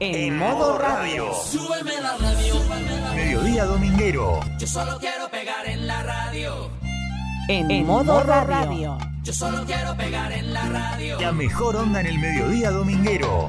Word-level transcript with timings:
En 0.00 0.38
modo 0.38 0.78
radio. 0.78 1.34
Súbeme 1.34 2.00
la 2.00 2.16
radio. 2.18 2.54
Mediodía 3.16 3.64
dominguero. 3.64 4.40
Yo 4.56 4.66
solo 4.68 4.96
quiero 5.00 5.28
pegar 5.28 5.66
en 5.66 5.88
la 5.88 6.04
radio. 6.04 6.70
En, 7.48 7.84
modo, 7.84 8.22
radio. 8.22 8.96
Yo 9.24 9.32
solo 9.32 9.64
quiero 9.64 9.96
pegar 9.96 10.30
en 10.30 10.52
la 10.52 10.68
radio. 10.68 11.20
La 11.20 11.32
mejor 11.32 11.76
onda 11.76 12.00
en 12.00 12.06
el 12.06 12.18
mediodía 12.18 12.70
dominguero. 12.70 13.48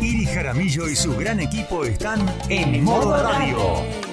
Iri 0.00 0.24
Jaramillo 0.24 0.88
y 0.88 0.96
su 0.96 1.14
gran 1.16 1.40
equipo 1.40 1.84
están 1.84 2.24
en 2.48 2.82
modo 2.82 3.22
radio. 3.22 4.05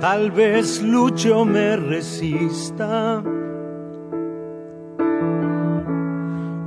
Tal 0.00 0.30
vez 0.30 0.82
lucho 0.82 1.44
me 1.44 1.76
resista. 1.76 3.22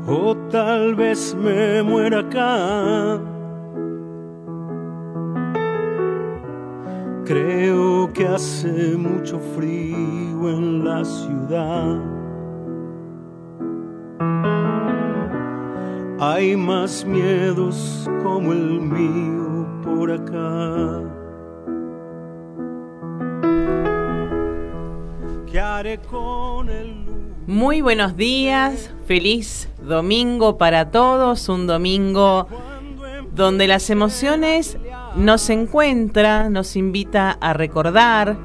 O 0.08 0.36
tal 0.52 0.95
vez 0.95 1.33
me 1.33 1.81
muera 1.81 2.19
acá. 2.19 3.19
Creo 7.25 8.11
que 8.14 8.27
hace 8.27 8.97
mucho 8.97 9.39
frío 9.39 10.49
en 10.49 10.83
la 10.83 11.03
ciudad. 11.05 12.20
Hay 16.42 16.58
más 16.58 17.06
miedos 17.06 18.09
como 18.23 18.52
el 18.52 18.81
mío 18.81 19.67
por 19.84 20.11
acá. 20.11 21.03
¿Qué 25.52 25.59
haré 25.59 26.00
con 26.00 26.67
el 26.67 27.06
Muy 27.45 27.81
buenos 27.81 28.17
días, 28.17 28.92
feliz 29.06 29.70
domingo 29.83 30.58
para 30.58 30.89
todos, 30.89 31.48
un 31.48 31.67
domingo 31.67 32.48
donde 33.36 33.67
las 33.67 33.92
emociones 33.92 34.80
nos 35.16 35.48
encuentra, 35.52 36.50
nos 36.50 36.76
invita 36.76 37.38
a 37.39 37.53
recordar. 37.53 38.36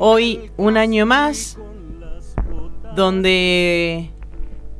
Hoy 0.00 0.50
un 0.56 0.78
año 0.78 1.06
más 1.06 1.60
donde 2.96 4.13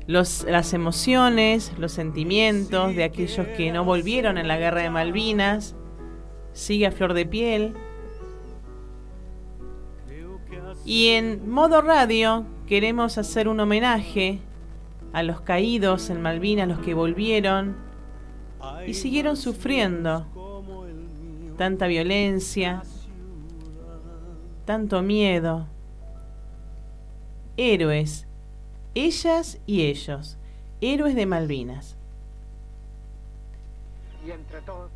las 0.07 0.73
emociones, 0.75 1.73
los 1.79 1.93
sentimientos 1.93 2.95
de 2.95 3.05
aquellos 3.05 3.47
que 3.57 3.73
no 3.73 3.85
volvieron 3.85 4.37
en 4.39 4.49
la 4.49 4.59
guerra 4.59 4.83
de 4.83 4.91
Malvinas 4.91 5.75
sigue 6.53 6.87
a 6.87 6.93
flor 6.93 7.15
de 7.15 7.27
piel. 7.27 7.75
Y 10.85 11.09
en 11.09 11.49
modo 11.49 11.81
radio 11.81 12.45
queremos 12.67 13.17
hacer 13.17 13.49
un 13.49 13.61
homenaje 13.61 14.41
a 15.13 15.23
los 15.23 15.41
caídos 15.41 16.11
en 16.11 16.21
Malvinas, 16.21 16.69
los 16.69 16.81
que 16.81 16.93
volvieron 16.93 17.77
y 18.87 18.95
siguieron 18.95 19.37
sufriendo 19.37 20.27
tanta 21.57 21.87
violencia, 21.87 22.83
tanto 24.65 25.03
miedo. 25.03 25.67
Héroes, 27.57 28.27
ellas 28.95 29.61
y 29.67 29.87
ellos, 29.87 30.39
héroes 30.81 31.15
de 31.15 31.27
Malvinas. 31.27 31.97
Y 34.25 34.31
entre 34.31 34.61
todos, 34.63 34.91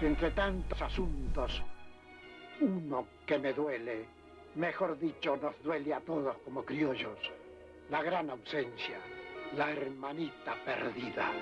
entre 0.00 0.30
tantos 0.30 0.80
asuntos, 0.80 1.62
uno 2.60 3.06
que 3.26 3.38
me 3.38 3.52
duele, 3.52 4.06
mejor 4.54 4.98
dicho, 4.98 5.36
nos 5.36 5.60
duele 5.62 5.92
a 5.92 6.00
todos 6.00 6.36
como 6.44 6.64
criollos, 6.64 7.18
la 7.90 8.02
gran 8.02 8.30
ausencia, 8.30 8.98
la 9.56 9.70
hermanita 9.72 10.54
perdida. 10.64 11.32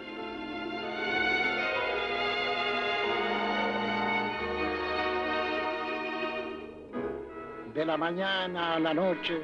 De 7.75 7.85
la 7.85 7.97
mañana 7.97 8.75
a 8.75 8.81
la 8.81 8.93
noche, 8.93 9.41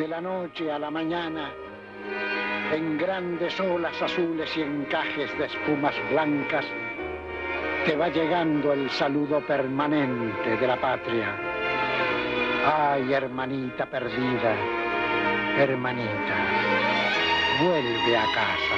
de 0.00 0.08
la 0.08 0.20
noche 0.22 0.72
a 0.72 0.78
la 0.78 0.90
mañana, 0.90 1.50
en 2.72 2.96
grandes 2.96 3.60
olas 3.60 4.00
azules 4.00 4.50
y 4.56 4.62
encajes 4.62 5.36
de 5.36 5.44
espumas 5.44 5.94
blancas, 6.10 6.64
te 7.84 7.94
va 7.96 8.08
llegando 8.08 8.72
el 8.72 8.88
saludo 8.88 9.40
permanente 9.46 10.56
de 10.56 10.66
la 10.66 10.80
patria. 10.80 11.36
Ay, 12.64 13.12
hermanita 13.12 13.84
perdida, 13.90 14.56
hermanita, 15.58 16.36
vuelve 17.60 18.16
a 18.16 18.24
casa. 18.34 18.76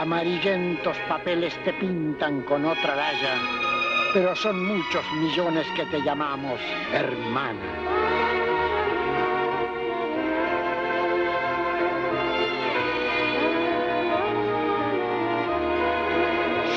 Amarillentos 0.00 0.98
papeles 1.08 1.56
te 1.64 1.74
pintan 1.74 2.42
con 2.42 2.64
otra 2.64 2.96
raya, 2.96 3.36
pero 4.12 4.34
son 4.34 4.66
muchos 4.66 5.04
millones 5.12 5.68
que 5.76 5.84
te 5.86 6.02
llamamos 6.02 6.58
hermana. 6.92 8.17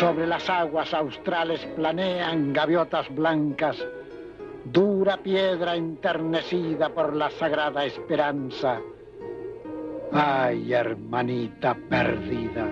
Sobre 0.01 0.25
las 0.25 0.50
aguas 0.50 0.91
australes 0.95 1.63
planean 1.75 2.53
gaviotas 2.53 3.07
blancas, 3.13 3.78
dura 4.66 5.17
piedra 5.17 5.75
enternecida 5.75 6.89
por 6.89 7.16
la 7.16 7.29
sagrada 7.29 7.85
esperanza. 7.85 8.79
Ay, 10.11 10.73
hermanita 10.73 11.78
perdida, 11.88 12.66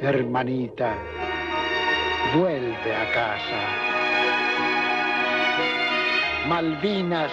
hermanita, 0.00 0.94
vuelve 2.34 2.96
a 2.96 3.12
casa. 3.12 3.60
Malvinas, 6.48 7.32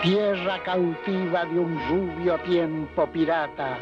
tierra 0.00 0.62
cautiva 0.62 1.44
de 1.44 1.58
un 1.58 1.78
rubio 1.90 2.38
tiempo 2.38 3.06
pirata. 3.08 3.76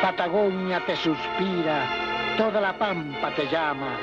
Patagonia 0.00 0.80
te 0.86 0.94
suspira, 0.94 2.07
toda 2.38 2.60
la 2.60 2.72
pampa 2.78 3.34
te 3.34 3.48
llama. 3.48 3.98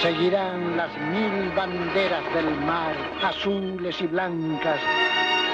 Seguirán 0.00 0.76
las 0.76 0.90
mil 0.96 1.50
banderas 1.54 2.24
del 2.32 2.50
mar, 2.62 2.94
azules 3.22 4.00
y 4.00 4.06
blancas, 4.06 4.80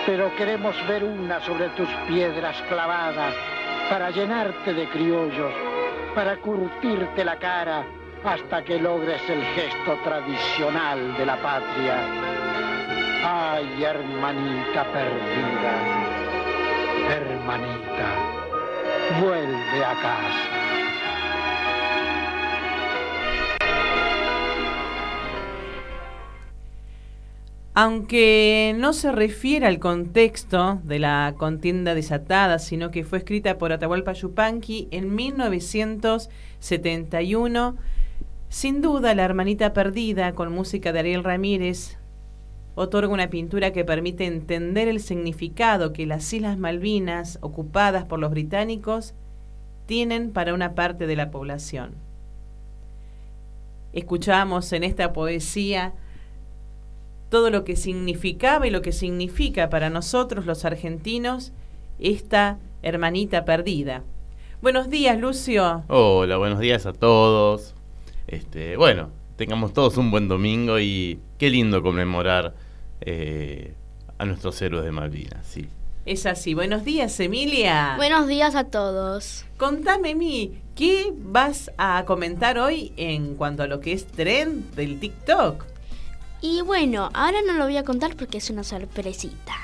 pero 0.06 0.34
queremos 0.37 0.76
ver 0.87 1.02
una 1.02 1.40
sobre 1.40 1.69
tus 1.70 1.88
piedras 2.06 2.56
clavadas 2.69 3.34
para 3.90 4.11
llenarte 4.11 4.72
de 4.75 4.88
criollos, 4.88 5.52
para 6.14 6.37
curtirte 6.37 7.25
la 7.25 7.37
cara 7.37 7.84
hasta 8.25 8.62
que 8.62 8.78
logres 8.78 9.28
el 9.28 9.43
gesto 9.43 9.99
tradicional 10.05 11.17
de 11.19 11.26
la 11.26 11.37
patria. 11.43 11.96
Ay, 13.25 13.82
hermanita 13.82 14.84
perdida, 14.93 15.75
hermanita, 17.10 18.06
vuelve 19.20 19.84
a 19.84 19.94
casa. 19.94 20.83
Aunque 27.76 28.73
no 28.79 28.93
se 28.93 29.11
refiere 29.11 29.67
al 29.67 29.81
contexto 29.81 30.81
de 30.85 31.00
la 31.00 31.35
contienda 31.37 31.97
desatada, 31.97 32.61
sino 32.61 32.93
que 32.93 33.03
fue 33.03 33.19
escrita 33.19 33.59
por 33.59 33.73
Atahualpa 33.73 34.12
Yupanqui 34.12 34.87
en 34.93 35.12
1971, 35.12 37.76
sin 38.49 38.81
duda 38.81 39.17
La 39.17 39.25
hermanita 39.25 39.73
perdida, 39.73 40.37
con 40.37 40.53
música 40.53 40.93
de 40.93 41.00
Ariel 41.00 41.25
Ramírez, 41.25 41.99
otorga 42.76 43.12
una 43.12 43.29
pintura 43.29 43.73
que 43.73 43.85
permite 43.85 44.27
entender 44.27 44.87
el 44.87 45.00
significado 45.00 45.93
que 45.93 46.06
las 46.06 46.32
Islas 46.32 46.56
Malvinas, 46.56 47.41
ocupadas 47.41 48.05
por 48.05 48.20
los 48.20 48.31
británicos, 48.31 49.15
tienen 49.87 50.31
para 50.31 50.55
una 50.55 50.77
parte 50.77 51.09
de 51.09 51.17
la 51.17 51.32
población. 51.32 51.97
Escuchamos 53.93 54.73
en 54.73 54.85
esta 54.85 55.12
poesía 55.12 55.94
todo 57.29 57.50
lo 57.50 57.65
que 57.65 57.76
significaba 57.76 58.67
y 58.67 58.71
lo 58.71 58.82
que 58.82 58.93
significa 58.93 59.71
para 59.71 59.91
nosotros 59.91 60.47
los 60.47 60.65
argentinos 60.65 61.53
esta 61.99 62.59
hermanita 62.82 63.44
perdida. 63.44 64.03
Buenos 64.62 64.88
días, 64.88 65.19
Lucio. 65.19 65.85
Hola, 65.88 66.37
buenos 66.37 66.59
días 66.59 66.87
a 66.87 66.93
todos. 66.93 67.75
Este, 68.26 68.76
bueno, 68.76 69.11
tengamos 69.37 69.73
todos 69.73 69.97
un 69.97 70.11
buen 70.11 70.29
domingo 70.29 70.79
y 70.79 71.19
qué 71.38 71.50
lindo 71.50 71.82
conmemorar 71.82 72.55
eh, 73.00 73.75
a 74.19 74.25
nuestros 74.25 74.61
héroes 74.62 74.85
de 74.85 74.93
Malvinas, 74.93 75.47
sí. 75.47 75.69
Es 76.06 76.27
así. 76.27 76.53
Buenos 76.53 76.85
días, 76.85 77.19
Emilia. 77.19 77.94
Buenos 77.97 78.27
días 78.27 78.55
a 78.55 78.65
todos. 78.65 79.47
Contame, 79.56 80.15
Mi, 80.15 80.53
¿qué 80.75 81.12
vas 81.17 81.70
a 81.79 82.05
comentar 82.06 82.59
hoy 82.59 82.93
en 82.97 83.37
cuanto 83.37 83.62
a 83.62 83.67
lo 83.67 83.81
que 83.81 83.93
es 83.93 84.06
tren 84.06 84.65
del 84.77 85.00
TikTok? 85.00 85.65
Y 86.46 86.61
bueno, 86.61 87.08
ahora 87.14 87.38
no 87.46 87.55
lo 87.55 87.64
voy 87.64 87.79
a 87.79 87.85
contar 87.85 88.17
porque 88.17 88.37
es 88.37 88.50
una 88.50 88.64
sorpresita. 88.64 89.55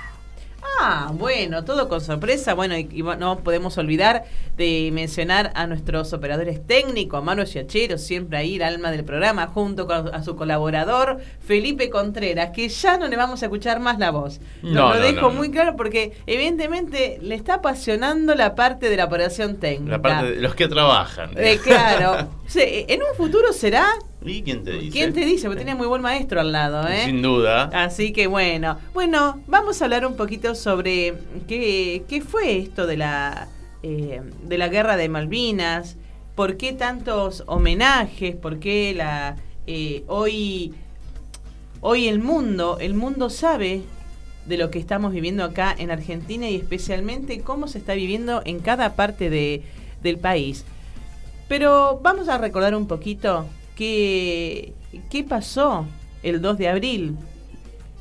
Ah, 0.81 1.11
bueno, 1.13 1.63
todo 1.63 1.91
con 1.91 2.01
sorpresa. 2.01 2.55
Bueno, 2.55 2.75
y, 2.75 2.89
y 2.91 3.03
no 3.03 3.41
podemos 3.41 3.77
olvidar 3.77 4.25
de 4.57 4.89
mencionar 4.91 5.53
a 5.55 5.67
nuestros 5.67 6.15
operadores 6.15 6.67
técnicos, 6.67 7.19
a 7.19 7.21
Manu 7.21 7.45
Giachero, 7.45 7.99
siempre 7.99 8.39
ahí 8.39 8.57
el 8.57 8.63
alma 8.63 8.91
del 8.91 9.05
programa, 9.05 9.47
junto 9.49 9.87
con 9.87 10.09
a 10.15 10.23
su 10.23 10.37
colaborador 10.37 11.19
Felipe 11.47 11.91
Contreras, 11.91 12.53
que 12.55 12.71
ya 12.71 12.97
no 12.97 13.09
le 13.09 13.17
vamos 13.19 13.43
a 13.43 13.47
escuchar 13.47 13.79
más 13.79 13.99
la 13.99 14.11
voz. 14.11 14.41
Lo, 14.63 14.71
No, 14.71 14.89
lo 14.95 15.01
no, 15.01 15.01
dejo 15.03 15.21
no, 15.21 15.29
no. 15.33 15.35
muy 15.37 15.51
claro 15.51 15.77
porque 15.77 16.17
evidentemente 16.27 17.19
le 17.21 17.35
está 17.35 17.57
apasionando 17.57 18.35
la 18.35 18.55
parte 18.55 18.89
de 18.89 18.97
la 18.97 19.05
operación 19.05 19.59
técnica. 19.59 19.99
La 19.99 20.01
parte 20.03 20.31
de 20.31 20.41
los 20.41 20.55
que 20.55 20.67
trabajan. 20.67 21.33
Eh, 21.37 21.61
claro. 21.63 22.31
En 22.55 23.03
un 23.03 23.15
futuro 23.19 23.53
será. 23.53 23.87
¿Y 24.25 24.43
quién 24.43 24.63
te 24.63 24.73
dice? 24.73 24.91
¿Quién 24.91 25.13
te 25.13 25.25
dice? 25.25 25.47
Porque 25.47 25.61
tenía 25.61 25.75
muy 25.75 25.87
buen 25.87 26.03
maestro 26.03 26.41
al 26.41 26.53
lado, 26.53 26.87
¿eh? 26.87 27.05
Sin 27.07 27.23
duda. 27.23 27.71
Así 27.73 28.13
que 28.13 28.27
bueno, 28.27 28.79
bueno, 28.93 29.43
vamos 29.47 29.81
a 29.81 29.87
hablar 29.87 30.07
un 30.07 30.17
poquito 30.17 30.55
sobre 30.55 31.15
qué, 31.49 32.05
qué 32.07 32.21
fue 32.21 32.59
esto 32.59 32.87
de 32.87 32.99
la, 32.99 33.49
eh, 33.83 34.21
de 34.45 34.59
la 34.59 34.69
guerra 34.69 34.97
de 34.97 35.09
Malvinas, 35.09 35.97
por 36.35 36.59
qué 36.59 36.73
tantos 36.73 37.45
homenajes, 37.47 38.37
por 38.37 38.59
qué 38.59 38.93
la, 38.95 39.37
eh, 39.67 40.05
hoy, 40.07 40.75
hoy 41.81 42.09
el 42.09 42.19
mundo, 42.19 42.77
el 42.79 42.95
mundo 42.95 43.31
sabe 43.31 43.83
de 44.45 44.59
lo 44.59 44.71
que 44.71 44.79
estamos 44.79 45.13
viviendo 45.13 45.45
acá 45.45 45.75
en 45.79 45.91
Argentina 45.91 46.49
y 46.49 46.57
especialmente 46.57 47.41
cómo 47.41 47.69
se 47.69 47.79
está 47.79 47.95
viviendo 47.95 48.43
en 48.45 48.61
cada 48.61 48.97
parte 48.97 49.31
de, 49.31 49.63
del 50.03 50.19
país. 50.19 50.65
Pero 51.49 52.01
vamos 52.03 52.29
a 52.29 52.39
recordar 52.39 52.75
un 52.75 52.87
poquito 52.87 53.47
qué, 53.81 54.75
qué 55.09 55.25
pasó 55.25 55.87
el 56.23 56.43
2 56.43 56.59
de 56.59 56.69
abril. 56.69 57.17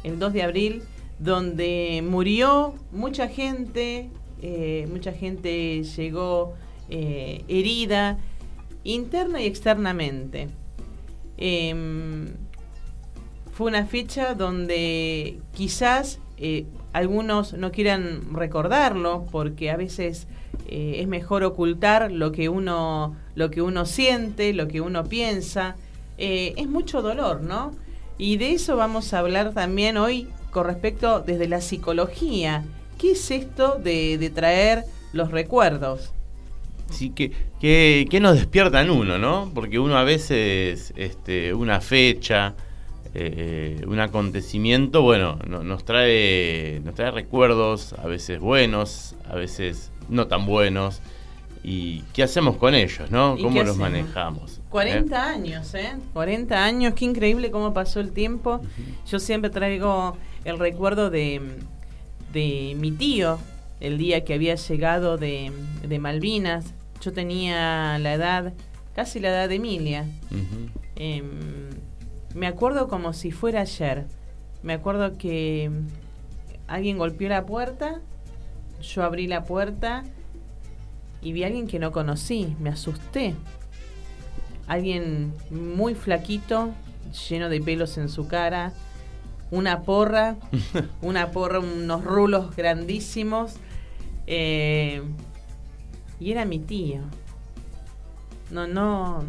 El 0.04 0.20
2 0.20 0.34
de 0.34 0.44
abril, 0.44 0.84
donde 1.20 2.04
murió 2.06 2.76
mucha 2.92 3.30
gente, 3.30 4.10
eh, 4.42 4.88
mucha 4.92 5.14
gente 5.14 5.82
llegó 5.82 6.54
eh, 6.90 7.46
herida, 7.48 8.18
interna 8.84 9.42
y 9.42 9.46
externamente. 9.46 10.50
Em, 11.38 12.28
fue 13.54 13.68
una 13.68 13.86
fecha 13.86 14.34
donde 14.34 15.40
quizás 15.54 16.20
eh, 16.38 16.66
algunos 16.92 17.54
no 17.54 17.72
quieran 17.72 18.34
recordarlo 18.34 19.28
porque 19.32 19.72
a 19.72 19.78
veces 19.78 20.28
eh, 20.72 21.02
es 21.02 21.08
mejor 21.08 21.44
ocultar 21.44 22.12
lo 22.12 22.32
que 22.32 22.50
uno 22.50 23.16
lo 23.36 23.50
que 23.52 23.62
uno 23.62 23.86
siente, 23.86 24.54
lo 24.54 24.68
que 24.68 24.82
uno 24.82 25.06
piensa. 25.06 25.76
Eh, 26.18 26.54
es 26.58 26.68
mucho 26.68 27.02
dolor, 27.02 27.42
¿no? 27.42 27.72
Y 28.18 28.38
de 28.38 28.52
eso 28.52 28.76
vamos 28.76 29.14
a 29.14 29.20
hablar 29.20 29.54
también 29.54 29.98
hoy 29.98 30.28
con 30.52 30.66
respecto 30.66 31.22
desde 31.22 31.48
la 31.48 31.62
psicología. 31.62 32.66
¿Qué 32.98 33.12
es 33.12 33.32
esto 33.32 33.80
de, 33.82 34.18
de 34.18 34.30
traer 34.30 34.84
los 35.14 35.32
recuerdos? 35.32 36.12
Sí, 36.92 37.12
que, 37.12 37.32
que, 37.60 38.08
que 38.10 38.20
nos 38.20 38.36
despierta 38.36 38.82
en 38.82 38.90
uno, 38.90 39.18
¿no? 39.18 39.52
Porque 39.54 39.80
uno 39.80 39.98
a 39.98 40.04
veces, 40.04 40.92
este, 40.96 41.54
una 41.54 41.82
fecha, 41.82 42.56
eh, 43.22 43.86
un 43.88 44.00
acontecimiento, 44.00 45.02
bueno, 45.02 45.38
no- 45.48 45.64
nos 45.64 45.84
trae, 45.86 46.82
nos 46.84 46.96
trae 46.96 47.12
recuerdos, 47.12 47.94
a 47.94 48.08
veces 48.08 48.40
buenos, 48.40 49.16
a 49.30 49.36
veces 49.36 49.92
no 50.10 50.28
tan 50.28 50.46
buenos. 50.46 51.02
¿Y 51.62 52.04
qué 52.14 52.24
hacemos 52.24 52.56
con 52.56 52.74
ellos, 52.74 53.12
no? 53.12 53.38
¿Y 53.38 53.44
¿Cómo 53.44 53.60
los 53.60 53.72
hacemos? 53.72 53.78
manejamos? 53.92 54.62
40 54.70 55.30
años, 55.30 55.74
¿eh? 55.76 55.92
40 56.14 56.64
años, 56.64 56.94
qué 56.94 57.04
increíble 57.06 57.52
cómo 57.52 57.74
pasó 57.74 58.00
el 58.00 58.12
tiempo. 58.14 58.62
Yo 59.10 59.20
siempre 59.20 59.50
traigo 59.50 60.16
el 60.46 60.58
recuerdo 60.58 61.10
de, 61.10 61.42
de 62.32 62.76
mi 62.80 62.92
tío, 62.92 63.40
el 63.82 63.98
día 63.98 64.24
que 64.24 64.36
había 64.36 64.56
llegado 64.56 65.18
de, 65.18 65.52
de 65.86 66.00
Malvinas. 66.00 66.74
Yo 67.02 67.12
tenía 67.12 67.98
la 68.00 68.14
edad, 68.14 68.54
casi 68.96 69.20
la 69.20 69.28
edad 69.30 69.50
de 69.50 69.56
Emilia. 69.56 70.06
Em, 70.96 71.26
me 72.36 72.48
acuerdo 72.48 72.88
como 72.88 73.14
si 73.14 73.32
fuera 73.32 73.62
ayer. 73.62 74.06
Me 74.62 74.74
acuerdo 74.74 75.18
que 75.18 75.72
alguien 76.68 76.98
golpeó 76.98 77.30
la 77.30 77.46
puerta, 77.46 78.02
yo 78.82 79.04
abrí 79.04 79.28
la 79.28 79.44
puerta 79.46 80.04
y 81.22 81.34
vi 81.34 81.44
a 81.44 81.48
alguien 81.48 81.68
que 81.68 81.80
no 81.80 81.92
conocí. 81.92 82.56
Me 82.60 82.70
asusté. 82.70 83.36
Alguien 84.68 85.34
muy 85.50 85.96
flaquito, 85.96 86.70
lleno 87.30 87.50
de 87.50 87.60
pelos 87.60 87.98
en 87.98 88.08
su 88.10 88.28
cara, 88.28 88.74
una 89.50 89.82
porra, 89.82 90.36
una 91.02 91.32
porra, 91.32 91.60
unos 91.60 92.04
rulos 92.04 92.56
grandísimos. 92.56 93.56
eh, 94.28 95.02
y 96.20 96.32
era 96.32 96.46
mi 96.46 96.60
tío. 96.60 97.00
No, 98.52 98.68
no, 98.68 99.24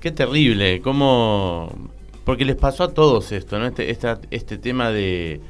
Qué 0.00 0.10
terrible, 0.10 0.80
cómo... 0.82 1.72
Porque 2.24 2.44
les 2.44 2.56
pasó 2.56 2.84
a 2.84 2.92
todos 2.94 3.30
esto, 3.32 3.58
¿no? 3.58 3.66
Este, 3.66 3.90
esta- 3.90 4.20
este 4.30 4.58
tema 4.58 4.90
de, 4.90 5.40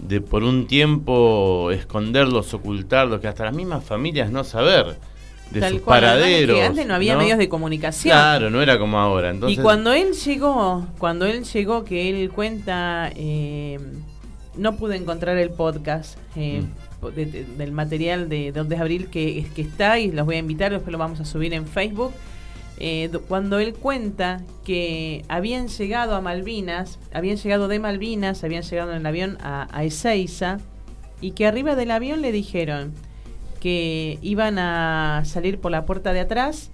de 0.00 0.20
por 0.22 0.42
un 0.42 0.66
tiempo 0.66 1.70
esconderlos, 1.70 2.54
ocultarlos, 2.54 3.20
que 3.20 3.28
hasta 3.28 3.44
las 3.44 3.54
mismas 3.54 3.84
familias 3.84 4.30
no 4.30 4.42
saber 4.42 4.96
de 5.50 5.60
Tal 5.60 5.72
sus 5.74 5.80
cual, 5.82 6.00
que 6.00 6.06
paraderos. 6.06 6.60
antes 6.60 6.86
no 6.86 6.94
había 6.94 7.16
medios 7.16 7.36
de 7.38 7.48
comunicación. 7.50 8.12
Claro, 8.16 8.48
no 8.50 8.62
era 8.62 8.78
como 8.78 8.98
ahora. 8.98 9.30
Entonces, 9.30 9.58
y 9.58 9.62
cuando 9.62 9.92
él 9.92 10.12
llegó, 10.14 10.86
cuando 10.98 11.26
él 11.26 11.44
llegó, 11.44 11.84
que 11.84 12.08
él 12.08 12.30
cuenta, 12.30 13.10
eh, 13.14 13.78
no 14.56 14.76
pude 14.76 14.96
encontrar 14.96 15.36
el 15.36 15.50
podcast 15.50 16.18
eh, 16.36 16.62
Mm. 17.02 17.06
de- 17.14 17.26
de- 17.26 17.44
del 17.44 17.72
material 17.72 18.28
de 18.30 18.50
2 18.52 18.66
de 18.68 18.76
abril 18.76 19.08
que, 19.08 19.46
que 19.54 19.60
está 19.62 19.98
y 19.98 20.10
los 20.10 20.24
voy 20.26 20.36
a 20.36 20.38
invitar, 20.38 20.72
después 20.72 20.90
lo 20.90 20.98
vamos 20.98 21.20
a 21.20 21.24
subir 21.26 21.52
en 21.54 21.66
Facebook. 21.66 22.12
Eh, 22.80 23.08
do- 23.10 23.22
cuando 23.22 23.58
él 23.58 23.74
cuenta 23.74 24.40
que 24.64 25.24
habían 25.28 25.68
llegado 25.68 26.14
a 26.14 26.20
Malvinas, 26.20 26.98
habían 27.12 27.36
llegado 27.36 27.66
de 27.68 27.80
Malvinas, 27.80 28.44
habían 28.44 28.62
llegado 28.62 28.92
en 28.92 28.98
el 28.98 29.06
avión 29.06 29.36
a, 29.40 29.66
a 29.76 29.84
Ezeiza, 29.84 30.58
y 31.20 31.32
que 31.32 31.46
arriba 31.46 31.74
del 31.74 31.90
avión 31.90 32.22
le 32.22 32.30
dijeron 32.30 32.92
que 33.60 34.18
iban 34.22 34.58
a 34.60 35.22
salir 35.24 35.58
por 35.58 35.72
la 35.72 35.84
puerta 35.84 36.12
de 36.12 36.20
atrás 36.20 36.70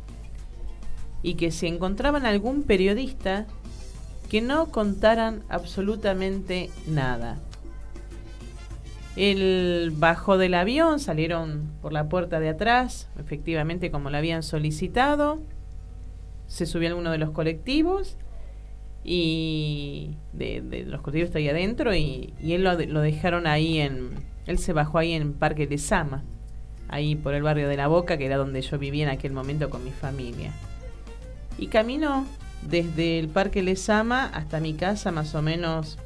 y 1.23 1.35
que 1.35 1.51
si 1.51 1.67
encontraban 1.67 2.27
algún 2.27 2.63
periodista 2.65 3.47
que 4.29 4.43
no 4.43 4.67
contaran 4.71 5.43
absolutamente 5.49 6.69
nada. 6.87 7.39
Él 9.17 9.93
bajó 9.97 10.37
del 10.37 10.53
avión, 10.55 11.01
salieron 11.01 11.71
por 11.81 11.95
la 11.95 12.09
puerta 12.11 12.41
de 12.41 12.51
atrás, 12.51 13.09
efectivamente 13.19 13.91
como 13.91 14.11
lo 14.11 14.19
habían 14.19 14.43
solicitado, 14.43 15.41
se 16.47 16.67
subió 16.67 16.93
a 16.93 16.95
uno 16.97 17.11
de 17.11 17.19
los 17.19 17.31
colectivos 17.31 18.17
y 19.03 20.17
de, 20.33 20.61
de 20.63 20.85
los 20.85 21.01
colectivos 21.03 21.29
está 21.29 21.39
ahí 21.39 21.49
adentro 21.49 21.95
y, 21.95 22.33
y 22.43 22.53
él 22.55 22.65
lo, 22.65 22.77
de- 22.77 22.87
lo 22.87 23.01
dejaron 23.01 23.47
ahí 23.47 23.79
en, 23.81 24.11
él 24.47 24.59
se 24.59 24.73
bajó 24.73 24.99
ahí 24.99 25.13
en 25.13 25.35
Parque 25.35 25.67
Lezama, 25.67 26.23
ahí 26.89 27.15
por 27.15 27.35
el 27.35 27.43
barrio 27.43 27.69
de 27.69 27.77
La 27.77 27.87
Boca, 27.89 28.17
que 28.17 28.27
era 28.27 28.37
donde 28.37 28.63
yo 28.63 28.79
vivía 28.79 29.05
en 29.05 29.11
aquel 29.11 29.33
momento 29.33 29.69
con 29.71 29.85
mi 29.85 29.91
familia. 29.91 30.53
Y 31.59 31.67
caminó 31.69 32.27
desde 32.69 33.19
el 33.19 33.29
Parque 33.29 33.63
Lezama 33.63 34.27
hasta 34.27 34.59
mi 34.61 34.75
casa, 34.75 35.13
más 35.13 35.35
o 35.35 35.43
menos 35.43 35.99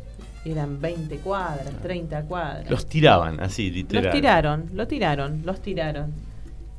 eran 0.44 0.80
20 0.80 1.16
cuadras, 1.18 1.80
30 1.82 2.22
cuadras. 2.22 2.70
los 2.70 2.86
tiraban 2.86 3.38
así, 3.40 3.70
literal. 3.70 4.04
Los 4.04 4.12
tiraron, 4.14 4.70
lo 4.72 4.86
tiraron, 4.88 5.42
los 5.44 5.60
tiraron. 5.62 6.12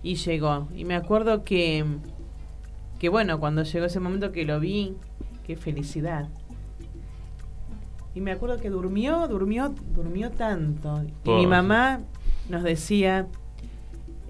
Y 0.02 0.16
llegó. 0.16 0.68
Y 0.76 0.86
me 0.86 0.96
acuerdo 0.96 1.44
que, 1.44 1.86
que 3.00 3.10
bueno, 3.10 3.40
cuando 3.40 3.64
llegó 3.64 3.86
ese 3.86 4.00
momento 4.00 4.32
que 4.32 4.46
lo 4.46 4.60
vi, 4.60 4.96
qué 5.48 5.56
felicidad. 5.56 6.28
Y 8.14 8.22
me 8.22 8.32
acuerdo 8.32 8.58
que 8.58 8.70
durmió, 8.70 9.28
durmió, 9.28 9.74
durmió 9.94 10.32
tanto. 10.32 11.04
Y 11.24 11.30
mi 11.30 11.48
mamá 11.48 12.02
nos 12.50 12.64
decía, 12.64 13.28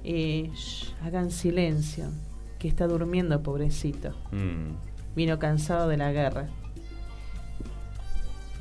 eh, 0.04 0.52
"Shh, 0.54 0.94
hagan 1.04 1.32
silencio, 1.32 2.06
que 2.60 2.68
está 2.68 2.88
durmiendo, 2.88 3.42
pobrecito. 3.42 4.10
Mm. 4.32 4.76
Vino 5.16 5.40
cansado 5.40 5.88
de 5.88 5.98
la 5.98 6.12
guerra. 6.12 6.48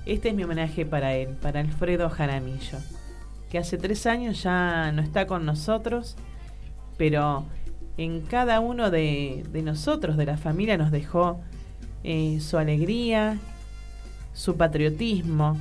Este 0.06 0.30
es 0.30 0.34
mi 0.34 0.44
homenaje 0.44 0.86
para 0.86 1.14
él, 1.14 1.36
para 1.42 1.60
Alfredo 1.60 2.08
Jaramillo, 2.08 2.78
que 3.50 3.58
hace 3.58 3.76
tres 3.76 4.06
años 4.06 4.42
ya 4.42 4.90
no 4.92 5.02
está 5.02 5.26
con 5.26 5.44
nosotros, 5.44 6.16
pero 6.96 7.44
en 7.98 8.20
cada 8.20 8.60
uno 8.60 8.90
de, 8.90 9.44
nosotros, 9.64 10.16
de 10.16 10.24
la 10.24 10.36
familia, 10.36 10.78
nos 10.78 10.92
dejó 10.92 11.40
eh, 12.04 12.38
su 12.40 12.56
alegría, 12.56 13.38
su 14.32 14.56
patriotismo, 14.56 15.58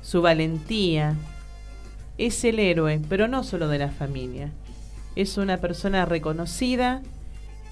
su 0.00 0.22
valentía. 0.22 1.16
Es 2.18 2.44
el 2.44 2.60
héroe, 2.60 3.00
pero 3.08 3.26
no 3.26 3.42
solo 3.42 3.66
de 3.66 3.78
la 3.78 3.88
familia. 3.88 4.52
Es 5.16 5.36
una 5.38 5.58
persona 5.58 6.06
reconocida 6.06 7.02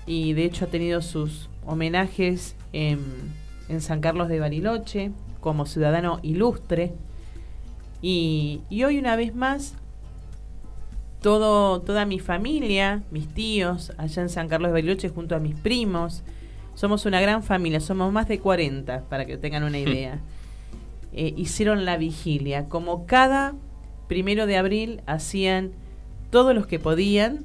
y 0.06 0.32
de 0.32 0.44
hecho 0.44 0.64
ha 0.64 0.68
tenido 0.68 1.00
sus 1.00 1.48
homenajes 1.64 2.56
en, 2.72 2.98
San 3.78 4.00
Carlos 4.00 4.26
de 4.28 4.40
Bariloche 4.40 5.12
como 5.40 5.66
ciudadano 5.66 6.18
ilustre. 6.24 6.92
Y 8.02 8.62
hoy 8.84 8.98
una 8.98 9.14
vez 9.14 9.36
más, 9.36 9.76
todo, 11.20 11.80
toda 11.80 12.06
mi 12.06 12.18
familia, 12.18 13.02
mis 13.10 13.28
tíos, 13.28 13.92
allá 13.98 14.22
en 14.22 14.28
San 14.28 14.48
Carlos 14.48 14.70
de 14.70 14.72
Bariloche 14.72 15.08
junto 15.08 15.36
a 15.36 15.38
mis 15.38 15.54
primos, 15.54 16.22
somos 16.74 17.04
una 17.04 17.20
gran 17.20 17.42
familia, 17.42 17.80
somos 17.80 18.12
más 18.12 18.26
de 18.28 18.38
40, 18.38 19.04
para 19.08 19.26
que 19.26 19.36
tengan 19.36 19.64
una 19.64 19.78
idea. 19.78 20.20
Eh, 21.12 21.34
hicieron 21.36 21.84
la 21.84 21.96
vigilia, 21.96 22.68
como 22.68 23.04
cada 23.04 23.54
primero 24.08 24.46
de 24.46 24.56
abril 24.56 25.02
hacían 25.06 25.72
todos 26.30 26.54
los 26.54 26.66
que 26.66 26.78
podían 26.78 27.44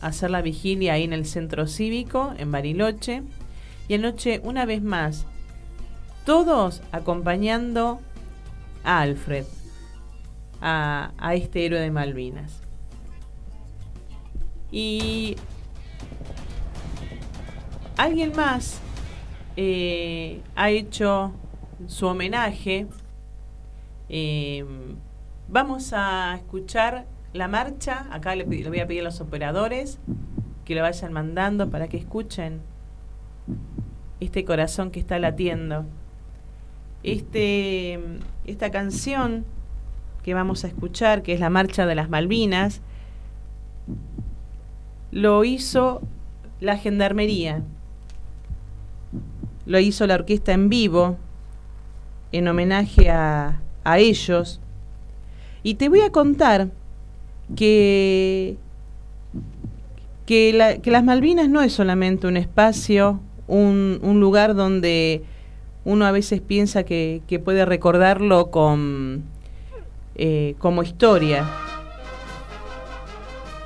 hacer 0.00 0.30
la 0.30 0.42
vigilia 0.42 0.92
ahí 0.92 1.04
en 1.04 1.12
el 1.12 1.26
centro 1.26 1.66
cívico, 1.66 2.32
en 2.38 2.52
Bariloche. 2.52 3.22
Y 3.88 3.94
anoche, 3.94 4.40
una 4.44 4.66
vez 4.66 4.82
más, 4.82 5.26
todos 6.24 6.82
acompañando 6.92 8.00
a 8.84 9.00
Alfred, 9.00 9.46
a, 10.60 11.12
a 11.18 11.34
este 11.34 11.64
héroe 11.64 11.80
de 11.80 11.90
Malvinas. 11.90 12.67
Y 14.70 15.36
alguien 17.96 18.32
más 18.36 18.80
eh, 19.56 20.40
ha 20.54 20.70
hecho 20.70 21.32
su 21.86 22.06
homenaje. 22.06 22.86
Eh, 24.08 24.64
vamos 25.48 25.92
a 25.92 26.34
escuchar 26.36 27.06
la 27.32 27.48
marcha. 27.48 28.06
Acá 28.10 28.34
le, 28.34 28.44
le 28.46 28.68
voy 28.68 28.80
a 28.80 28.86
pedir 28.86 29.00
a 29.00 29.04
los 29.04 29.20
operadores 29.20 29.98
que 30.64 30.74
lo 30.74 30.82
vayan 30.82 31.12
mandando 31.12 31.70
para 31.70 31.88
que 31.88 31.96
escuchen 31.96 32.60
este 34.20 34.44
corazón 34.44 34.90
que 34.90 35.00
está 35.00 35.18
latiendo. 35.18 35.86
Este, 37.02 37.98
esta 38.44 38.70
canción 38.70 39.44
que 40.22 40.34
vamos 40.34 40.64
a 40.64 40.68
escuchar, 40.68 41.22
que 41.22 41.32
es 41.32 41.40
la 41.40 41.48
Marcha 41.48 41.86
de 41.86 41.94
las 41.94 42.10
Malvinas, 42.10 42.82
lo 45.10 45.44
hizo 45.44 46.00
la 46.60 46.76
Gendarmería. 46.76 47.62
Lo 49.66 49.78
hizo 49.78 50.06
la 50.06 50.14
orquesta 50.14 50.52
en 50.52 50.68
vivo 50.68 51.16
en 52.32 52.48
homenaje 52.48 53.10
a, 53.10 53.60
a 53.84 53.98
ellos. 53.98 54.60
Y 55.62 55.74
te 55.74 55.88
voy 55.88 56.00
a 56.00 56.10
contar 56.12 56.68
que, 57.56 58.56
que, 60.26 60.52
la- 60.52 60.78
que 60.78 60.90
las 60.90 61.04
Malvinas 61.04 61.48
no 61.48 61.62
es 61.62 61.72
solamente 61.72 62.26
un 62.26 62.36
espacio, 62.36 63.20
un, 63.46 63.98
un 64.02 64.20
lugar 64.20 64.54
donde 64.54 65.22
uno 65.84 66.04
a 66.06 66.10
veces 66.12 66.40
piensa 66.42 66.82
que, 66.84 67.22
que 67.26 67.38
puede 67.38 67.64
recordarlo 67.64 68.50
con, 68.50 69.24
eh, 70.16 70.54
como 70.58 70.82
historia, 70.82 71.46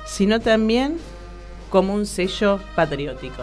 sino 0.05 0.39
también 0.39 0.97
como 1.73 1.95
un 1.95 2.05
sello 2.05 2.59
patriótico. 2.75 3.41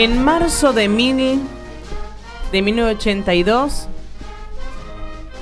En 0.00 0.22
marzo 0.22 0.72
de, 0.72 0.88
mil, 0.88 1.40
de 2.52 2.62
1982 2.62 3.88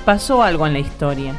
pasó 0.03 0.41
algo 0.41 0.65
en 0.65 0.73
la 0.73 0.79
historia. 0.79 1.35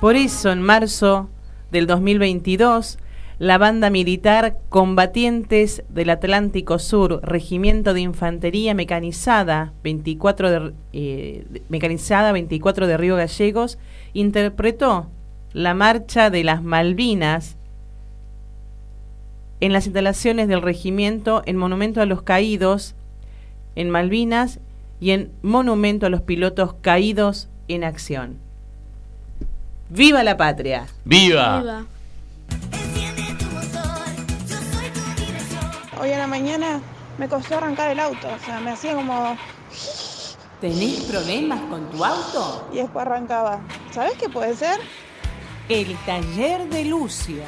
Por 0.00 0.14
eso, 0.14 0.52
en 0.52 0.62
marzo 0.62 1.28
del 1.72 1.88
2022, 1.88 3.00
la 3.40 3.58
banda 3.58 3.90
militar 3.90 4.58
Combatientes 4.68 5.82
del 5.88 6.10
Atlántico 6.10 6.78
Sur, 6.78 7.18
Regimiento 7.24 7.92
de 7.94 8.02
Infantería 8.02 8.74
Mecanizada 8.74 9.72
24 9.82 10.50
de, 10.52 10.74
eh, 10.92 11.62
Mecanizada 11.68 12.30
24 12.30 12.86
de 12.86 12.96
Río 12.96 13.16
Gallegos, 13.16 13.76
interpretó 14.12 15.10
la 15.52 15.74
Marcha 15.74 16.30
de 16.30 16.44
las 16.44 16.62
Malvinas 16.62 17.57
en 19.60 19.72
las 19.72 19.86
instalaciones 19.86 20.48
del 20.48 20.62
regimiento, 20.62 21.42
en 21.46 21.56
Monumento 21.56 22.00
a 22.00 22.06
los 22.06 22.22
Caídos, 22.22 22.94
en 23.74 23.90
Malvinas 23.90 24.60
y 25.00 25.10
en 25.10 25.32
Monumento 25.42 26.06
a 26.06 26.10
los 26.10 26.22
Pilotos 26.22 26.74
Caídos 26.80 27.48
en 27.68 27.84
Acción. 27.84 28.38
¡Viva 29.90 30.22
la 30.22 30.36
patria! 30.36 30.86
¡Viva! 31.04 31.60
Viva. 31.60 31.86
Hoy 36.00 36.12
a 36.12 36.18
la 36.18 36.26
mañana 36.26 36.80
me 37.18 37.28
costó 37.28 37.56
arrancar 37.56 37.90
el 37.90 37.98
auto, 37.98 38.28
o 38.28 38.44
sea, 38.44 38.60
me 38.60 38.70
hacía 38.70 38.94
como... 38.94 39.36
¿Tenés 40.60 41.04
problemas 41.04 41.60
con 41.62 41.88
tu 41.90 42.04
auto? 42.04 42.68
y 42.72 42.76
después 42.76 43.06
arrancaba. 43.06 43.60
¿Sabes 43.92 44.14
qué 44.14 44.28
puede 44.28 44.54
ser? 44.54 44.78
El 45.68 45.96
taller 46.04 46.68
de 46.68 46.84
Lucio. 46.84 47.42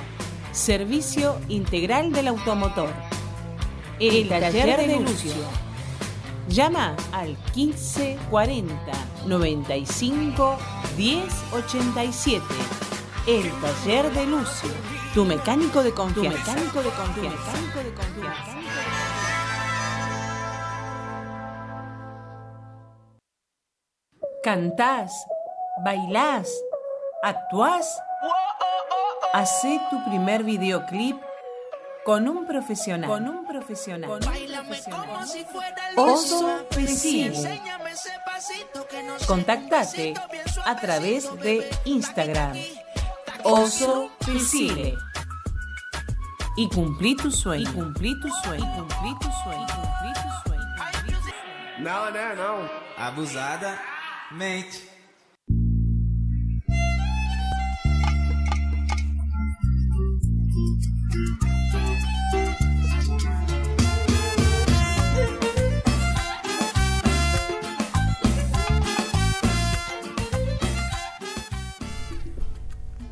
Servicio 0.53 1.39
integral 1.49 2.13
del 2.13 2.29
automotor. 2.29 2.91
El, 4.01 4.29
taller, 4.29 4.87
de, 4.87 5.01
Lucio. 5.01 5.33
Llama 6.49 6.97
al 7.13 7.37
1540 7.55 8.77
95 9.27 10.59
1087. 10.97 12.45
El 13.27 13.51
taller 13.61 14.11
de 14.13 14.27
Lucio. 14.27 14.71
Tu 15.15 15.25
mecánico 15.25 15.83
de 15.83 15.93
confianza. 15.93 16.55
Tu 16.55 16.61
mecánico 16.61 16.83
de 16.83 16.91
confianza. 16.91 17.53
Tu 17.53 17.61
mecánico 17.61 17.79
de 17.83 17.95
confianza. 17.95 18.61
Cantás, 24.43 25.13
bailás, 25.85 26.51
actuás. 27.23 28.01
Hacé 29.33 29.81
tu 29.91 30.05
primer 30.05 30.43
videoclip 30.43 31.17
con 32.05 32.27
un 32.27 32.47
profesional. 32.47 33.09
Con 33.09 33.29
un 33.29 33.47
profesional. 33.47 34.19
Oso 35.97 36.67
Pesile. 36.71 37.61
Contactate 39.29 40.15
a 40.65 40.77
través 40.77 41.33
de 41.43 41.71
Instagram. 41.85 42.57
Oso 43.45 44.11
Pesile. 44.27 44.97
Y 46.57 46.69
cumplí 46.69 47.15
tu 47.15 47.31
sueño. 47.31 47.71
Y 47.71 47.73
cumplí 47.73 48.21
tu 48.21 48.29
sueño. 48.29 48.65
Y 48.65 48.79
cumplí 48.79 49.15
tu 49.21 49.31
sueño. 49.45 49.67
y 49.67 49.73
Cumplí 49.73 50.13
tu 50.13 50.49
sueño. 50.49 50.61
Não, 51.79 52.11
né? 52.11 52.35
Não. 52.35 52.69
Abusada. 52.99 53.79
Mente. 54.33 54.90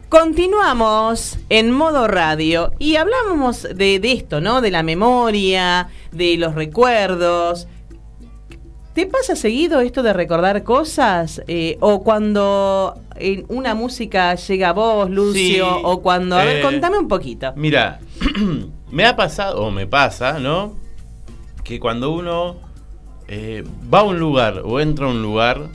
Continuamos 0.08 1.38
en 1.50 1.70
modo 1.70 2.08
radio 2.08 2.72
y 2.78 2.96
hablamos 2.96 3.62
de, 3.62 4.00
esto, 4.02 4.40
¿no? 4.40 4.60
De 4.60 4.70
la 4.70 4.82
memoria, 4.82 5.88
de 6.12 6.36
los 6.38 6.54
recuerdos. 6.54 7.68
¿Te 8.94 9.06
pasa 9.06 9.36
seguido 9.36 9.80
esto 9.80 10.02
de 10.02 10.12
recordar 10.12 10.64
cosas? 10.64 11.42
Eh, 11.46 11.76
o 11.80 12.02
cuando 12.02 13.00
en 13.20 13.44
una 13.48 13.74
música 13.74 14.34
llega 14.34 14.70
a 14.70 14.72
vos, 14.72 15.10
Lucio, 15.10 15.32
Sí, 15.34 15.60
o 15.60 16.00
cuando... 16.02 16.36
A 16.36 16.44
ver, 16.44 16.58
eh, 16.58 16.62
contame 16.62 16.98
un 16.98 17.08
poquito. 17.08 17.52
Mira, 17.56 18.00
me 18.90 19.04
ha 19.04 19.16
pasado, 19.16 19.62
o 19.62 19.70
me 19.70 19.86
pasa, 19.86 20.38
¿no? 20.38 20.76
Que 21.64 21.78
cuando 21.78 22.10
uno 22.12 22.56
eh, 23.28 23.62
va 23.92 24.00
a 24.00 24.04
un 24.04 24.18
lugar 24.18 24.62
o 24.64 24.80
entra 24.80 25.06
a 25.06 25.10
un 25.10 25.22
lugar 25.22 25.68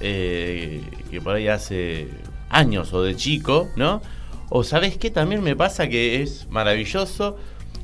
eh, 0.00 0.82
que 1.10 1.20
por 1.20 1.36
ahí 1.36 1.48
hace 1.48 2.08
años 2.50 2.92
o 2.92 3.02
de 3.02 3.14
chico, 3.14 3.68
¿no? 3.76 4.02
O 4.50 4.64
sabes 4.64 4.98
qué 4.98 5.10
también 5.10 5.42
me 5.42 5.56
pasa 5.56 5.88
que 5.88 6.22
es 6.22 6.48
maravilloso 6.50 7.36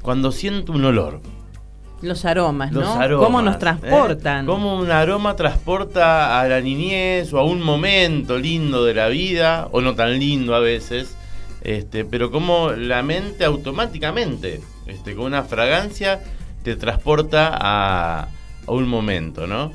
cuando 0.02 0.32
siento 0.32 0.72
un 0.72 0.84
olor. 0.84 1.20
Los 2.00 2.24
aromas, 2.24 2.70
¿no? 2.72 2.80
Los 2.80 2.96
aromas, 2.96 3.26
¿Cómo 3.26 3.42
nos 3.42 3.56
¿eh? 3.56 3.58
transportan? 3.58 4.46
Cómo 4.46 4.78
un 4.78 4.90
aroma 4.90 5.34
transporta 5.34 6.40
a 6.40 6.48
la 6.48 6.60
niñez 6.60 7.32
o 7.32 7.38
a 7.38 7.44
un 7.44 7.60
momento 7.62 8.38
lindo 8.38 8.84
de 8.84 8.94
la 8.94 9.08
vida, 9.08 9.68
o 9.72 9.80
no 9.80 9.94
tan 9.94 10.18
lindo 10.18 10.54
a 10.54 10.60
veces, 10.60 11.16
este, 11.62 12.04
pero 12.04 12.30
como 12.30 12.70
la 12.70 13.02
mente 13.02 13.44
automáticamente, 13.44 14.60
este, 14.86 15.14
con 15.14 15.26
una 15.26 15.42
fragancia, 15.42 16.20
te 16.62 16.76
transporta 16.76 17.50
a, 17.52 18.28
a 18.66 18.72
un 18.72 18.88
momento, 18.88 19.46
¿no? 19.46 19.72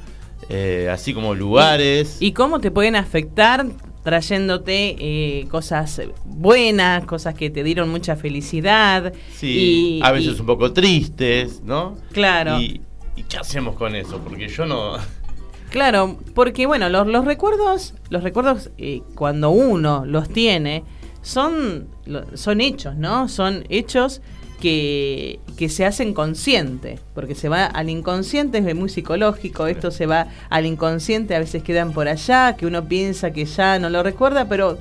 Eh, 0.50 0.90
así 0.92 1.14
como 1.14 1.36
lugares. 1.36 2.18
¿Y 2.20 2.34
cómo 2.34 2.60
te 2.60 2.72
pueden 2.72 2.96
afectar 2.96 3.66
trayéndote 4.04 4.96
eh, 5.00 5.48
cosas 5.50 6.02
buenas, 6.26 7.06
cosas 7.06 7.34
que 7.36 7.50
te 7.50 7.64
dieron 7.64 7.90
mucha 7.90 8.16
felicidad? 8.16 9.14
sí, 9.36 9.98
y- 9.98 10.02
a 10.04 10.12
veces 10.12 10.38
y- 10.38 10.40
un 10.42 10.46
poco 10.46 10.74
tristes, 10.74 11.62
¿no? 11.64 11.98
Claro. 12.12 12.60
Y, 12.60 12.82
¿y 13.16 13.24
qué 13.24 13.38
hacemos 13.38 13.76
con 13.76 13.96
eso? 13.96 14.20
Porque 14.20 14.48
yo 14.48 14.66
no... 14.66 14.98
Claro, 15.70 16.20
porque 16.36 16.68
bueno, 16.68 16.88
los, 16.90 17.08
los 17.08 17.26
recuerdos, 17.26 17.96
los 18.12 18.22
recuerdos 18.22 18.70
eh, 18.78 19.02
cuando 19.16 19.50
uno 19.50 20.06
los 20.06 20.30
tiene, 20.30 20.84
son, 21.24 21.88
son 22.36 22.62
hechos, 22.62 22.96
¿no? 22.96 23.28
Son 23.28 23.64
hechos 23.70 24.22
que, 24.62 25.40
que 25.58 25.70
se 25.70 25.86
hacen 25.86 26.14
consciente, 26.14 27.00
porque 27.14 27.36
se 27.36 27.50
va 27.50 27.66
al 27.66 27.90
inconsciente, 27.90 28.60
es 28.60 28.76
muy 28.76 28.90
psicológico, 28.90 29.68
esto 29.68 29.92
se 29.92 30.06
va 30.06 30.28
al 30.50 30.66
inconsciente, 30.66 31.36
a 31.36 31.40
veces 31.40 31.64
quedan 31.64 31.92
por 31.94 32.08
allá, 32.08 32.56
que 32.56 32.66
uno 32.66 32.86
piensa 32.86 33.32
que 33.32 33.46
ya 33.46 33.78
no 33.80 33.90
lo 33.90 34.04
recuerda, 34.04 34.48
pero 34.48 34.78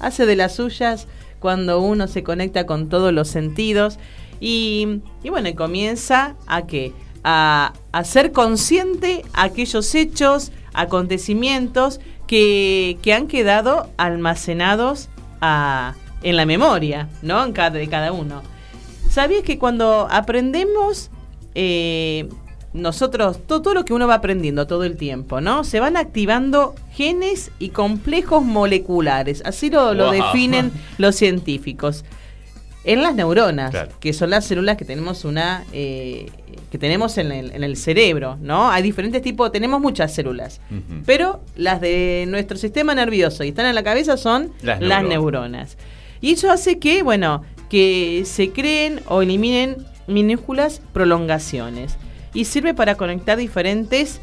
hace 0.00 0.26
de 0.26 0.36
las 0.36 0.54
suyas 0.56 1.06
cuando 1.38 1.80
uno 1.80 2.08
se 2.08 2.22
conecta 2.22 2.64
con 2.66 2.88
todos 2.88 3.12
los 3.12 3.28
sentidos 3.28 3.98
y, 4.40 5.00
y 5.22 5.28
bueno, 5.30 5.48
y 5.48 5.54
comienza 5.54 6.34
a 6.46 6.66
qué? 6.66 6.92
A, 7.24 7.72
a 7.92 8.04
ser 8.04 8.32
consciente 8.32 9.22
aquellos 9.34 9.94
hechos, 9.94 10.52
acontecimientos 10.72 12.00
que, 12.26 12.98
que 13.02 13.12
han 13.14 13.26
quedado 13.28 13.88
almacenados 13.96 15.08
a- 15.40 15.94
en 16.22 16.36
la 16.36 16.46
memoria, 16.46 17.08
¿no? 17.22 17.44
En 17.44 17.52
cada, 17.52 17.78
de 17.78 17.86
cada 17.88 18.12
uno. 18.12 18.42
¿Sabías 19.16 19.42
que 19.44 19.58
cuando 19.58 20.06
aprendemos, 20.10 21.10
eh, 21.54 22.28
nosotros, 22.74 23.38
todo, 23.46 23.62
todo 23.62 23.72
lo 23.72 23.84
que 23.86 23.94
uno 23.94 24.06
va 24.06 24.16
aprendiendo 24.16 24.66
todo 24.66 24.84
el 24.84 24.98
tiempo, 24.98 25.40
¿no? 25.40 25.64
Se 25.64 25.80
van 25.80 25.96
activando 25.96 26.74
genes 26.92 27.50
y 27.58 27.70
complejos 27.70 28.44
moleculares. 28.44 29.42
Así 29.46 29.70
lo, 29.70 29.94
lo 29.94 30.12
Wow. 30.12 30.12
definen 30.12 30.70
los 30.98 31.16
científicos. 31.16 32.04
En 32.84 33.00
las 33.02 33.14
neuronas, 33.14 33.70
Claro. 33.70 33.90
que 34.00 34.12
son 34.12 34.28
las 34.28 34.44
células 34.44 34.76
que 34.76 34.84
tenemos 34.84 35.24
una 35.24 35.64
eh, 35.72 36.26
que 36.70 36.76
tenemos 36.76 37.16
en 37.16 37.32
el, 37.32 37.52
en 37.52 37.64
el 37.64 37.78
cerebro, 37.78 38.36
¿no? 38.42 38.70
Hay 38.70 38.82
diferentes 38.82 39.22
tipos, 39.22 39.50
tenemos 39.50 39.80
muchas 39.80 40.12
células. 40.14 40.60
Pero 41.06 41.40
las 41.56 41.80
de 41.80 42.26
nuestro 42.28 42.58
sistema 42.58 42.94
nervioso 42.94 43.44
y 43.44 43.48
están 43.48 43.64
en 43.64 43.74
la 43.74 43.82
cabeza 43.82 44.18
son 44.18 44.52
Las 44.60 44.82
las, 44.82 45.02
neuronas. 45.04 45.08
neuronas. 45.08 45.76
Y 46.20 46.32
eso 46.32 46.50
hace 46.50 46.78
que, 46.78 47.02
bueno, 47.02 47.42
que 47.68 48.22
se 48.26 48.52
creen 48.52 49.00
o 49.08 49.22
eliminen 49.22 49.84
minúsculas 50.06 50.80
prolongaciones. 50.92 51.96
Y 52.34 52.44
sirve 52.44 52.74
para 52.74 52.96
conectar 52.96 53.36
diferentes, 53.38 54.20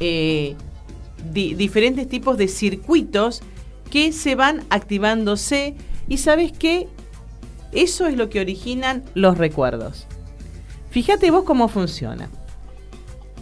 eh, 0.00 0.54
di- 1.32 1.54
diferentes 1.54 2.08
tipos 2.08 2.36
de 2.36 2.48
circuitos 2.48 3.42
que 3.90 4.12
se 4.12 4.34
van 4.34 4.64
activándose. 4.70 5.74
Y 6.08 6.18
sabes 6.18 6.52
qué? 6.52 6.88
Eso 7.72 8.06
es 8.06 8.16
lo 8.16 8.28
que 8.28 8.40
originan 8.40 9.04
los 9.14 9.38
recuerdos. 9.38 10.06
Fíjate 10.90 11.30
vos 11.30 11.44
cómo 11.44 11.68
funciona. 11.68 12.28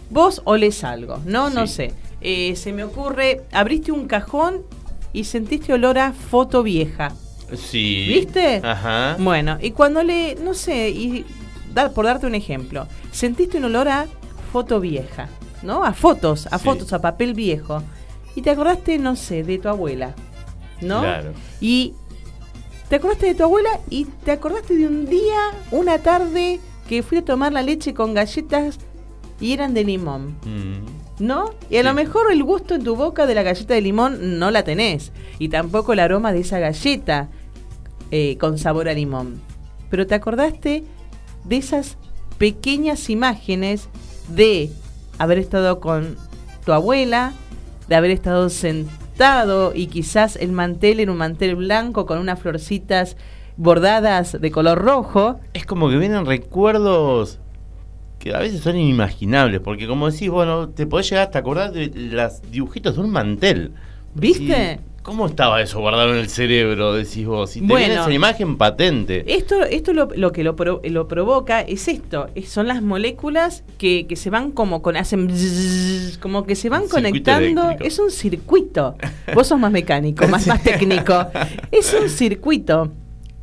Vos 0.09 0.41
olés 0.45 0.83
algo, 0.83 1.19
¿no? 1.25 1.49
No 1.49 1.67
sé. 1.67 1.93
Eh, 2.21 2.55
se 2.55 2.71
me 2.73 2.83
ocurre, 2.83 3.41
abriste 3.51 3.91
un 3.91 4.07
cajón 4.07 4.61
y 5.13 5.23
sentiste 5.25 5.73
olor 5.73 5.97
a 5.97 6.11
foto 6.13 6.63
vieja. 6.63 7.13
Sí. 7.53 8.05
¿Viste? 8.07 8.61
Ajá. 8.63 9.17
Bueno, 9.19 9.57
y 9.61 9.71
cuando 9.71 10.03
le, 10.03 10.35
no 10.35 10.53
sé, 10.53 10.89
y 10.89 11.25
dar, 11.73 11.93
por 11.93 12.05
darte 12.05 12.25
un 12.27 12.35
ejemplo, 12.35 12.87
sentiste 13.11 13.57
un 13.57 13.65
olor 13.65 13.87
a 13.87 14.07
foto 14.51 14.79
vieja, 14.79 15.29
¿no? 15.61 15.83
A 15.83 15.93
fotos, 15.93 16.47
a 16.51 16.57
Sí. 16.57 16.65
fotos, 16.65 16.93
a 16.93 17.01
papel 17.01 17.33
viejo. 17.33 17.83
Y 18.35 18.41
te 18.41 18.49
acordaste, 18.49 18.97
no 18.97 19.15
sé, 19.15 19.43
de 19.43 19.57
tu 19.59 19.69
abuela, 19.69 20.13
¿no? 20.81 21.01
Claro. 21.01 21.31
Y 21.61 21.93
te 22.89 22.97
acordaste 22.97 23.27
de 23.27 23.35
tu 23.35 23.43
abuela 23.43 23.69
y 23.89 24.05
te 24.25 24.31
acordaste 24.31 24.75
de 24.75 24.87
un 24.87 25.05
día, 25.05 25.39
una 25.71 25.99
tarde, 25.99 26.59
que 26.89 27.01
fuiste 27.01 27.31
a 27.31 27.33
tomar 27.35 27.51
la 27.53 27.61
leche 27.63 27.93
con 27.93 28.13
galletas 28.13 28.77
y 29.39 29.53
eran 29.53 29.73
de 29.73 29.83
limón. 29.83 30.35
Mm. 30.45 31.05
¿No? 31.17 31.53
Y 31.69 31.77
a 31.77 31.83
lo 31.83 31.93
mejor 31.93 32.29
el 32.29 32.43
gusto 32.43 32.75
en 32.75 32.83
tu 32.83 32.95
boca 32.97 33.25
de 33.25 33.33
la 33.35 33.41
galleta 33.43 33.73
de 33.73 33.79
limón 33.81 34.37
no 34.37 34.51
la 34.51 34.63
tenés. 34.63 35.13
Y 35.39 35.47
tampoco 35.47 35.93
el 35.93 35.99
aroma 35.99 36.33
de 36.33 36.41
esa 36.41 36.59
galleta 36.59 37.29
eh, 38.17 38.37
con 38.37 38.57
sabor 38.57 38.87
a 38.87 38.93
limón. 38.93 39.41
pero 39.89 40.07
te 40.07 40.15
acordaste 40.15 40.85
de 41.43 41.57
esas 41.57 41.97
pequeñas 42.37 43.09
imágenes 43.09 43.89
de 44.29 44.71
haber 45.17 45.37
estado 45.37 45.81
con 45.81 46.15
tu 46.63 46.71
abuela, 46.71 47.33
de 47.89 47.95
haber 47.95 48.11
estado 48.11 48.47
sentado 48.49 49.73
y 49.75 49.87
quizás 49.87 50.37
el 50.37 50.53
mantel 50.53 51.01
en 51.01 51.09
un 51.09 51.17
mantel 51.17 51.57
blanco 51.57 52.05
con 52.05 52.19
unas 52.19 52.39
florcitas 52.39 53.17
bordadas 53.57 54.39
de 54.39 54.49
color 54.49 54.77
rojo. 54.77 55.41
Es 55.53 55.65
como 55.65 55.89
que 55.89 55.97
vienen 55.97 56.25
recuerdos 56.25 57.39
que 58.17 58.33
a 58.33 58.39
veces 58.39 58.61
son 58.61 58.77
inimaginables, 58.77 59.59
porque 59.59 59.87
como 59.87 60.09
decís, 60.09 60.29
bueno, 60.29 60.69
te 60.69 60.87
podés 60.87 61.09
llegar 61.09 61.25
hasta 61.25 61.39
acordar 61.39 61.73
de 61.73 61.91
los 61.93 62.49
dibujitos 62.49 62.95
de 62.95 63.01
un 63.01 63.09
mantel. 63.09 63.73
¿Viste? 64.13 64.79
¿Cómo 65.05 65.27
estaba 65.27 65.61
eso 65.61 65.79
guardado 65.81 66.13
en 66.13 66.17
el 66.17 66.29
cerebro, 66.29 66.93
decís 66.93 67.27
vos? 67.27 67.55
Y 67.55 67.61
te 67.61 67.75
viene 67.75 67.93
esa 67.93 68.11
imagen 68.11 68.57
patente. 68.57 69.23
Esto, 69.27 69.61
esto 69.61 69.93
lo, 69.93 70.09
lo 70.15 70.31
que 70.31 70.43
lo, 70.43 70.55
lo, 70.83 71.07
provoca 71.07 71.61
es 71.61 71.87
esto, 71.87 72.27
son 72.47 72.67
las 72.67 72.81
moléculas 72.81 73.63
que, 73.77 74.07
que 74.07 74.15
se 74.15 74.31
van 74.31 74.51
como 74.51 74.81
con, 74.81 74.97
hacen 74.97 75.29
como 76.19 76.47
que 76.47 76.55
se 76.55 76.69
van 76.69 76.87
conectando. 76.87 77.75
Es 77.81 77.99
un 77.99 78.09
circuito. 78.09 78.95
Vos 79.35 79.45
sos 79.45 79.59
más 79.59 79.71
mecánico, 79.71 80.27
más, 80.29 80.47
más 80.47 80.63
técnico. 80.63 81.27
Es 81.71 81.93
un 81.93 82.09
circuito. 82.09 82.91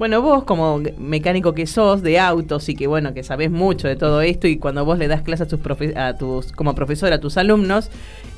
Bueno, 0.02 0.20
vos 0.20 0.42
como 0.42 0.82
mecánico 0.98 1.54
que 1.54 1.64
sos 1.64 2.02
de 2.02 2.18
autos 2.18 2.68
y 2.68 2.74
que 2.74 2.88
bueno, 2.88 3.14
que 3.14 3.22
sabés 3.22 3.52
mucho 3.52 3.86
de 3.86 3.94
todo 3.94 4.20
esto 4.20 4.48
y 4.48 4.56
cuando 4.56 4.84
vos 4.84 4.98
le 4.98 5.06
das 5.06 5.22
clases 5.22 5.46
a 5.46 5.56
tus, 5.56 5.60
a 5.94 6.16
tus 6.18 6.50
como 6.50 6.74
profesor 6.74 7.12
a 7.12 7.20
tus 7.20 7.36
alumnos, 7.36 7.88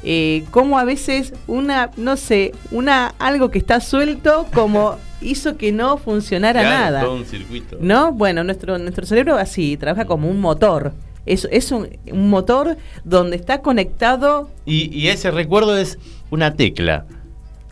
eh, 0.02 0.44
como 0.50 0.78
a 0.78 0.84
veces 0.84 1.32
una, 1.46 1.90
no 1.96 2.18
sé, 2.18 2.52
una 2.70 3.14
algo 3.18 3.50
que 3.50 3.56
está 3.56 3.80
suelto 3.80 4.46
como 4.52 4.98
hizo 5.22 5.56
que 5.56 5.72
no 5.72 5.96
funcionara 5.96 6.64
nada. 6.64 7.00
Todo 7.00 7.16
un 7.16 7.24
circuito. 7.24 7.78
¿No? 7.80 8.12
Bueno, 8.12 8.44
nuestro, 8.44 8.76
nuestro 8.76 9.06
cerebro 9.06 9.36
así 9.36 9.78
trabaja 9.78 10.04
como 10.04 10.28
un 10.28 10.42
motor. 10.42 10.92
Es, 11.24 11.48
es 11.50 11.72
un, 11.72 11.88
un 12.12 12.28
motor 12.28 12.76
donde 13.04 13.36
está 13.36 13.62
conectado. 13.62 14.50
Y, 14.66 14.94
y 14.94 15.08
ese 15.08 15.30
recuerdo 15.30 15.78
es 15.78 15.98
una 16.30 16.56
tecla 16.56 17.06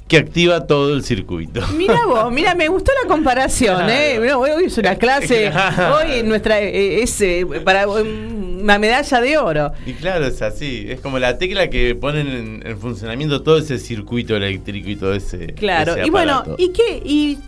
que 0.09 0.19
activa 0.19 0.67
todo 0.67 0.95
el 0.95 1.03
circuito. 1.03 1.63
Mira 1.77 2.05
vos, 2.07 2.31
mira, 2.31 2.55
me 2.55 2.69
gustó 2.69 2.93
la 3.03 3.09
comparación, 3.09 3.89
¿eh? 3.89 4.33
hoy 4.35 4.65
es 4.65 4.77
una 4.79 4.97
clase, 4.97 5.51
hoy 5.95 6.23
nuestra 6.23 6.61
eh, 6.61 7.03
es 7.03 7.21
eh, 7.21 7.47
para 7.65 7.89
una 7.89 8.79
medalla 8.79 9.21
de 9.21 9.39
oro. 9.39 9.73
Y 9.87 9.95
claro, 9.95 10.27
es 10.27 10.43
así, 10.43 10.87
es 10.89 11.01
como 11.01 11.19
la 11.19 11.39
tecla 11.39 11.71
que 11.71 11.95
ponen 11.95 12.63
en, 12.65 12.79
funcionamiento 12.79 13.43
todo 13.43 13.59
ese 13.59 13.79
circuito 13.79 14.37
eléctrico 14.37 14.91
y 14.91 14.97
todo 14.97 15.15
ese 15.15 15.47
Claro, 15.55 15.95
y 16.05 16.11
bueno, 16.11 16.45
¿y 16.59 16.73
qué? 16.73 17.03
Y 17.05 17.39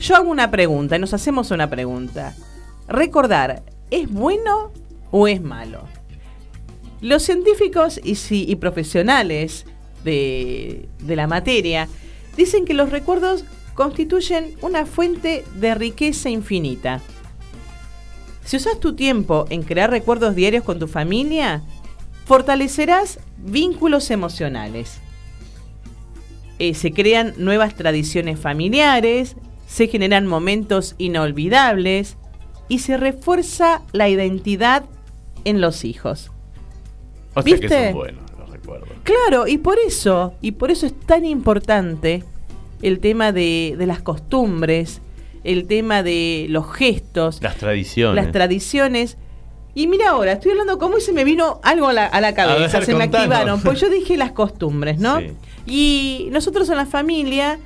yo 0.00 0.16
hago 0.16 0.30
una 0.30 0.50
pregunta, 0.50 0.96
y 0.96 0.98
nos 0.98 1.14
hacemos 1.14 1.50
una 1.50 1.70
pregunta. 1.70 2.34
Recordar, 2.88 3.62
¿es 3.90 4.10
bueno 4.10 4.72
o 5.10 5.28
es 5.28 5.40
malo? 5.40 5.84
Los 7.00 7.22
científicos 7.22 8.00
y, 8.02 8.16
y 8.30 8.56
profesionales 8.56 9.64
de, 10.04 10.88
la 11.06 11.26
materia, 11.26 11.88
dicen 12.36 12.64
que 12.64 12.74
los 12.74 12.90
recuerdos 12.90 13.44
constituyen 13.74 14.54
una 14.60 14.86
fuente 14.86 15.44
de 15.56 15.74
riqueza 15.74 16.30
infinita. 16.30 17.00
Si 18.44 18.56
usas 18.56 18.80
tu 18.80 18.94
tiempo 18.94 19.46
en 19.50 19.62
crear 19.62 19.90
recuerdos 19.90 20.34
diarios 20.34 20.64
con 20.64 20.78
tu 20.78 20.88
familia, 20.88 21.62
fortalecerás 22.26 23.20
vínculos 23.38 24.10
emocionales. 24.10 25.00
Eh, 26.58 26.74
se 26.74 26.92
crean 26.92 27.34
nuevas 27.38 27.74
tradiciones 27.74 28.38
familiares, 28.38 29.36
se 29.66 29.88
generan 29.88 30.26
momentos 30.26 30.94
inolvidables 30.98 32.16
y 32.68 32.80
se 32.80 32.96
refuerza 32.96 33.82
la 33.92 34.08
identidad 34.08 34.84
en 35.44 35.60
los 35.60 35.84
hijos. 35.84 36.30
¿Viste? 37.44 37.94
Claro, 39.02 39.46
y 39.46 39.58
por 39.58 39.78
eso, 39.78 40.34
y 40.40 40.52
por 40.52 40.70
eso 40.70 40.86
es 40.86 40.98
tan 40.98 41.24
importante 41.24 42.24
el 42.82 42.98
tema 42.98 43.32
de, 43.32 43.76
las 43.78 44.02
costumbres, 44.02 45.00
el 45.44 45.66
tema 45.66 46.02
de 46.02 46.46
los 46.48 46.72
gestos, 46.72 47.42
las 47.42 47.56
tradiciones. 47.56 48.22
Las 48.22 48.32
tradiciones. 48.32 49.16
Y 49.74 49.86
mira 49.86 50.10
ahora, 50.10 50.32
estoy 50.32 50.50
hablando 50.50 50.78
como 50.78 50.98
y 50.98 51.00
se 51.00 51.12
me 51.12 51.24
vino 51.24 51.60
algo 51.62 51.88
a 51.88 51.92
la, 51.92 52.34
cabeza, 52.34 52.82
se 52.82 52.94
me 52.94 53.04
activaron. 53.04 53.60
Pues 53.62 53.80
yo 53.80 53.88
dije 53.88 54.16
las 54.16 54.32
costumbres, 54.32 54.98
¿no? 54.98 55.20
Y 55.64 56.26
nosotros 56.32 56.68
en 56.70 56.76
la 56.76 56.86
familia 56.86 57.56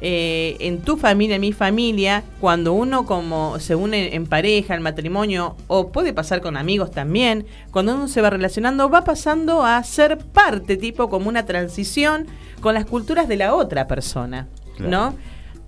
eh, 0.00 0.56
en 0.60 0.82
tu 0.82 0.96
familia, 0.96 1.36
en 1.36 1.40
mi 1.40 1.52
familia, 1.52 2.22
cuando 2.40 2.72
uno 2.72 3.06
como 3.06 3.58
se 3.60 3.74
une 3.74 4.14
en 4.14 4.26
pareja, 4.26 4.74
en 4.74 4.82
matrimonio, 4.82 5.56
o 5.68 5.90
puede 5.90 6.12
pasar 6.12 6.42
con 6.42 6.56
amigos 6.56 6.90
también, 6.90 7.46
cuando 7.70 7.94
uno 7.94 8.08
se 8.08 8.20
va 8.20 8.30
relacionando, 8.30 8.90
va 8.90 9.04
pasando 9.04 9.64
a 9.64 9.82
ser 9.84 10.18
parte, 10.18 10.76
tipo 10.76 11.08
como 11.08 11.28
una 11.28 11.46
transición 11.46 12.26
con 12.60 12.74
las 12.74 12.84
culturas 12.84 13.26
de 13.28 13.36
la 13.36 13.54
otra 13.54 13.86
persona, 13.86 14.48
¿no? 14.78 15.14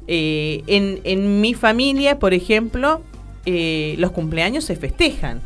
Eh, 0.07 0.63
en, 0.67 1.01
en 1.05 1.41
mi 1.41 1.55
familia, 1.55 2.19
por 2.19 2.35
ejemplo, 2.35 3.03
eh, 3.51 3.95
los 3.97 4.11
cumpleaños 4.11 4.65
se 4.65 4.77
festejan, 4.77 5.41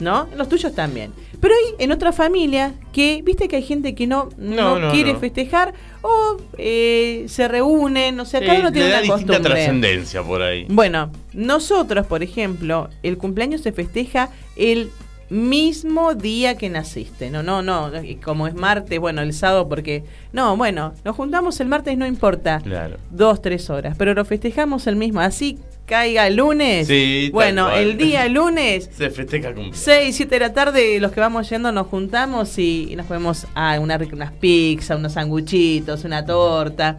¿no? 0.00 0.26
Los 0.36 0.48
tuyos 0.48 0.74
también. 0.74 1.12
Pero 1.40 1.54
hay 1.54 1.84
en 1.84 1.92
otra 1.92 2.10
familia 2.10 2.74
que, 2.92 3.22
viste 3.22 3.46
que 3.46 3.54
hay 3.54 3.62
gente 3.62 3.94
que 3.94 4.08
no, 4.08 4.30
no, 4.38 4.90
quiere 4.90 5.14
festejar 5.14 5.72
o 6.00 6.38
eh, 6.58 7.26
se 7.28 7.46
reúnen, 7.46 8.18
o 8.18 8.24
sea, 8.24 8.40
cada 8.40 8.58
uno 8.58 8.72
tiene 8.72 8.88
una 8.88 9.06
costumbre. 9.06 9.38
trascendencia 9.38 10.20
por 10.24 10.42
ahí. 10.42 10.66
Bueno, 10.68 11.12
nosotros, 11.32 12.08
por 12.08 12.24
ejemplo, 12.24 12.90
el 13.04 13.16
cumpleaños 13.18 13.60
se 13.60 13.70
festeja 13.70 14.30
el 14.56 14.90
mismo 15.30 16.16
día 16.16 16.58
que 16.58 16.70
naciste. 16.70 17.30
No, 17.30 17.44
no, 17.44 17.62
no, 17.62 17.92
como 18.24 18.48
es 18.48 18.54
martes, 18.54 18.98
bueno, 18.98 19.22
el 19.22 19.32
sábado 19.32 19.68
porque... 19.68 20.02
No, 20.32 20.56
bueno, 20.56 20.92
nos 21.04 21.14
juntamos 21.14 21.60
el 21.60 21.68
martes, 21.68 21.96
no 21.96 22.04
importa. 22.04 22.60
Claro. 22.64 22.96
Dos, 23.10 23.40
tres 23.40 23.70
horas, 23.70 23.94
pero 23.96 24.12
lo 24.12 24.24
festejamos 24.24 24.88
el 24.88 24.96
mismo. 24.96 25.20
Así 25.20 25.60
caiga 25.92 26.26
el 26.26 26.36
lunes. 26.36 26.86
Sí, 26.86 27.28
bueno, 27.34 27.70
el 27.70 27.98
día 27.98 28.26
lunes. 28.40 28.88
Se 28.96 29.10
festeja 29.10 29.48
cumpleaños. 29.48 29.76
6, 29.76 30.16
7 30.16 30.34
de 30.34 30.40
la 30.40 30.52
tarde, 30.54 31.00
los 31.00 31.12
que 31.12 31.20
vamos 31.20 31.50
yendo 31.50 31.70
nos 31.70 31.88
juntamos 31.88 32.58
y, 32.58 32.94
nos 32.96 33.04
comemos 33.04 33.46
ah, 33.54 33.76
una, 33.78 34.00
unas 34.10 34.32
pizzas, 34.32 34.98
unos 34.98 35.12
sanguchitos, 35.12 36.04
una 36.04 36.24
torta. 36.24 36.96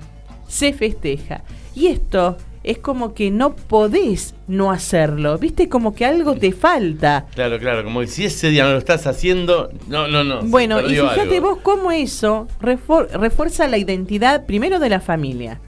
Se 0.47 0.73
festeja. 0.73 1.41
Y 1.73 1.87
esto 1.87 2.37
es 2.63 2.77
como 2.77 3.15
que 3.15 3.31
no 3.31 3.55
podés 3.55 4.35
no 4.47 4.69
hacerlo. 4.69 5.39
¿Viste? 5.39 5.69
Como 5.69 5.95
que 5.95 6.05
algo 6.05 6.35
te 6.35 6.51
falta. 6.51 7.25
Claro, 7.33 7.57
claro. 7.57 7.83
Como 7.83 8.01
que 8.01 8.07
si 8.07 8.25
ese 8.25 8.51
día 8.51 8.63
no 8.65 8.73
lo 8.73 8.77
estás 8.77 9.07
haciendo, 9.07 9.71
no, 9.87 10.07
no, 10.07 10.23
no. 10.23 10.43
Bueno, 10.43 10.79
y 10.81 10.93
fíjate 10.93 11.39
vos 11.39 11.57
cómo 11.63 11.91
eso 11.91 12.47
refuerza 12.59 13.67
la 13.67 13.79
identidad 13.79 14.45
primero 14.45 14.77
de 14.77 14.89
la 14.89 14.99
familia. 14.99 15.59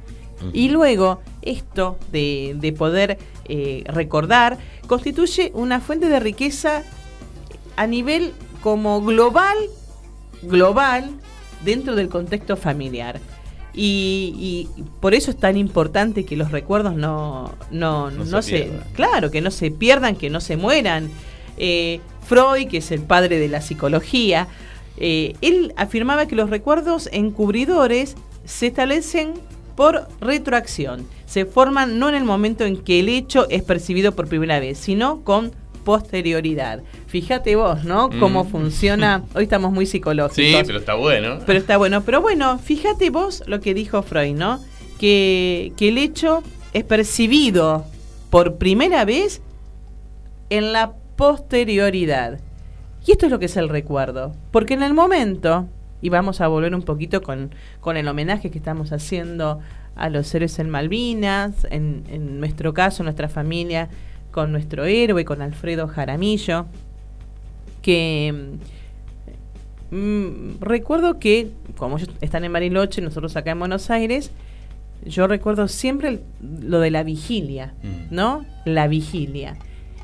Y 0.53 0.69
luego 0.69 1.21
esto 1.45 1.97
de, 2.11 2.75
poder 2.77 3.17
eh, 3.45 3.83
recordar 3.87 4.57
constituye 4.87 5.51
una 5.53 5.79
fuente 5.79 6.09
de 6.09 6.19
riqueza 6.19 6.83
a 7.75 7.87
nivel 7.87 8.33
como 8.61 9.01
global, 9.01 9.57
global, 10.41 11.11
dentro 11.63 11.95
del 11.95 12.09
contexto 12.09 12.57
familiar. 12.57 13.19
Y, 13.77 14.69
por 15.01 15.13
eso 15.13 15.31
es 15.31 15.37
tan 15.37 15.57
importante 15.57 16.23
que 16.23 16.37
los 16.37 16.51
recuerdos 16.51 16.95
no, 16.95 17.53
no, 17.71 18.09
no, 18.09 18.41
se, 18.41 18.71
claro, 18.93 19.31
que 19.31 19.41
no 19.41 19.51
se 19.51 19.69
pierdan, 19.69 20.15
que 20.15 20.29
no 20.29 20.39
se 20.39 20.55
mueran. 20.55 21.09
Eh, 21.57 21.99
Freud, 22.25 22.69
que 22.69 22.77
es 22.77 22.91
el 22.91 23.01
padre 23.01 23.37
de 23.37 23.49
la 23.49 23.59
psicología, 23.61 24.47
eh, 24.97 25.35
él 25.41 25.73
afirmaba 25.75 26.25
que 26.25 26.35
los 26.35 26.49
recuerdos 26.49 27.09
encubridores 27.11 28.15
se 28.45 28.67
establecen 28.67 29.33
por 29.75 30.07
retroacción. 30.21 31.05
Se 31.25 31.45
forman 31.45 31.99
no 31.99 32.09
en 32.09 32.15
el 32.15 32.23
momento 32.23 32.65
en 32.65 32.77
que 32.77 32.99
el 32.99 33.09
hecho 33.09 33.47
es 33.49 33.63
percibido 33.63 34.13
por 34.13 34.27
primera 34.27 34.59
vez, 34.59 34.77
sino 34.77 35.21
con 35.23 35.51
posterioridad. 35.85 36.81
Fíjate 37.07 37.55
vos, 37.55 37.85
¿no? 37.85 38.09
Cómo 38.19 38.43
mm. 38.43 38.47
funciona. 38.47 39.23
Hoy 39.33 39.43
estamos 39.43 39.71
muy 39.71 39.85
psicológicos. 39.85 40.35
Sí, 40.35 40.55
pero 40.65 40.79
está 40.79 40.95
bueno. 40.95 41.39
Pero 41.45 41.59
está 41.59 41.77
bueno. 41.77 42.01
Pero 42.03 42.21
bueno, 42.21 42.57
fíjate 42.59 43.09
vos 43.09 43.43
lo 43.47 43.61
que 43.61 43.73
dijo 43.73 44.01
Freud, 44.01 44.35
¿no? 44.35 44.59
Que, 44.99 45.71
que 45.77 45.89
el 45.89 45.97
hecho 45.97 46.43
es 46.73 46.83
percibido 46.83 47.85
por 48.29 48.55
primera 48.55 49.05
vez 49.05 49.41
en 50.49 50.73
la 50.73 50.93
posterioridad. 51.15 52.39
Y 53.05 53.11
esto 53.11 53.27
es 53.27 53.31
lo 53.31 53.39
que 53.39 53.45
es 53.45 53.55
el 53.55 53.69
recuerdo. 53.69 54.33
Porque 54.51 54.73
en 54.73 54.83
el 54.83 54.93
momento, 54.93 55.67
y 56.01 56.09
vamos 56.09 56.41
a 56.41 56.47
volver 56.47 56.73
un 56.73 56.81
poquito 56.81 57.21
con, 57.21 57.53
con 57.79 57.95
el 57.95 58.07
homenaje 58.07 58.49
que 58.51 58.57
estamos 58.57 58.91
haciendo 58.91 59.59
a 59.95 60.09
los 60.09 60.33
héroes 60.35 60.59
en 60.59 60.69
Malvinas, 60.69 61.65
en, 61.71 62.03
en 62.09 62.39
nuestro 62.39 62.73
caso, 62.73 63.03
nuestra 63.03 63.29
familia, 63.29 63.89
con 64.31 64.51
nuestro 64.51 64.85
héroe, 64.85 65.23
con 65.25 65.41
Alfredo 65.41 65.87
Jaramillo, 65.87 66.65
que 67.81 68.33
mm, 69.91 70.59
recuerdo 70.61 71.19
que, 71.19 71.49
como 71.77 71.97
ellos 71.97 72.09
están 72.21 72.43
en 72.43 72.53
Bariloche, 72.53 73.01
nosotros 73.01 73.35
acá 73.35 73.51
en 73.51 73.59
Buenos 73.59 73.89
Aires, 73.89 74.31
yo 75.05 75.27
recuerdo 75.27 75.67
siempre 75.67 76.09
el- 76.09 76.21
lo 76.67 76.79
de 76.79 76.91
la 76.91 77.03
vigilia, 77.03 77.73
Mm. 77.83 78.13
¿no? 78.15 78.45
La 78.65 78.87
vigilia. 78.87 79.55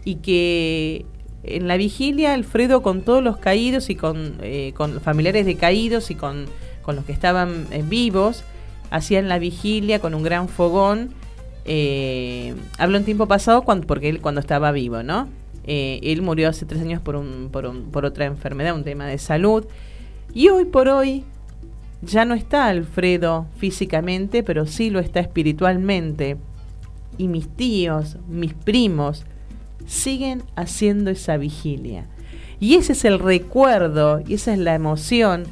Y 0.06 0.16
que 0.16 1.06
en 1.44 1.68
la 1.68 1.76
vigilia 1.78 2.34
Alfredo 2.34 2.82
con 2.84 3.02
todos 3.02 3.24
los 3.24 3.38
caídos 3.38 3.90
y 3.90 3.96
con, 3.96 4.36
eh, 4.42 4.74
con 4.78 5.02
familiares 5.02 5.46
de 5.46 5.56
caídos 5.56 6.12
y 6.12 6.16
con, 6.16 6.46
con 6.84 6.96
los 6.96 7.06
que 7.06 7.12
estaban 7.14 7.66
eh, 7.72 7.84
vivos, 7.88 8.44
hacían 8.92 9.28
la 9.28 9.40
vigilia 9.40 10.00
con 10.00 10.14
un 10.14 10.22
gran 10.22 10.48
fogón. 10.48 11.10
Eh, 11.66 12.54
hablo 12.78 12.98
en 12.98 13.06
tiempo 13.06 13.28
pasado 13.28 13.64
cuando, 13.64 13.88
porque 13.88 14.10
él 14.10 14.22
cuando 14.22 14.42
estaba 14.42 14.72
vivo, 14.72 15.02
¿no? 15.02 15.28
Eh, 15.64 16.00
él 16.04 16.22
murió 16.22 16.50
hace 16.50 16.66
tres 16.66 16.82
años 16.82 17.02
por, 17.02 17.24
por 17.92 18.06
otra 18.06 18.26
enfermedad, 18.26 18.76
un 18.76 18.84
tema 18.84 19.08
de 19.08 19.18
salud. 19.18 19.66
Y 20.34 20.50
hoy 20.50 20.66
por 20.66 20.88
hoy 20.88 21.24
ya 22.02 22.26
no 22.26 22.34
está 22.34 22.68
Alfredo 22.68 23.48
físicamente, 23.58 24.44
pero 24.44 24.66
sí 24.66 24.90
lo 24.90 25.00
está 25.00 25.20
espiritualmente. 25.20 26.38
Y 27.18 27.28
mis 27.28 27.48
tíos, 27.48 28.18
mis 28.28 28.54
primos, 28.54 29.26
siguen 29.86 30.44
haciendo 30.56 31.12
esa 31.12 31.38
vigilia. 31.38 32.08
Y 32.60 32.76
ese 32.76 32.94
es 32.94 33.06
el 33.06 33.20
recuerdo 33.20 34.22
y 34.26 34.36
esa 34.36 34.54
es 34.54 34.60
la 34.60 34.76
emoción 34.76 35.44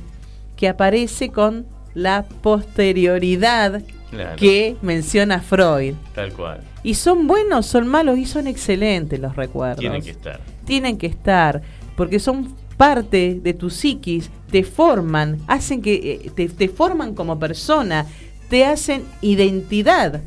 que 0.56 0.68
aparece 0.68 1.30
con 1.30 1.66
la 2.00 2.24
posterioridad 2.42 3.82
Claro. 4.12 4.38
que 4.38 4.76
menciona 4.82 5.40
Freud. 5.40 5.94
Tal 6.16 6.34
cual. 6.34 6.62
Y 6.82 6.96
son 6.96 7.28
buenos, 7.28 7.68
son 7.68 7.88
malos 7.88 8.18
y 8.18 8.26
son 8.26 8.48
excelentes 8.48 9.20
los 9.20 9.36
recuerdos. 9.36 9.80
Tienen 9.82 10.02
que 10.02 10.10
estar. 10.10 10.40
Tienen 10.66 10.98
que 10.98 11.06
estar, 11.08 11.62
porque 11.96 12.20
son 12.20 12.56
parte 12.76 13.40
de 13.44 13.54
tu 13.54 13.70
psiquis, 13.70 14.32
te 14.50 14.64
forman, 14.64 15.38
hacen 15.48 15.82
que 15.84 16.22
eh, 16.26 16.32
te, 16.34 16.48
te 16.50 16.70
forman 16.70 17.14
como 17.14 17.38
persona, 17.38 18.08
te 18.50 18.66
hacen 18.66 19.04
identidad 19.22 20.22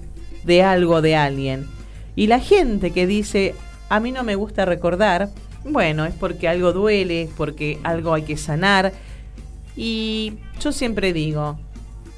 de 0.44 0.62
algo 0.62 1.02
de 1.02 1.16
alguien. 1.16 1.66
Y 2.14 2.26
la 2.28 2.38
gente 2.38 2.92
que 2.92 3.06
dice, 3.08 3.54
a 3.88 3.98
mí 3.98 4.12
no 4.12 4.22
me 4.22 4.36
gusta 4.36 4.64
recordar, 4.64 5.30
bueno, 5.64 6.04
es 6.04 6.14
porque 6.14 6.46
algo 6.46 6.72
duele, 6.72 7.22
es 7.22 7.30
porque 7.36 7.78
algo 7.82 8.14
hay 8.14 8.22
que 8.22 8.36
sanar. 8.36 8.92
Y 9.76 10.34
yo 10.60 10.72
siempre 10.72 11.12
digo, 11.12 11.58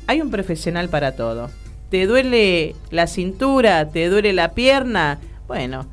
hay 0.06 0.20
un 0.20 0.30
profesional 0.30 0.88
para 0.88 1.16
todo. 1.16 1.50
¿Te 1.90 2.06
duele 2.06 2.74
la 2.90 3.06
cintura? 3.06 3.88
¿Te 3.88 4.08
duele 4.08 4.32
la 4.32 4.52
pierna? 4.52 5.20
Bueno, 5.46 5.86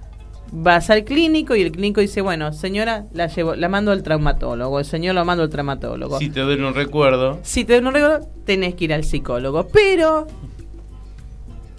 vas 0.52 0.90
al 0.90 1.04
clínico 1.04 1.56
y 1.56 1.62
el 1.62 1.72
clínico 1.72 2.02
dice, 2.02 2.22
bueno, 2.22 2.52
señora, 2.54 3.06
la 3.14 3.28
llevo, 3.28 3.56
la 3.56 3.70
mando 3.70 3.92
al 3.92 4.02
traumatólogo, 4.04 4.80
el 4.80 4.86
señor 4.86 5.16
lo 5.16 5.24
mando 5.26 5.44
al 5.44 5.50
traumatólogo. 5.50 6.18
Si 6.20 6.30
te 6.30 6.42
duele 6.42 6.66
un 6.66 6.74
recuerdo, 6.74 7.40
Si 7.44 7.66
te 7.66 7.74
duele 7.74 7.88
un 7.90 7.94
recuerdo, 7.94 8.28
tenés 8.46 8.76
que 8.76 8.86
ir 8.86 8.94
al 8.94 9.04
psicólogo. 9.04 9.68
Pero 9.68 10.28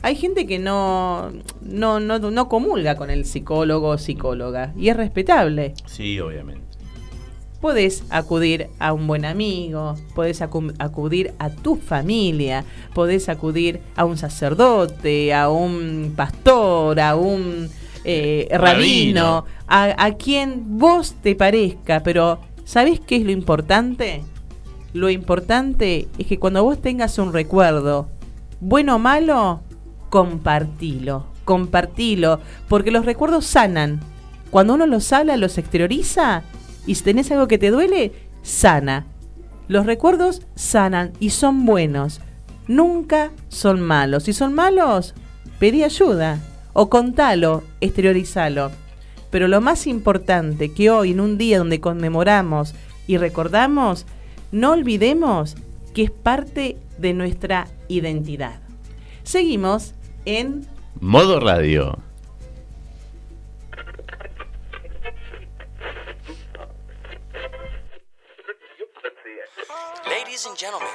hay 0.02 0.16
gente 0.16 0.46
que 0.46 0.58
no, 0.58 1.30
no, 1.60 2.00
no, 2.00 2.18
no 2.18 2.48
comulga 2.48 2.96
con 2.96 3.10
el 3.10 3.24
psicólogo 3.24 3.88
o 3.88 3.98
psicóloga. 3.98 4.72
Y 4.76 4.88
es 4.88 4.96
respetable. 4.96 5.74
sí, 5.86 6.18
obviamente. 6.20 6.61
Podés 7.62 8.02
acudir 8.10 8.68
a 8.80 8.92
un 8.92 9.06
buen 9.06 9.24
amigo, 9.24 9.94
podés 10.16 10.42
acu- 10.42 10.74
acudir 10.80 11.32
a 11.38 11.48
tu 11.48 11.76
familia, 11.76 12.64
podés 12.92 13.28
acudir 13.28 13.80
a 13.96 14.04
un 14.04 14.18
sacerdote, 14.18 15.32
a 15.32 15.48
un 15.48 16.12
pastor, 16.16 16.98
a 16.98 17.14
un 17.14 17.70
eh, 18.04 18.48
rabino, 18.50 19.44
Rabino. 19.44 19.44
a, 19.68 20.04
a 20.06 20.14
quien 20.16 20.76
vos 20.76 21.14
te 21.22 21.36
parezca, 21.36 22.02
pero 22.02 22.40
¿sabés 22.64 22.98
qué 22.98 23.16
es 23.16 23.22
lo 23.24 23.30
importante? 23.30 24.22
Lo 24.92 25.08
importante 25.08 26.08
es 26.18 26.26
que 26.26 26.40
cuando 26.40 26.64
vos 26.64 26.82
tengas 26.82 27.16
un 27.18 27.32
recuerdo, 27.32 28.08
bueno 28.60 28.96
o 28.96 28.98
malo, 28.98 29.60
compartilo, 30.10 31.26
compartilo, 31.44 32.40
porque 32.68 32.90
los 32.90 33.06
recuerdos 33.06 33.46
sanan. 33.46 34.00
Cuando 34.50 34.74
uno 34.74 34.86
los 34.86 35.12
habla, 35.12 35.36
los 35.36 35.56
exterioriza, 35.58 36.42
y 36.86 36.94
si 36.94 37.04
tenés 37.04 37.30
algo 37.30 37.48
que 37.48 37.58
te 37.58 37.70
duele, 37.70 38.12
sana. 38.42 39.06
Los 39.68 39.86
recuerdos 39.86 40.42
sanan 40.54 41.12
y 41.20 41.30
son 41.30 41.64
buenos. 41.64 42.20
Nunca 42.68 43.30
son 43.48 43.80
malos. 43.80 44.24
Si 44.24 44.32
son 44.32 44.54
malos, 44.54 45.14
pedí 45.58 45.84
ayuda. 45.84 46.38
O 46.72 46.88
contalo, 46.88 47.62
exteriorizalo. 47.80 48.70
Pero 49.30 49.48
lo 49.48 49.60
más 49.60 49.86
importante 49.86 50.72
que 50.72 50.90
hoy, 50.90 51.12
en 51.12 51.20
un 51.20 51.38
día 51.38 51.58
donde 51.58 51.80
conmemoramos 51.80 52.74
y 53.06 53.16
recordamos, 53.16 54.06
no 54.50 54.72
olvidemos 54.72 55.56
que 55.94 56.04
es 56.04 56.10
parte 56.10 56.76
de 56.98 57.14
nuestra 57.14 57.68
identidad. 57.88 58.60
Seguimos 59.22 59.94
en 60.24 60.66
Modo 61.00 61.40
radio. 61.40 61.98
Ladies 70.32 70.46
and 70.46 70.56
gentlemen, 70.56 70.88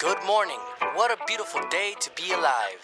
good 0.00 0.18
morning. 0.26 0.58
What 0.96 1.12
a 1.12 1.16
beautiful 1.28 1.60
day 1.70 1.94
to 2.00 2.10
be 2.16 2.32
alive. 2.32 2.82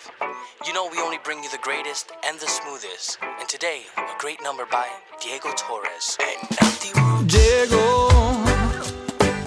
You 0.64 0.72
know, 0.72 0.88
we 0.92 0.98
only 1.00 1.18
bring 1.24 1.42
you 1.42 1.50
the 1.50 1.58
greatest 1.58 2.12
and 2.24 2.38
the 2.38 2.46
smoothest. 2.46 3.18
And 3.40 3.48
today, 3.48 3.80
a 3.96 4.16
great 4.16 4.40
number 4.40 4.64
by 4.70 4.87
Diego 5.20 5.50
Torres. 5.56 6.16
And 6.22 6.38
Empty 6.62 6.90
Room. 7.00 7.26
Llego 7.26 8.08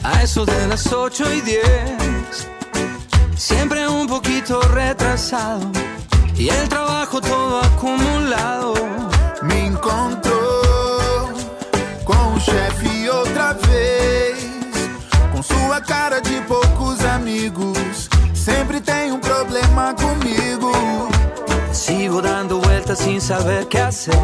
a 0.04 0.22
eso 0.24 0.44
de 0.44 0.68
las 0.68 0.92
8 0.92 1.24
y 1.36 1.40
10, 1.40 2.50
siempre 3.38 3.88
un 3.88 4.08
poquito 4.08 4.62
retrasado 4.74 5.72
y 6.36 6.50
el 6.50 6.68
trabajo 6.68 7.22
todo 7.22 7.62
acumulado. 7.62 8.74
Me 9.44 9.68
encontrou 9.68 11.32
com 12.04 12.36
o 12.36 12.40
chefe 12.42 13.10
outra 13.10 13.54
vez, 13.54 14.01
sua 15.72 15.80
cara 15.80 16.20
de 16.20 16.42
poucos 16.50 17.00
amigos. 17.06 18.10
Sempre 18.34 18.82
tem 18.82 19.14
um 19.14 19.20
problema 19.20 19.94
comigo. 19.94 20.70
Sigo 21.72 22.22
dando 22.22 22.60
vueltas 22.60 23.00
sin 23.00 23.22
saber 23.22 23.66
qué 23.70 23.80
hacer. 23.80 24.20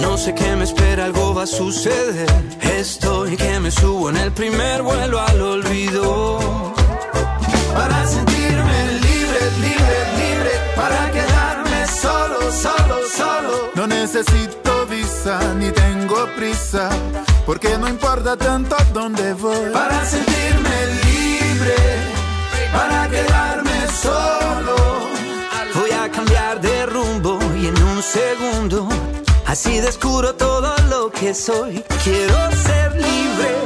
No 0.00 0.16
sé 0.16 0.32
qué 0.32 0.54
me 0.54 0.62
espera, 0.62 1.06
algo 1.06 1.34
va 1.34 1.42
a 1.42 1.46
suceder. 1.46 2.28
Estoy 2.78 3.36
que 3.36 3.58
me 3.58 3.72
subo 3.72 4.10
en 4.10 4.16
el 4.16 4.30
primer 4.30 4.82
vuelo 4.82 5.18
al 5.20 5.40
olvido. 5.42 6.38
Para 7.74 8.06
sentirme 8.06 8.78
libre, 9.08 9.40
libre, 9.66 9.98
libre, 10.22 10.52
para 10.76 11.10
quedarme 11.10 11.86
solo, 11.88 12.38
solo, 12.52 12.96
solo. 13.12 13.70
No 13.74 13.88
necesito 13.88 14.86
visa 14.86 15.40
ni 15.58 15.68
tengo 15.72 16.28
prisa, 16.36 16.88
porque 17.46 17.78
no 17.78 17.88
importa 17.88 18.36
tanto 18.36 18.76
dónde 18.92 19.32
voy. 19.34 19.70
Para 19.72 20.04
sentirme 20.04 20.76
libre, 21.06 21.76
para 22.72 23.08
quedarme 23.08 23.86
solo. 24.02 24.76
Voy 25.74 25.90
a 25.92 26.10
cambiar 26.10 26.60
de 26.60 26.86
rumbo 26.86 27.38
y 27.60 27.68
en 27.68 27.82
un 27.82 28.02
segundo 28.02 28.88
así 29.46 29.80
descubro 29.80 30.34
todo 30.34 30.74
lo 30.90 31.10
que 31.10 31.32
soy. 31.32 31.84
Quiero 32.02 32.36
ser 32.66 32.92
libre. 32.96 33.65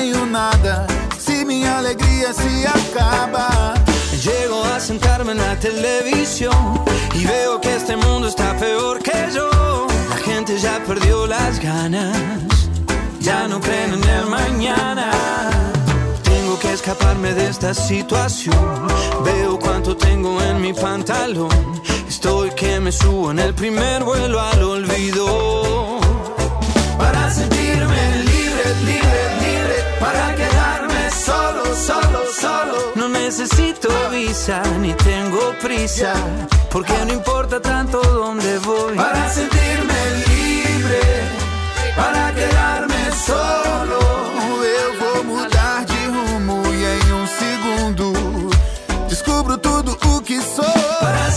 Tenho 0.00 0.24
nada. 0.26 0.86
Se 1.18 1.44
minha 1.44 1.78
alegria 1.78 2.32
se 2.32 2.66
acaba. 2.66 3.74
Llego 4.24 4.64
a 4.64 4.80
sentarme 4.80 5.32
en 5.32 5.38
la 5.38 5.54
televisión 5.58 6.84
y 7.14 7.24
veo 7.24 7.60
que 7.60 7.76
este 7.76 7.96
mundo 7.96 8.28
está 8.28 8.56
peor 8.56 9.02
que 9.02 9.18
yo. 9.34 9.86
La 10.10 10.16
gente 10.16 10.58
ya 10.58 10.82
perdió 10.86 11.26
las 11.26 11.60
ganas, 11.60 12.16
ya 13.20 13.48
no 13.48 13.60
creen 13.60 13.94
en 13.94 14.04
el 14.18 14.26
mañana. 14.26 15.10
Tengo 16.22 16.58
que 16.58 16.72
escaparme 16.72 17.34
de 17.34 17.48
esta 17.48 17.72
situación. 17.74 18.88
Veo 19.24 19.58
cuánto 19.58 19.96
tengo 19.96 20.40
en 20.42 20.60
mi 20.60 20.72
pantalón. 20.72 21.82
Estoy 22.08 22.50
que 22.50 22.80
me 22.80 22.92
subo 22.92 23.30
en 23.30 23.38
el 23.38 23.54
primer 23.54 24.04
vuelo 24.04 24.40
al 24.40 24.62
olvido. 24.62 25.99
para 30.00 30.34
quedarme 30.34 31.10
solo, 31.10 31.64
solo, 31.76 32.20
solo. 32.32 32.92
No 32.96 33.08
necesito 33.08 33.88
visa 34.10 34.62
ni 34.80 34.92
tengo 34.94 35.54
prisa, 35.60 36.14
porque 36.70 36.92
no 37.04 37.12
importa 37.12 37.60
tanto 37.60 38.00
dónde 38.00 38.58
voy. 38.58 38.96
Para 38.96 39.28
sentirme 39.28 40.00
libre, 40.26 41.02
para 41.94 42.32
quedarme 42.32 43.02
solo. 43.26 44.00
Eu 44.80 44.90
vou 45.00 45.24
mudar 45.24 45.84
de 45.84 46.06
rumo 46.06 46.62
e 46.72 46.84
em 46.96 47.12
um 47.12 47.26
segundo 47.26 48.12
descubro 49.08 49.58
tudo 49.58 49.98
o 50.06 50.22
que 50.22 50.40
sou. 50.40 50.64
Para 51.00 51.30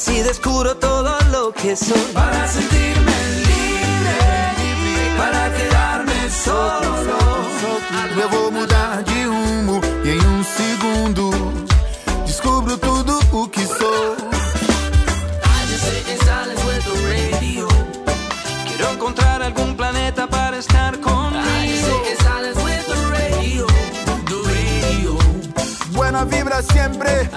Así 0.00 0.22
descubro 0.22 0.76
todo 0.76 1.18
lo 1.32 1.52
que 1.52 1.74
soy. 1.74 1.98
Para 2.14 2.46
sentirme 2.46 3.16
libre, 3.48 4.16
para 5.16 5.52
quedarme 5.52 6.30
solo. 6.30 6.94
Eu 8.22 8.28
vou 8.28 8.52
mudar 8.52 9.02
de 9.02 9.24
rumo 9.24 9.80
e 10.04 10.10
em 10.10 10.24
um 10.24 10.44
segundo 10.44 11.30
descubro 12.24 12.78
tudo 12.78 13.18
o 13.32 13.48
que 13.48 13.66
sou. 13.66 14.14
I 15.42 15.66
just 15.66 15.82
sit 15.82 16.08
in 16.08 16.18
silence 16.18 16.62
with 16.64 16.84
the 16.84 16.96
radio. 17.10 17.66
Quiero 18.68 18.92
encontrar 18.92 19.42
algún 19.42 19.74
planeta 19.76 20.28
para 20.28 20.58
estar 20.58 20.96
conmigo. 20.98 21.42
I 21.44 21.66
just 21.66 21.84
sit 21.86 22.12
in 22.12 22.16
silence 22.24 22.62
with 22.62 22.86
the 22.86 23.00
radio, 23.18 23.66
the 24.26 24.38
radio. 24.46 25.18
Buena 25.90 26.24
vibra 26.24 26.62
siempre. 26.62 27.28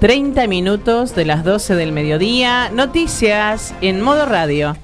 30 0.00 0.46
minutos 0.46 1.14
de 1.14 1.26
las 1.26 1.44
12 1.44 1.74
del 1.74 1.92
mediodía. 1.92 2.70
Noticias 2.70 3.74
en 3.82 4.00
modo 4.00 4.24
radio. 4.24 4.74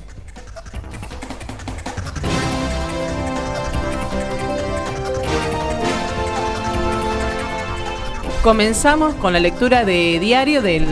Comenzamos 8.43 9.15
con 9.15 9.33
la 9.33 9.41
lectura 9.41 9.87
de 9.87 10.19
diario 10.21 10.61
del 10.61 10.85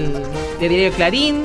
de 0.59 0.69
diario 0.71 0.93
Clarín 0.93 1.43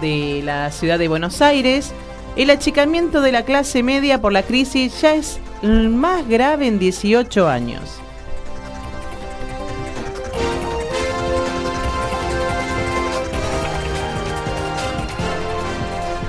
de 0.00 0.42
la 0.44 0.72
ciudad 0.72 0.98
de 0.98 1.06
Buenos 1.06 1.40
Aires. 1.40 1.92
El 2.34 2.50
achicamiento 2.50 3.20
de 3.20 3.30
la 3.30 3.44
clase 3.44 3.84
media 3.84 4.20
por 4.20 4.32
la 4.32 4.42
crisis 4.42 5.00
ya 5.00 5.14
es 5.14 5.38
más 5.62 6.26
grave 6.26 6.66
en 6.66 6.80
18 6.80 7.48
años. 7.48 8.00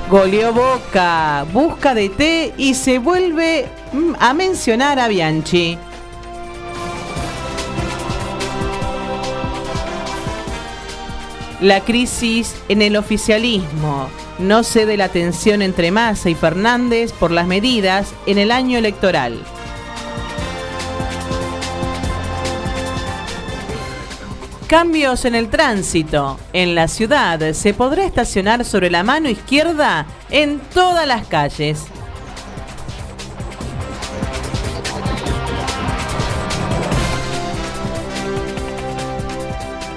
Goleó 0.10 0.54
Boca, 0.54 1.46
busca 1.52 1.94
de 1.94 2.08
té 2.08 2.54
y 2.58 2.76
se 2.76 2.98
vuelve 2.98 3.68
mm, 3.92 4.14
a 4.20 4.34
mencionar 4.34 5.00
a 5.00 5.10
Bianchi. 5.10 5.78
La 11.60 11.82
crisis 11.82 12.56
en 12.70 12.82
el 12.82 12.96
oficialismo. 12.96 14.08
No 14.40 14.64
cede 14.64 14.96
la 14.96 15.10
tensión 15.10 15.62
entre 15.62 15.92
Massa 15.92 16.30
y 16.30 16.36
Fernández 16.36 17.12
por 17.12 17.32
las 17.32 17.48
medidas 17.48 18.14
en 18.28 18.38
el 18.38 18.52
año 18.52 18.78
electoral. 18.78 19.44
Cambios 24.68 25.24
en 25.24 25.34
el 25.34 25.48
tránsito. 25.48 26.38
En 26.52 26.76
la 26.76 26.90
ciudad 26.90 27.54
se 27.54 27.74
podrá 27.74 28.04
estacionar 28.04 28.66
sobre 28.66 28.90
la 28.90 29.02
mano 29.02 29.30
izquierda 29.30 30.06
en 30.30 30.60
todas 30.60 31.08
las 31.08 31.26
calles. 31.26 31.86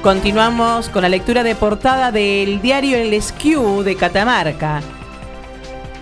Continuamos 0.04 0.88
con 0.88 1.02
la 1.02 1.08
lectura 1.08 1.42
de 1.42 1.56
portada 1.56 2.12
del 2.12 2.62
diario 2.62 2.96
El 2.96 3.12
Esquiu 3.12 3.82
de 3.82 3.96
Catamarca. 3.96 4.82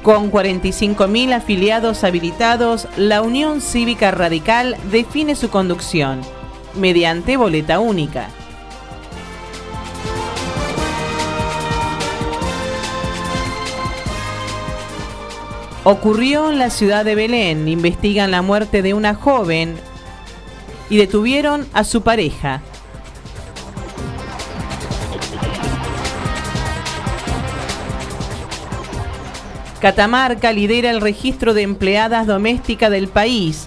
Con 0.02 0.30
45.000 0.30 1.32
afiliados 1.32 2.04
habilitados, 2.04 2.86
la 2.98 3.22
Unión 3.22 3.62
Cívica 3.62 4.10
Radical 4.10 4.76
define 4.90 5.36
su 5.36 5.48
conducción 5.48 6.20
mediante 6.74 7.38
boleta 7.38 7.80
única. 7.80 8.28
Ocurrió 15.90 16.50
en 16.50 16.58
la 16.58 16.68
ciudad 16.68 17.02
de 17.02 17.14
Belén. 17.14 17.66
Investigan 17.66 18.30
la 18.30 18.42
muerte 18.42 18.82
de 18.82 18.92
una 18.92 19.14
joven 19.14 19.74
y 20.90 20.98
detuvieron 20.98 21.66
a 21.72 21.82
su 21.82 22.02
pareja. 22.02 22.60
Catamarca 29.80 30.52
lidera 30.52 30.90
el 30.90 31.00
registro 31.00 31.54
de 31.54 31.62
empleadas 31.62 32.26
domésticas 32.26 32.90
del 32.90 33.08
país. 33.08 33.66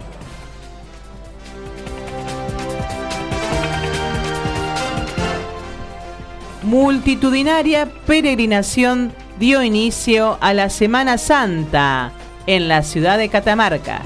Multitudinaria 6.62 7.92
peregrinación 8.06 9.12
dio 9.42 9.64
inicio 9.64 10.38
a 10.40 10.54
la 10.54 10.70
Semana 10.70 11.18
Santa 11.18 12.12
en 12.46 12.68
la 12.68 12.84
ciudad 12.84 13.18
de 13.18 13.28
Catamarca. 13.28 14.04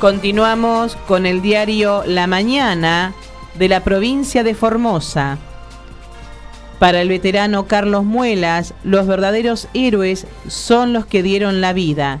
Continuamos 0.00 0.96
con 1.06 1.24
el 1.24 1.40
diario 1.40 2.02
La 2.04 2.26
Mañana 2.26 3.14
de 3.54 3.68
la 3.68 3.84
provincia 3.84 4.42
de 4.42 4.56
Formosa. 4.56 5.38
Para 6.80 7.00
el 7.00 7.08
veterano 7.08 7.68
Carlos 7.68 8.02
Muelas, 8.02 8.74
los 8.82 9.06
verdaderos 9.06 9.68
héroes 9.72 10.26
son 10.48 10.92
los 10.92 11.06
que 11.06 11.22
dieron 11.22 11.60
la 11.60 11.72
vida. 11.72 12.18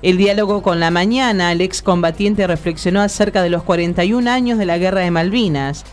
El 0.00 0.16
diálogo 0.16 0.62
con 0.62 0.78
la 0.78 0.92
mañana, 0.92 1.50
el 1.50 1.60
excombatiente 1.60 2.46
reflexionó 2.46 3.00
acerca 3.00 3.42
de 3.42 3.50
los 3.50 3.64
41 3.64 4.30
años 4.30 4.60
de 4.60 4.66
la 4.66 4.78
Guerra 4.78 5.00
de 5.00 5.10
Malvinas. 5.10 5.84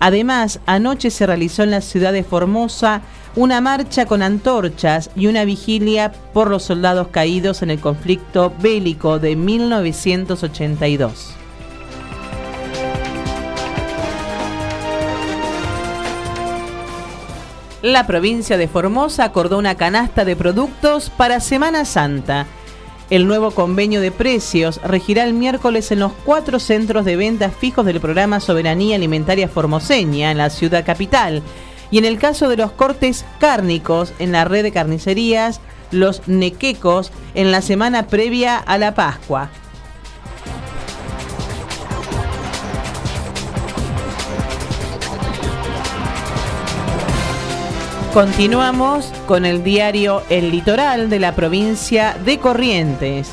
Además, 0.00 0.60
anoche 0.66 1.10
se 1.10 1.26
realizó 1.26 1.62
en 1.62 1.72
la 1.72 1.80
ciudad 1.80 2.12
de 2.12 2.22
Formosa 2.22 3.02
una 3.34 3.60
marcha 3.60 4.06
con 4.06 4.22
antorchas 4.22 5.10
y 5.14 5.26
una 5.26 5.44
vigilia 5.44 6.12
por 6.32 6.50
los 6.50 6.62
soldados 6.64 7.08
caídos 7.08 7.62
en 7.62 7.70
el 7.70 7.80
conflicto 7.80 8.52
bélico 8.60 9.18
de 9.18 9.36
1982. 9.36 11.34
La 17.82 18.08
provincia 18.08 18.56
de 18.56 18.66
Formosa 18.66 19.22
acordó 19.22 19.56
una 19.56 19.76
canasta 19.76 20.24
de 20.24 20.34
productos 20.34 21.10
para 21.10 21.38
Semana 21.38 21.84
Santa. 21.84 22.46
El 23.10 23.26
nuevo 23.26 23.52
convenio 23.52 24.02
de 24.02 24.10
precios 24.10 24.82
regirá 24.82 25.24
el 25.24 25.32
miércoles 25.32 25.90
en 25.92 26.00
los 26.00 26.12
cuatro 26.26 26.58
centros 26.58 27.06
de 27.06 27.16
ventas 27.16 27.54
fijos 27.56 27.86
del 27.86 28.00
programa 28.00 28.38
Soberanía 28.38 28.96
Alimentaria 28.96 29.48
Formoseña 29.48 30.30
en 30.30 30.36
la 30.36 30.50
ciudad 30.50 30.84
capital. 30.84 31.42
Y 31.90 31.96
en 31.96 32.04
el 32.04 32.18
caso 32.18 32.50
de 32.50 32.58
los 32.58 32.70
cortes 32.72 33.24
cárnicos 33.40 34.12
en 34.18 34.32
la 34.32 34.44
red 34.44 34.62
de 34.62 34.72
carnicerías, 34.72 35.62
los 35.90 36.28
nequecos 36.28 37.10
en 37.34 37.50
la 37.50 37.62
semana 37.62 38.08
previa 38.08 38.58
a 38.58 38.76
la 38.76 38.94
Pascua. 38.94 39.48
Continuamos 48.18 49.12
con 49.28 49.46
el 49.46 49.62
diario 49.62 50.24
El 50.28 50.50
Litoral 50.50 51.08
de 51.08 51.20
la 51.20 51.36
provincia 51.36 52.16
de 52.24 52.38
Corrientes. 52.40 53.30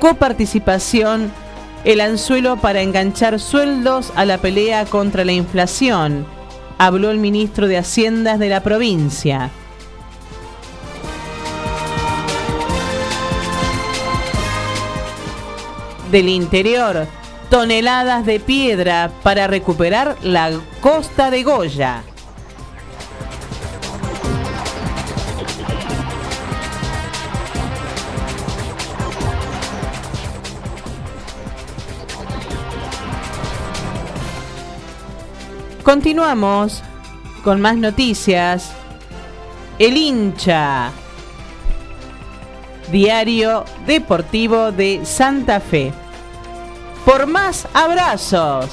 Coparticipación, 0.00 1.30
el 1.84 2.00
anzuelo 2.00 2.56
para 2.56 2.82
enganchar 2.82 3.38
sueldos 3.38 4.12
a 4.16 4.24
la 4.24 4.38
pelea 4.38 4.84
contra 4.84 5.24
la 5.24 5.30
inflación, 5.30 6.26
habló 6.76 7.12
el 7.12 7.18
ministro 7.18 7.68
de 7.68 7.78
Haciendas 7.78 8.40
de 8.40 8.48
la 8.48 8.64
provincia. 8.64 9.50
Del 16.10 16.28
interior, 16.28 17.06
toneladas 17.48 18.26
de 18.26 18.40
piedra 18.40 19.12
para 19.22 19.46
recuperar 19.46 20.16
la 20.24 20.50
costa 20.80 21.30
de 21.30 21.44
Goya. 21.44 22.02
Continuamos 35.84 36.82
con 37.42 37.60
más 37.60 37.76
noticias. 37.76 38.72
El 39.78 39.98
hincha. 39.98 40.90
Diario 42.90 43.66
Deportivo 43.86 44.72
de 44.72 45.04
Santa 45.04 45.60
Fe. 45.60 45.92
Por 47.04 47.26
más 47.26 47.68
abrazos. 47.74 48.70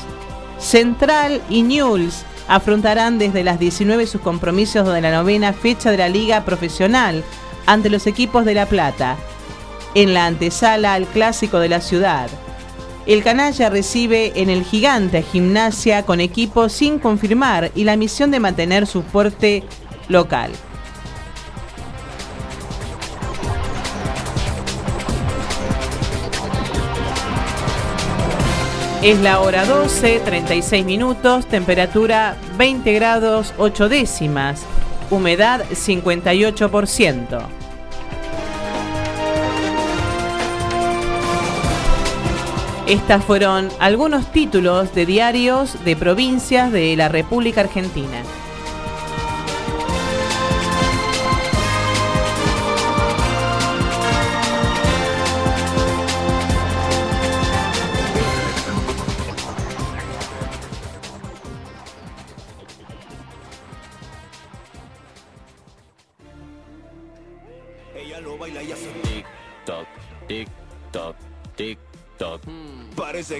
Central 0.57 1.41
y 1.49 1.63
Newell's 1.63 2.23
afrontarán 2.47 3.19
desde 3.19 3.43
las 3.43 3.59
19 3.59 4.07
sus 4.07 4.21
compromisos 4.21 4.87
de 4.87 5.01
la 5.01 5.11
novena 5.11 5.51
fecha 5.51 5.91
de 5.91 5.97
la 5.97 6.07
Liga 6.07 6.45
Profesional 6.45 7.25
ante 7.65 7.89
los 7.89 8.07
equipos 8.07 8.45
de 8.45 8.53
La 8.53 8.67
Plata, 8.67 9.17
en 9.95 10.13
la 10.13 10.27
antesala 10.27 10.93
al 10.93 11.07
Clásico 11.07 11.59
de 11.59 11.67
la 11.67 11.81
Ciudad. 11.81 12.29
El 13.07 13.23
canalla 13.23 13.69
recibe 13.69 14.31
en 14.35 14.49
el 14.49 14.63
gigante 14.63 15.17
a 15.17 15.21
gimnasia 15.23 16.05
con 16.05 16.19
equipo 16.19 16.69
sin 16.69 16.99
confirmar 16.99 17.71
y 17.73 17.83
la 17.83 17.97
misión 17.97 18.29
de 18.29 18.39
mantener 18.39 18.85
su 18.85 19.01
fuerte 19.01 19.63
local. 20.07 20.51
Es 29.01 29.19
la 29.19 29.39
hora 29.39 29.65
12, 29.65 30.19
36 30.19 30.85
minutos, 30.85 31.47
temperatura 31.47 32.37
20 32.59 32.93
grados 32.93 33.51
8 33.57 33.89
décimas, 33.89 34.61
humedad 35.09 35.65
58%. 35.71 37.60
Estas 42.91 43.23
fueron 43.23 43.69
algunos 43.79 44.33
títulos 44.33 44.93
de 44.93 45.05
diarios 45.05 45.81
de 45.85 45.95
provincias 45.95 46.73
de 46.73 46.93
la 46.97 47.07
República 47.07 47.61
Argentina. 47.61 48.21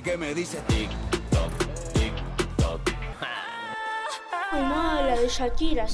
Que 0.04 0.18
me 0.18 0.34
dice 0.34 0.58
tic 0.68 0.90
toc, 1.30 1.52
tic 1.94 2.14
toc. 2.58 2.82
Ay, 4.52 4.64
no, 4.64 5.02
la 5.04 5.16
de 5.16 5.28
Shakira. 5.28 5.86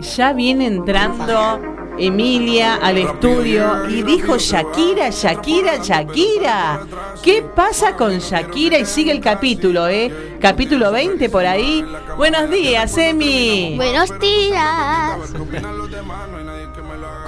Ya 0.00 0.32
viene 0.32 0.66
entrando 0.66 1.60
Emilia 1.98 2.76
al 2.76 2.98
estudio 2.98 3.88
y 3.88 4.04
dijo 4.04 4.38
Shakira, 4.38 5.10
Shakira, 5.10 5.78
Shakira. 5.82 6.86
¿Qué 7.20 7.42
pasa 7.42 7.96
con 7.96 8.16
Shakira? 8.20 8.78
Y 8.78 8.86
sigue 8.86 9.10
el 9.10 9.20
capítulo, 9.20 9.88
¿eh? 9.88 10.36
Capítulo 10.40 10.92
20 10.92 11.28
por 11.30 11.44
ahí. 11.44 11.84
Buenos 12.16 12.48
días, 12.48 12.96
Emi. 12.96 13.74
Buenos 13.76 14.16
días. 14.20 15.18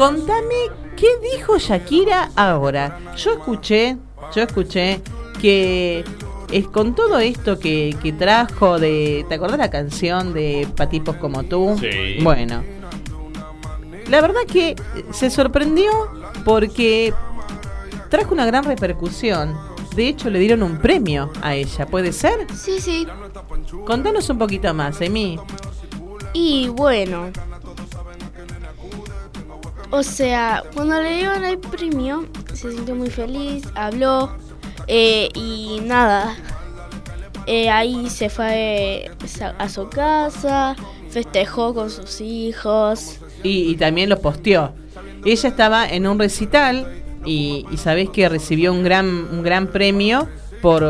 Contame 0.01 0.71
qué 0.97 1.09
dijo 1.37 1.59
Shakira 1.59 2.31
ahora. 2.35 2.99
Yo 3.19 3.33
escuché, 3.33 3.99
yo 4.35 4.43
escuché 4.43 5.03
que 5.43 6.03
es 6.51 6.69
con 6.69 6.95
todo 6.95 7.19
esto 7.19 7.59
que, 7.59 7.95
que 8.03 8.15
trajo 8.15 8.79
de. 8.79 9.27
¿Te 9.29 9.35
acordás 9.35 9.59
la 9.59 9.69
canción 9.69 10.33
de 10.33 10.67
Patipos 10.75 11.17
como 11.17 11.43
tú? 11.43 11.77
Sí. 11.79 12.17
Bueno. 12.23 12.65
La 14.09 14.23
verdad 14.23 14.41
que 14.51 14.75
se 15.11 15.29
sorprendió 15.29 15.91
porque 16.47 17.13
trajo 18.09 18.33
una 18.33 18.47
gran 18.47 18.65
repercusión. 18.65 19.55
De 19.95 20.09
hecho, 20.09 20.31
le 20.31 20.39
dieron 20.39 20.63
un 20.63 20.79
premio 20.79 21.31
a 21.43 21.55
ella, 21.55 21.85
¿puede 21.85 22.15
ser? 22.15 22.47
Sí, 22.57 22.81
sí. 22.81 23.07
Contanos 23.85 24.31
un 24.31 24.39
poquito 24.39 24.73
más, 24.73 24.99
Emi. 25.03 25.39
Y 26.33 26.69
bueno. 26.69 27.31
O 29.91 30.03
sea, 30.03 30.63
cuando 30.75 31.01
le 31.03 31.17
dieron 31.17 31.45
el 31.45 31.59
premio, 31.59 32.27
se 32.55 32.71
sintió 32.71 32.95
muy 32.95 33.11
feliz, 33.11 33.65
habló 33.75 34.31
eh, 34.87 35.29
y 35.35 35.81
nada. 35.83 36.37
Eh, 37.47 37.69
ahí 37.69 38.09
se 38.09 38.29
fue 38.29 39.11
a 39.59 39.69
su 39.69 39.89
casa, 39.89 40.77
festejó 41.11 41.75
con 41.75 41.91
sus 41.91 42.21
hijos. 42.21 43.19
Y, 43.43 43.75
también 43.77 44.09
lo 44.09 44.21
posteó. 44.21 44.73
Ella 45.25 45.49
estaba 45.49 45.89
en 45.89 46.07
un 46.07 46.19
recital 46.19 46.87
y, 47.25 47.67
y 47.71 47.77
sabés 47.77 48.11
que 48.11 48.29
recibió 48.29 48.73
un 48.73 48.85
gran, 48.85 49.07
un 49.07 49.43
gran 49.43 49.67
premio 49.67 50.29
por... 50.63 50.85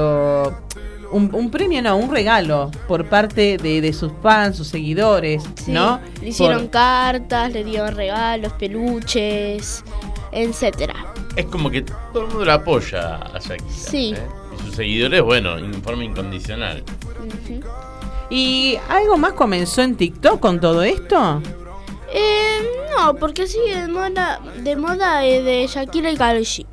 un, 1.12 1.34
un 1.34 1.50
premio, 1.50 1.82
no, 1.82 1.96
un 1.96 2.10
regalo 2.10 2.70
por 2.88 3.08
parte 3.08 3.56
de, 3.56 3.80
de 3.80 3.92
sus 3.92 4.12
fans, 4.22 4.56
sus 4.56 4.68
seguidores, 4.68 5.42
Sí, 5.64 5.72
¿no? 5.72 6.00
Le 6.20 6.28
hicieron 6.28 6.62
Por- 6.62 6.70
cartas, 6.70 7.52
le 7.52 7.64
dieron 7.64 7.94
regalos, 7.94 8.52
peluches, 8.54 9.82
etcétera. 10.32 10.94
Es 11.36 11.46
como 11.46 11.70
que 11.70 11.82
todo 12.12 12.22
el 12.24 12.28
mundo 12.28 12.44
la 12.44 12.54
apoya 12.54 13.16
a 13.16 13.38
Shakira. 13.38 13.70
Sí. 13.70 14.14
¿eh? 14.16 14.22
Y 14.58 14.66
sus 14.66 14.74
seguidores, 14.76 15.22
bueno, 15.22 15.58
en 15.58 15.74
forma 15.82 16.04
incondicional. 16.04 16.82
¿Y 18.30 18.78
algo 18.88 19.16
más 19.16 19.32
comenzó 19.32 19.82
en 19.82 19.96
TikTok 19.96 20.38
con 20.40 20.60
todo 20.60 20.82
esto? 20.82 21.42
Eh, 22.12 22.60
no, 22.96 23.14
porque 23.16 23.46
sigue 23.46 23.82
de 23.82 23.88
moda, 23.88 24.40
de 24.62 24.76
moda 24.76 25.24
eh, 25.24 25.42
de 25.42 25.66
Shakira 25.66 26.10
y 26.12 26.16
Karol 26.16 26.42
G. 26.42 26.66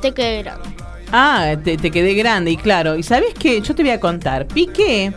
Te 0.00 0.12
quedé 0.12 0.42
grande. 0.42 0.68
Ah, 1.16 1.54
te, 1.62 1.76
te 1.76 1.92
quedé 1.92 2.14
grande 2.14 2.50
y 2.50 2.56
claro. 2.56 2.96
¿Y 2.96 3.04
sabes 3.04 3.34
qué? 3.38 3.60
Yo 3.60 3.72
te 3.74 3.82
voy 3.84 3.92
a 3.92 4.00
contar. 4.00 4.48
Piqué, 4.48 5.12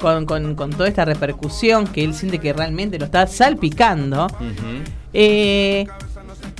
con, 0.00 0.24
con- 0.24 0.54
con 0.54 0.70
toda 0.70 0.88
esta 0.88 1.04
repercusión 1.04 1.88
que 1.88 2.04
él 2.04 2.14
siente 2.14 2.38
que 2.38 2.52
realmente 2.52 2.98
lo 3.00 3.06
está 3.06 3.26
salpicando, 3.26 4.28
eh, 5.12 5.86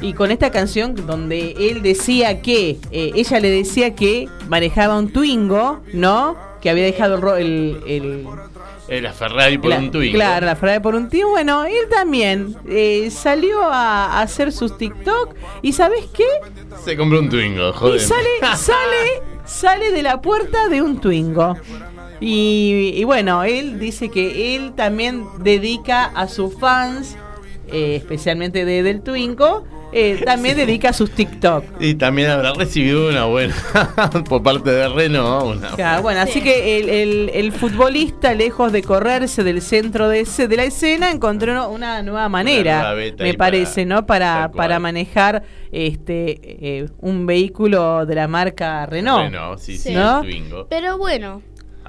y 0.01 0.13
con 0.15 0.31
esta 0.33 0.51
canción 0.51 0.95
donde 1.07 1.55
él 1.59 1.83
decía 1.83 2.41
que, 2.43 2.79
eh, 2.91 3.13
ella 3.15 3.39
le 3.39 3.51
decía 3.51 3.95
que 3.95 4.29
manejaba 4.49 4.99
un 4.99 5.13
Twingo, 5.13 5.83
¿no? 5.93 6.37
Que 6.61 6.69
había 6.71 6.85
dejado 6.85 7.15
el... 7.15 7.23
ro- 7.23 7.37
el, 7.37 7.81
el- 7.87 8.27
la 9.01 9.13
Ferrari 9.13 9.59
por 9.59 9.71
la- 9.71 9.79
un 9.79 9.91
Twingo. 9.91 10.15
Claro, 10.15 10.47
la 10.47 10.57
Ferrari 10.57 10.81
por 10.81 10.95
un 10.95 11.09
Twingo. 11.09 11.31
Bueno, 11.31 11.65
él 11.65 11.89
también 11.91 12.57
eh, 12.69 13.09
salió 13.11 13.63
a, 13.65 14.07
a 14.19 14.23
hacer 14.23 14.53
sus 14.53 14.77
TikTok 14.77 15.35
y 15.63 15.73
¿sabes 15.73 16.07
qué? 16.15 16.27
Se 16.85 16.97
compró 16.97 17.21
un 17.21 17.29
Twingo, 17.29 17.73
joder. 17.73 17.97
Y 18.01 18.01
sale, 18.05 18.29
sale, 18.57 19.23
sale 19.45 19.93
de 19.93 20.03
la 20.03 20.21
puerta 20.21 20.69
de 20.69 20.83
un 20.83 21.01
Twingo. 21.01 21.57
Y, 22.21 22.93
y 22.97 23.05
bueno, 23.05 23.45
él 23.45 23.79
dice 23.79 24.11
que 24.11 24.55
él 24.57 24.73
también 24.75 25.25
dedica 25.39 26.05
a 26.05 26.29
sus 26.29 26.55
fans, 26.59 27.17
eh, 27.69 27.97
especialmente 27.97 28.65
de, 28.65 28.83
del 28.83 29.01
Twingo, 29.03 29.65
eh, 29.93 30.21
también 30.25 30.57
dedica 30.57 30.93
sus 30.93 31.11
TikTok. 31.11 31.65
Y 31.81 31.95
también 31.95 32.31
habrá 32.31 32.53
recibido 32.55 33.09
una 33.09 33.25
buena 33.25 33.55
por 34.29 34.43
parte 34.43 34.71
de 34.71 34.89
Renault. 34.89 35.57
Una 35.59 35.71
Claro, 35.71 36.03
bueno, 36.03 36.21
así 36.21 36.41
que 36.41 36.79
el, 36.79 36.89
el- 36.89 37.31
el 37.35 37.53
futbolista, 37.53 38.35
lejos 38.35 38.73
de 38.73 38.83
correrse 38.83 39.43
del 39.45 39.63
centro 39.63 40.09
de, 40.09 40.21
ese, 40.21 40.49
de 40.49 40.57
la 40.57 40.65
escena, 40.65 41.11
encontró 41.11 41.69
una 41.71 42.03
nueva 42.03 42.29
manera, 42.29 42.93
nueva 42.95 43.13
me 43.19 43.35
parece, 43.35 43.85
¿no? 43.87 44.07
Para, 44.07 44.49
cual. 44.53 44.57
para 44.57 44.79
manejar 44.79 45.43
este 45.73 46.39
eh, 46.79 46.89
un 46.99 47.27
vehículo 47.27 48.07
de 48.07 48.15
la 48.15 48.29
marca 48.29 48.87
Renault. 48.87 49.25
Renault, 49.33 49.59
sí, 49.61 49.77
sí, 49.79 49.93
¿No? 49.93 50.23
Pero 50.69 50.99
bueno, 50.99 51.43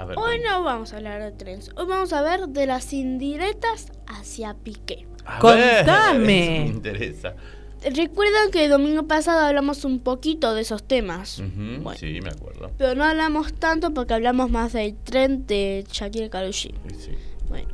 ver, 0.06 0.18
hoy 0.18 0.39
no 0.47 0.64
vamos 0.64 0.93
a 0.93 0.97
hablar 0.97 1.22
de 1.22 1.32
trenes. 1.32 1.70
Hoy 1.76 1.86
vamos 1.88 2.14
a 2.14 2.22
ver 2.22 2.47
de 2.47 2.66
las 2.66 2.93
indirectas 2.93 3.91
hacia 4.08 4.56
Piqué. 4.56 5.06
a 5.26 5.39
contame. 5.39 6.18
ver, 6.18 6.26
me 6.26 6.66
interesa. 6.68 7.36
Recuerdan 7.84 8.51
que 8.51 8.65
el 8.65 8.69
domingo 8.71 9.07
pasado 9.07 9.39
hablamos 9.39 9.86
un 9.86 9.99
poquito 9.99 10.53
de 10.53 10.61
esos 10.61 10.84
temas. 10.84 11.41
Bueno. 11.82 11.97
Sí, 11.99 12.19
me 12.21 12.29
acuerdo. 12.29 12.71
Pero 12.77 12.93
no 12.95 13.03
hablamos 13.03 13.53
tanto 13.53 13.91
porque 13.93 14.13
hablamos 14.13 14.51
más 14.51 14.73
del 14.73 14.95
tren 14.95 15.47
de 15.47 15.84
Shakira 15.91 16.27
G. 16.29 16.51
Sí, 16.51 16.71
sí. 16.99 17.11
Bueno. 17.49 17.67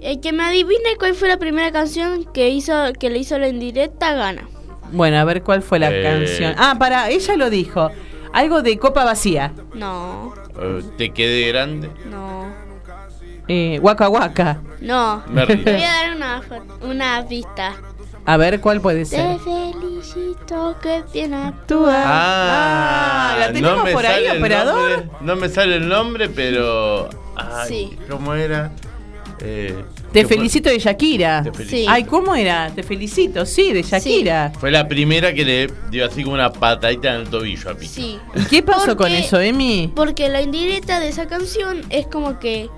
El 0.00 0.20
que 0.20 0.32
me 0.32 0.44
adivine 0.44 0.96
cuál 0.98 1.14
fue 1.14 1.26
la 1.28 1.38
primera 1.38 1.72
canción 1.72 2.24
que 2.32 2.50
hizo 2.50 2.72
que 2.98 3.10
le 3.10 3.18
hizo 3.18 3.36
la 3.38 3.48
indirecta 3.48 4.14
gana. 4.14 4.48
Bueno, 4.92 5.18
a 5.18 5.24
ver 5.24 5.42
cuál 5.42 5.62
fue 5.62 5.80
la 5.80 5.90
Eh. 5.90 6.02
canción. 6.02 6.54
Ah, 6.56 6.76
para, 6.78 7.10
ella 7.10 7.36
lo 7.36 7.50
dijo. 7.50 7.90
Algo 8.32 8.62
de 8.62 8.78
copa 8.78 9.04
vacía. 9.04 9.52
No, 9.74 10.32
Eh, 10.60 10.82
¿Te 10.96 11.10
quedé 11.10 11.48
grande? 11.48 11.90
no, 12.08 12.52
Eh, 13.48 13.78
Waka 13.82 14.08
Waka. 14.08 14.60
no. 14.80 15.24
Me 15.28 15.44
voy 15.44 15.64
a 15.66 15.80
dar 15.82 16.14
una, 16.16 16.42
una 16.82 17.26
pista. 17.28 17.74
A 18.30 18.36
ver, 18.36 18.60
¿cuál 18.60 18.80
puede 18.82 19.00
Te 19.00 19.06
ser? 19.06 19.38
felicito 19.38 20.76
que 20.82 21.02
bien 21.14 21.32
actúas. 21.32 21.96
Ah, 22.06 23.36
¿la 23.40 23.52
tenemos 23.52 23.84
me 23.84 23.92
por 23.92 24.04
ahí, 24.04 24.14
sale 24.24 24.30
el 24.32 24.38
operador? 24.38 24.90
nombre, 24.90 25.10
no 25.22 25.36
me 25.36 25.48
sale 25.48 25.76
el 25.76 25.88
nombre, 25.88 26.28
pero. 26.28 27.08
Ay, 27.36 27.68
Sí. 27.68 27.98
¿Cómo 28.10 28.34
era? 28.34 28.70
Eh, 29.40 29.74
Te 30.12 30.20
que 30.22 30.26
fue- 30.26 30.36
felicito 30.36 30.68
de 30.68 30.78
Shakira. 30.78 31.42
Te 31.42 31.52
felicito. 31.52 31.90
Ay, 31.90 32.04
¿cómo 32.04 32.34
era? 32.34 32.70
Te 32.74 32.82
felicito, 32.82 33.46
sí, 33.46 33.72
de 33.72 33.82
Shakira. 33.82 34.52
Fue 34.60 34.70
la 34.70 34.86
primera 34.88 35.32
que 35.32 35.44
le 35.46 35.70
dio 35.90 36.04
así 36.04 36.22
como 36.22 36.34
una 36.34 36.52
patadita 36.52 37.14
en 37.14 37.20
el 37.22 37.28
tobillo 37.30 37.70
a 37.70 37.74
Piqué. 37.74 37.86
Sí. 37.88 38.18
¿Y 38.34 38.44
qué 38.44 38.62
pasó 38.62 38.88
con 38.88 38.96
Porque- 38.96 39.20
eso, 39.20 39.40
Emi? 39.40 39.90
Porque 39.96 40.28
la 40.28 40.42
indirecta 40.42 41.00
de 41.00 41.08
esa 41.08 41.26
canción 41.28 41.80
es 41.88 42.06
como 42.08 42.38
que 42.40 42.68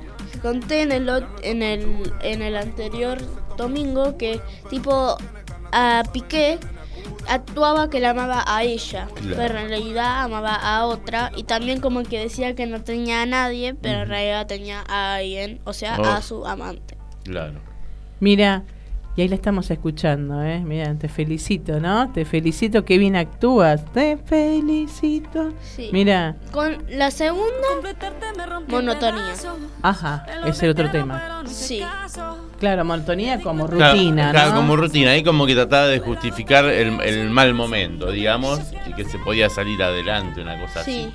conté 0.42 0.82
en 0.82 0.92
el, 0.92 1.08
ot- 1.08 1.26
en 1.42 1.62
el, 1.62 2.12
en 2.22 2.42
el 2.42 2.56
anterior 2.56 3.18
domingo 3.56 4.16
que 4.16 4.40
tipo 4.70 5.16
a 5.72 6.02
Piqué 6.12 6.58
actuaba 7.28 7.90
que 7.90 8.00
la 8.00 8.10
amaba 8.10 8.44
a 8.46 8.62
ella, 8.64 9.06
Claro. 9.14 9.36
pero 9.36 9.58
en 9.58 9.68
realidad 9.68 10.22
amaba 10.22 10.54
a 10.54 10.86
otra 10.86 11.30
y 11.36 11.44
también 11.44 11.80
como 11.80 12.02
que 12.02 12.18
decía 12.18 12.54
que 12.54 12.66
no 12.66 12.82
tenía 12.82 13.22
a 13.22 13.26
nadie, 13.26 13.74
pero 13.74 14.02
en 14.02 14.08
realidad 14.08 14.46
tenía 14.46 14.82
a 14.88 15.14
alguien, 15.16 15.60
o 15.64 15.72
sea, 15.72 15.96
Oh. 16.00 16.04
a 16.04 16.22
su 16.22 16.46
amante. 16.46 16.96
Claro. 17.24 17.60
Mira, 18.20 18.64
y 19.20 19.24
ahí 19.24 19.28
la 19.28 19.34
estamos 19.34 19.70
escuchando, 19.70 20.42
¿eh? 20.42 20.60
Mira, 20.64 20.94
te 20.94 21.06
felicito, 21.10 21.78
¿no? 21.78 22.10
Te 22.10 22.24
felicito, 22.24 22.86
que 22.86 22.96
bien 22.96 23.16
actúas. 23.16 23.84
Te 23.92 24.16
felicito. 24.16 25.52
Sí. 25.62 25.90
Mira, 25.92 26.36
Con 26.52 26.78
la 26.88 27.10
segunda, 27.10 27.44
monotonía. 28.68 29.34
ajá, 29.82 30.24
ese 30.40 30.48
es 30.48 30.62
el 30.62 30.70
otro 30.70 30.90
tema. 30.90 31.42
Sí. 31.46 31.82
Claro, 32.58 32.84
monotonía 32.86 33.40
como 33.42 33.66
Claro, 33.68 33.92
rutina, 33.94 34.30
claro, 34.30 34.50
¿no? 34.52 34.56
como 34.56 34.76
rutina. 34.76 35.10
Ahí 35.10 35.22
como 35.22 35.44
que 35.46 35.54
trataba 35.54 35.86
de 35.88 35.98
justificar 35.98 36.64
el, 36.64 36.98
el 37.02 37.28
mal 37.28 37.52
momento, 37.52 38.10
digamos, 38.10 38.58
y 38.86 38.94
que 38.94 39.04
se 39.04 39.18
podía 39.18 39.50
salir 39.50 39.82
adelante, 39.82 40.40
una 40.40 40.58
cosa 40.60 40.82
Sí. 40.82 41.12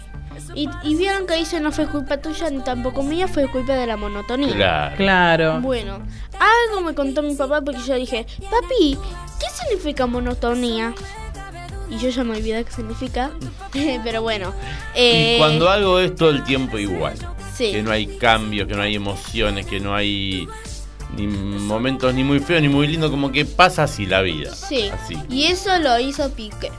Y, 0.53 0.69
y 0.83 0.95
vieron 0.95 1.25
que 1.27 1.35
dice 1.35 1.59
no 1.59 1.71
fue 1.71 1.87
culpa 1.87 2.17
tuya 2.17 2.49
ni 2.49 2.59
tampoco 2.59 3.03
mía, 3.03 3.27
fue 3.27 3.47
culpa 3.49 3.73
de 3.73 3.87
la 3.87 3.97
monotonía. 3.97 4.53
Claro. 4.55 4.95
Claro. 4.97 5.61
Bueno, 5.61 5.99
algo 6.39 6.81
me 6.81 6.93
contó 6.95 7.21
mi 7.21 7.35
papá 7.35 7.61
porque 7.61 7.81
yo 7.85 7.95
dije, 7.95 8.25
papi, 8.49 8.97
¿qué 9.39 9.45
significa 9.53 10.05
monotonía? 10.07 10.93
Y 11.89 11.97
yo 11.99 12.09
ya 12.09 12.23
me 12.23 12.35
olvidé 12.37 12.63
qué 12.63 12.71
significa, 12.71 13.31
pero 14.03 14.21
bueno. 14.21 14.53
eh, 14.95 15.35
Y 15.35 15.39
cuando 15.39 15.69
algo 15.69 15.99
es 15.99 16.15
todo 16.15 16.29
el 16.29 16.43
tiempo 16.43 16.77
igual, 16.79 17.15
Sí. 17.55 17.71
que 17.71 17.83
no 17.83 17.91
hay 17.91 18.07
cambios, 18.17 18.67
que 18.67 18.73
no 18.75 18.81
hay 18.81 18.95
emociones, 18.95 19.65
que 19.65 19.79
no 19.79 19.95
hay 19.95 20.47
ni 21.15 21.27
momentos 21.27 22.13
ni 22.13 22.23
muy 22.23 22.39
feos 22.39 22.61
ni 22.61 22.67
muy 22.67 22.87
lindos, 22.87 23.11
como 23.11 23.31
que 23.31 23.45
pasa 23.45 23.83
así 23.83 24.05
la 24.05 24.21
vida. 24.21 24.53
Sí. 24.53 24.89
Así. 24.89 25.15
Y 25.29 25.45
eso 25.45 25.77
lo 25.79 25.97
hizo 25.99 26.29
Piqué. 26.31 26.71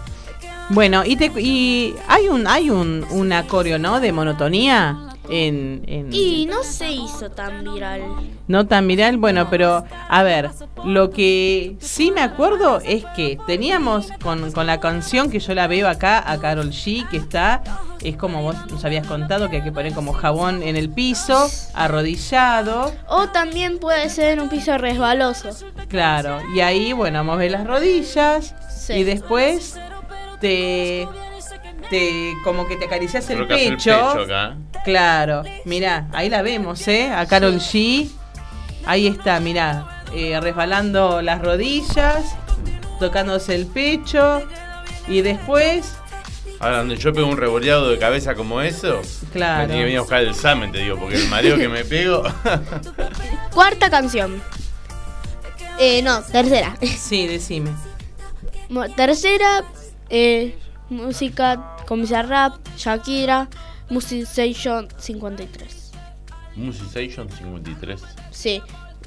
Bueno, 0.71 1.03
y, 1.05 1.17
te, 1.17 1.27
y 1.41 1.95
hay 2.09 2.29
un 2.29 2.47
hay 2.47 2.71
un, 2.71 3.07
un 3.11 3.33
acorio, 3.33 3.79
¿no? 3.79 4.01
De 4.01 4.11
monotonía 4.13 4.97
en, 5.29 5.83
en- 5.87 6.13
Y 6.13 6.47
no 6.47 6.63
se 6.65 6.91
hizo 6.91 7.31
tan 7.31 7.63
viral. 7.65 8.03
no 8.49 8.67
tan 8.67 8.87
viral. 8.89 9.17
Bueno, 9.17 9.49
pero 9.51 9.85
a 10.09 10.23
ver, 10.23 10.51
lo 10.85 11.11
que 11.11 11.77
sí 11.81 12.11
me 12.13 12.21
acuerdo 12.21 12.81
es 12.85 13.05
que 13.15 13.39
teníamos 13.47 14.09
con, 14.23 14.51
con 14.53 14.67
la 14.67 14.81
canción 14.81 15.31
que 15.31 15.39
yo 15.41 15.55
la 15.55 15.67
veo 15.69 15.89
acá 15.89 16.23
a 16.31 16.39
Carol 16.39 16.71
G, 16.71 17.09
que 17.09 17.17
está, 17.17 17.63
es 18.03 18.17
como 18.17 18.43
vos 18.43 18.57
nos 18.71 18.85
habías 18.85 19.07
contado, 19.07 19.49
que 19.51 19.57
hay 19.57 19.63
que 19.63 19.73
poner 19.73 19.93
como 19.95 20.13
jabón 20.13 20.63
en 20.63 20.75
el 20.77 20.91
piso, 20.91 21.49
arrodillado. 21.75 22.93
O 23.09 23.29
también 23.29 23.79
puede 23.79 24.09
ser 24.11 24.33
en 24.33 24.41
un 24.41 24.49
piso 24.49 24.77
resbaloso. 24.79 25.51
Claro, 25.89 26.39
y 26.55 26.61
ahí, 26.61 26.93
bueno, 26.93 27.23
mover 27.25 27.51
las 27.53 27.67
rodillas 27.67 28.55
Sí. 28.77 28.93
y 28.95 29.03
después 29.05 29.77
te, 30.41 31.07
te 31.91 32.35
como 32.45 32.67
que 32.67 32.77
te 32.77 32.85
acaricias 32.87 33.29
el 33.31 33.47
pecho. 33.47 33.57
el 33.65 33.77
pecho 33.77 34.21
acá. 34.23 34.57
Claro, 34.85 35.43
mirá, 35.65 36.09
ahí 36.13 36.29
la 36.29 36.43
vemos, 36.43 36.87
¿eh? 36.89 37.11
A 37.13 37.27
Carol 37.27 37.57
G. 37.57 38.09
Ahí 38.85 39.07
está, 39.09 39.41
mirá, 39.41 40.03
eh, 40.15 40.39
resbalando 40.41 41.21
las 41.23 41.43
rodillas, 41.43 42.37
tocándose 43.01 43.55
el 43.57 43.67
pecho 43.67 44.43
y 45.09 45.23
después, 45.23 45.95
Ahora, 46.59 46.79
donde 46.79 46.97
yo 46.97 47.13
pego 47.13 47.27
un 47.27 47.37
revoleado 47.37 47.91
de 47.91 47.99
cabeza 47.99 48.35
como 48.35 48.63
eso, 48.63 49.03
Claro. 49.33 49.63
me 49.63 49.67
tiene 49.67 49.81
que 49.81 49.85
venir 49.85 49.99
a 49.99 50.01
buscar 50.01 50.23
el 50.23 50.31
examen, 50.31 50.73
te 50.73 50.79
digo, 50.79 50.97
porque 50.99 51.17
el 51.17 51.29
mareo 51.29 51.59
que 51.59 51.69
me 51.69 51.85
pego. 51.85 52.23
Cuarta 53.53 53.91
canción. 53.91 54.41
Eh, 55.79 56.01
no, 56.03 56.23
tercera. 56.23 56.75
sí, 56.99 57.27
decime. 57.27 57.73
Tercera, 58.97 59.65
eh, 60.11 60.57
música 60.89 61.77
con 61.87 62.07
rap, 62.07 62.55
Shakira, 62.77 63.49
Musiciation 63.91 64.89
53. 64.99 65.93
Musiciation 66.57 67.29
53. 67.31 68.03
Sí. 68.31 68.63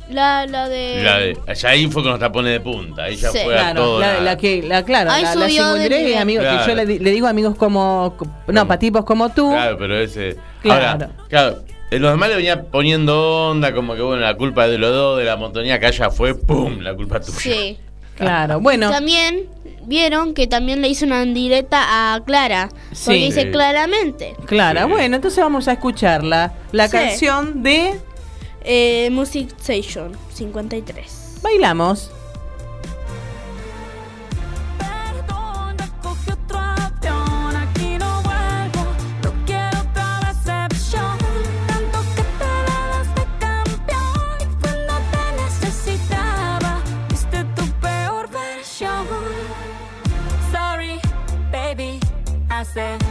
La, 0.09 0.47
la 0.47 0.67
de. 0.67 1.03
La 1.03 1.17
de, 1.19 1.37
allá 1.47 1.69
ahí 1.69 1.87
fue 1.87 2.01
con 2.01 2.11
los 2.11 2.19
tapones 2.19 2.51
de 2.53 2.59
punta, 2.61 3.03
ahí 3.03 3.15
ya 3.15 3.29
Sí. 3.31 3.39
fue 3.43 3.53
a 3.55 3.59
Claro, 3.73 3.81
todo. 3.83 3.99
la, 3.99 4.19
la 4.21 4.37
que, 4.37 4.63
la, 4.63 4.83
claro, 4.83 5.11
Ahí 5.11 5.21
la, 5.23 5.35
la 5.35 5.47
subió 5.47 5.65
de 5.73 5.83
53, 5.83 6.01
nivel. 6.03 6.17
amigos, 6.17 6.45
que 6.45 6.51
yo 6.51 6.57
Claro. 6.63 6.75
le, 6.75 6.85
di- 6.87 6.99
le 6.99 7.11
digo 7.11 7.27
amigos 7.27 7.55
como, 7.55 8.17
no, 8.47 8.67
para 8.67 8.79
tipos 8.79 9.05
como 9.05 9.29
tú. 9.29 9.51
Claro, 9.51 9.77
pero 9.77 9.99
ese. 9.99 10.35
Claro. 10.63 10.85
Ahora, 10.87 11.09
claro, 11.29 11.63
en 11.91 12.01
los 12.01 12.11
demás 12.11 12.29
le 12.29 12.35
venía 12.37 12.63
poniendo 12.63 13.49
onda, 13.51 13.71
como 13.73 13.93
que 13.93 14.01
bueno, 14.01 14.21
la 14.23 14.35
culpa 14.35 14.67
de 14.67 14.79
los 14.79 14.91
dos, 14.91 15.19
de 15.19 15.25
la 15.25 15.37
motonía, 15.37 15.79
que 15.79 15.85
allá 15.87 16.09
fue, 16.09 16.33
¡pum! 16.33 16.79
La 16.79 16.95
culpa 16.95 17.19
tuya. 17.19 17.37
Sí. 17.37 17.77
Claro, 18.15 18.59
bueno. 18.59 18.89
También 18.89 19.45
vieron 19.89 20.33
que 20.33 20.47
también 20.47 20.81
le 20.81 20.87
hizo 20.87 21.05
una 21.05 21.25
directa 21.25 22.13
a 22.15 22.23
Clara. 22.23 22.69
Sí. 22.93 23.01
Porque 23.05 23.19
dice 23.25 23.41
Sí. 23.43 23.51
claramente. 23.51 24.35
Clara, 24.45 24.85
bueno, 24.85 25.15
entonces 25.15 25.43
vamos 25.43 25.67
a 25.67 25.73
escucharla. 25.73 26.53
La 26.71 26.87
Sí. 26.87 26.91
canción 26.97 27.63
de 27.63 27.99
Eh, 28.63 29.09
Music 29.11 29.49
Station 29.59 30.11
53. 30.33 31.39
Bailamos. 31.41 32.11
Hace 52.75 53.08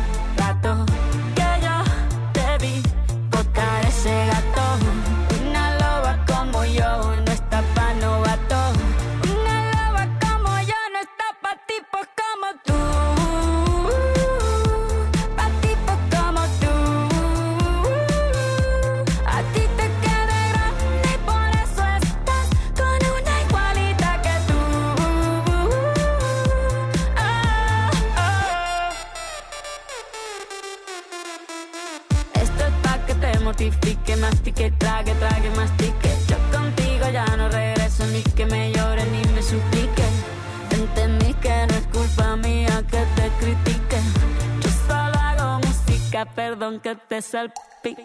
perdón 46.69 46.81
que 46.81 46.95
te 46.97 47.23
salpique. 47.23 48.05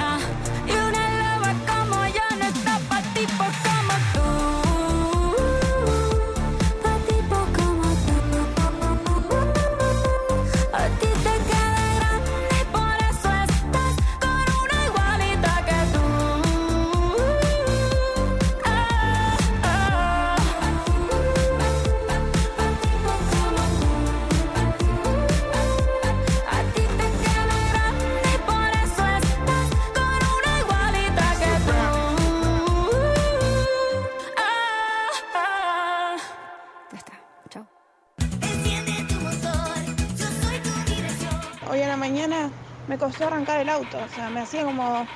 me 42.91 42.97
costó 42.97 43.25
arrancar 43.25 43.61
el 43.61 43.69
auto, 43.69 43.97
o 43.97 44.13
sea, 44.13 44.29
me 44.29 44.41
hacía 44.41 44.65
como... 44.65 45.07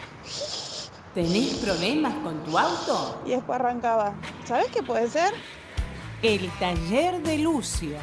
¿Tenés 1.14 1.56
problemas 1.56 2.14
con 2.24 2.42
tu 2.46 2.58
auto? 2.58 3.22
Y 3.26 3.32
después 3.32 3.60
arrancaba. 3.60 4.14
¿Sabes 4.46 4.68
qué 4.68 4.82
puede 4.82 5.10
ser? 5.10 5.34
El 6.22 6.50
taller 6.52 7.22
de 7.22 7.38
Lucio. 7.40 7.98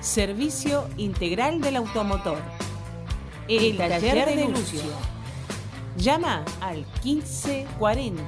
Servicio 0.00 0.88
integral 0.96 1.60
del 1.60 1.76
automotor. 1.76 2.38
El, 3.46 3.76
taller, 3.76 4.26
de, 4.26 4.48
Lucio. 4.48 4.82
Llama 5.96 6.44
al 6.60 6.84
1540 7.04 8.24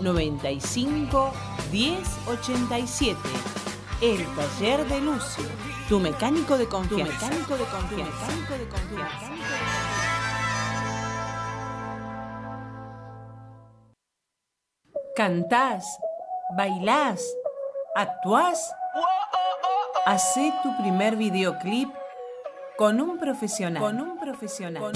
95 0.00 1.32
1087. 1.70 3.18
El 4.00 4.24
taller 4.34 4.88
de 4.88 5.00
Lucio. 5.02 5.44
Tu 5.90 6.00
mecánico 6.00 6.56
de 6.56 6.66
confianza. 6.66 7.18
Tu 7.18 7.26
mecánico 7.26 7.56
de 7.58 7.64
confianza. 7.64 8.26
Tu 8.26 8.32
mecánico 8.32 8.54
de 8.54 8.68
confianza. 8.68 9.37
Cantás, 15.18 15.98
bailás, 16.56 17.20
actuás. 17.96 18.72
Hacé 20.06 20.54
tu 20.62 20.76
primer 20.76 21.16
videoclip 21.16 21.88
con 22.76 23.00
un 23.00 23.18
profesional. 23.18 23.82
Con 23.82 24.00
un 24.00 24.16
profesional. 24.16 24.92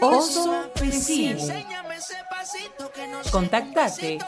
Oso 0.00 0.68
Pesile. 0.74 1.64
Contactate 3.30 4.18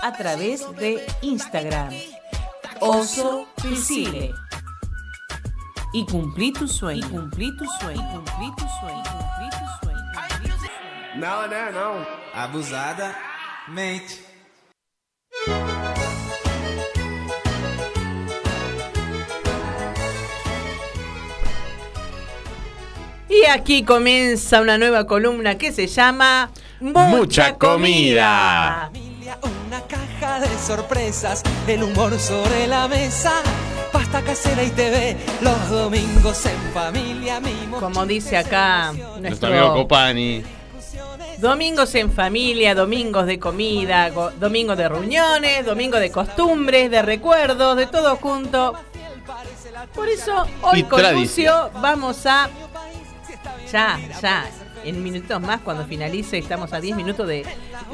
a 0.00 0.12
través 0.12 0.64
de 0.76 1.04
Instagram. 1.22 1.92
Oso 2.78 3.48
Pesile. 3.60 4.32
Y 5.92 6.06
cumplí 6.06 6.52
tu 6.52 6.68
sueño. 6.68 7.04
Y 7.04 7.10
cumplí 7.10 7.56
tu 7.56 7.64
sueño. 7.64 8.00
Y 8.00 8.14
cumplí 8.14 8.52
tu 8.56 8.68
sueño. 8.78 9.02
Cumplí 9.02 9.50
tu 9.50 9.66
sueño. 9.80 9.92
Não, 11.16 11.48
né, 11.48 11.70
não. 11.72 12.06
Abusada, 12.32 13.14
mente. 13.68 14.14
Y 23.28 23.46
aquí 23.46 23.82
comienza 23.82 24.60
una 24.60 24.76
nueva 24.76 25.06
columna 25.06 25.56
que 25.56 25.72
se 25.72 25.86
llama 25.86 26.50
Mucha 26.80 27.54
comida. 27.54 28.90
Una 29.66 29.80
caja 29.82 30.40
de 30.40 30.48
sorpresas, 30.58 31.42
el 31.66 31.82
humor 31.82 32.18
sobre 32.18 32.66
la 32.66 32.88
mesa, 32.88 33.32
pasta 33.90 34.20
casera 34.20 34.62
y 34.62 34.70
TV, 34.70 35.16
los 35.40 35.70
domingos 35.70 36.44
en 36.44 36.72
familia. 36.74 37.40
Como 37.80 38.04
dice 38.04 38.36
acá 38.36 38.92
Nuestro 38.92 39.20
nuestro 39.20 39.48
amigo 39.48 39.74
Copani. 39.74 40.44
Domingos 41.42 41.92
en 41.96 42.12
familia, 42.12 42.72
domingos 42.72 43.26
de 43.26 43.40
comida, 43.40 44.08
go- 44.10 44.30
domingos 44.30 44.76
de 44.78 44.88
reuniones, 44.88 45.66
domingos 45.66 45.98
de 45.98 46.12
costumbres, 46.12 46.88
de 46.88 47.02
recuerdos, 47.02 47.76
de 47.76 47.86
todo 47.86 48.14
junto. 48.14 48.74
Por 49.92 50.08
eso 50.08 50.46
hoy 50.62 50.84
con. 50.84 51.02
Lucio 51.14 51.70
vamos 51.80 52.24
a 52.26 52.48
ya, 53.72 53.98
ya, 54.22 54.48
en 54.84 55.02
minutos 55.02 55.40
más 55.40 55.62
cuando 55.62 55.84
finalice, 55.84 56.38
estamos 56.38 56.72
a 56.72 56.80
10 56.80 56.94
minutos 56.94 57.26
de, 57.26 57.44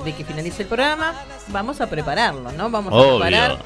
de 0.04 0.14
que 0.14 0.24
finalice 0.26 0.62
el 0.64 0.68
programa, 0.68 1.14
vamos 1.46 1.80
a 1.80 1.88
prepararlo, 1.88 2.52
¿no? 2.52 2.68
Vamos 2.68 2.92
a 2.92 3.08
preparar, 3.08 3.58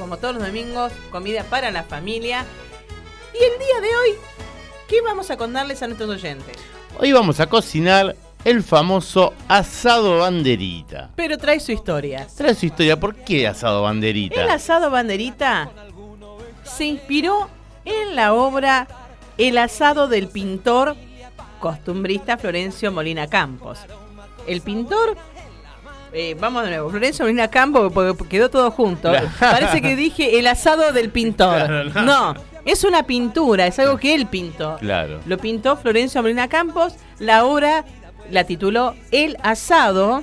como 0.00 0.16
todos 0.16 0.34
los 0.34 0.44
domingos, 0.46 0.92
comida 1.12 1.44
para 1.44 1.70
la 1.70 1.84
familia. 1.84 2.44
Y 3.32 3.36
el 3.44 3.56
día 3.56 3.80
de 3.88 3.96
hoy, 3.96 4.10
¿qué 4.88 5.00
vamos 5.00 5.30
a 5.30 5.36
contarles 5.36 5.80
a 5.82 5.86
nuestros 5.86 6.10
oyentes? 6.10 6.56
Hoy 6.98 7.12
vamos 7.12 7.38
a 7.38 7.46
cocinar 7.46 8.16
el 8.48 8.62
famoso 8.62 9.34
asado 9.46 10.20
banderita. 10.20 11.10
Pero 11.14 11.36
trae 11.36 11.60
su 11.60 11.70
historia. 11.70 12.26
Trae 12.34 12.54
su 12.54 12.64
historia. 12.64 12.98
¿Por 12.98 13.14
qué 13.14 13.46
asado 13.46 13.82
banderita? 13.82 14.42
El 14.42 14.48
asado 14.48 14.90
banderita 14.90 15.70
se 16.64 16.86
inspiró 16.86 17.50
en 17.84 18.16
la 18.16 18.32
obra 18.32 18.88
El 19.36 19.58
asado 19.58 20.08
del 20.08 20.28
pintor 20.28 20.96
costumbrista 21.60 22.38
Florencio 22.38 22.90
Molina 22.90 23.26
Campos. 23.26 23.80
El 24.46 24.62
pintor, 24.62 25.16
eh, 26.14 26.34
vamos 26.40 26.64
de 26.64 26.70
nuevo, 26.70 26.88
Florencio 26.88 27.26
Molina 27.26 27.48
Campos, 27.48 27.92
porque 27.92 28.28
quedó 28.28 28.48
todo 28.48 28.70
junto. 28.70 29.12
Parece 29.38 29.82
que 29.82 29.94
dije 29.94 30.38
el 30.38 30.46
asado 30.46 30.92
del 30.92 31.10
pintor. 31.10 31.66
Claro, 31.66 31.84
no. 31.84 32.02
no, 32.02 32.34
es 32.64 32.82
una 32.84 33.02
pintura, 33.02 33.66
es 33.66 33.78
algo 33.78 33.98
que 33.98 34.14
él 34.14 34.26
pintó. 34.26 34.76
Claro. 34.78 35.20
Lo 35.26 35.36
pintó 35.36 35.76
Florencio 35.76 36.22
Molina 36.22 36.48
Campos, 36.48 36.94
la 37.18 37.44
obra 37.44 37.84
la 38.30 38.44
tituló 38.44 38.94
El 39.10 39.36
asado 39.42 40.22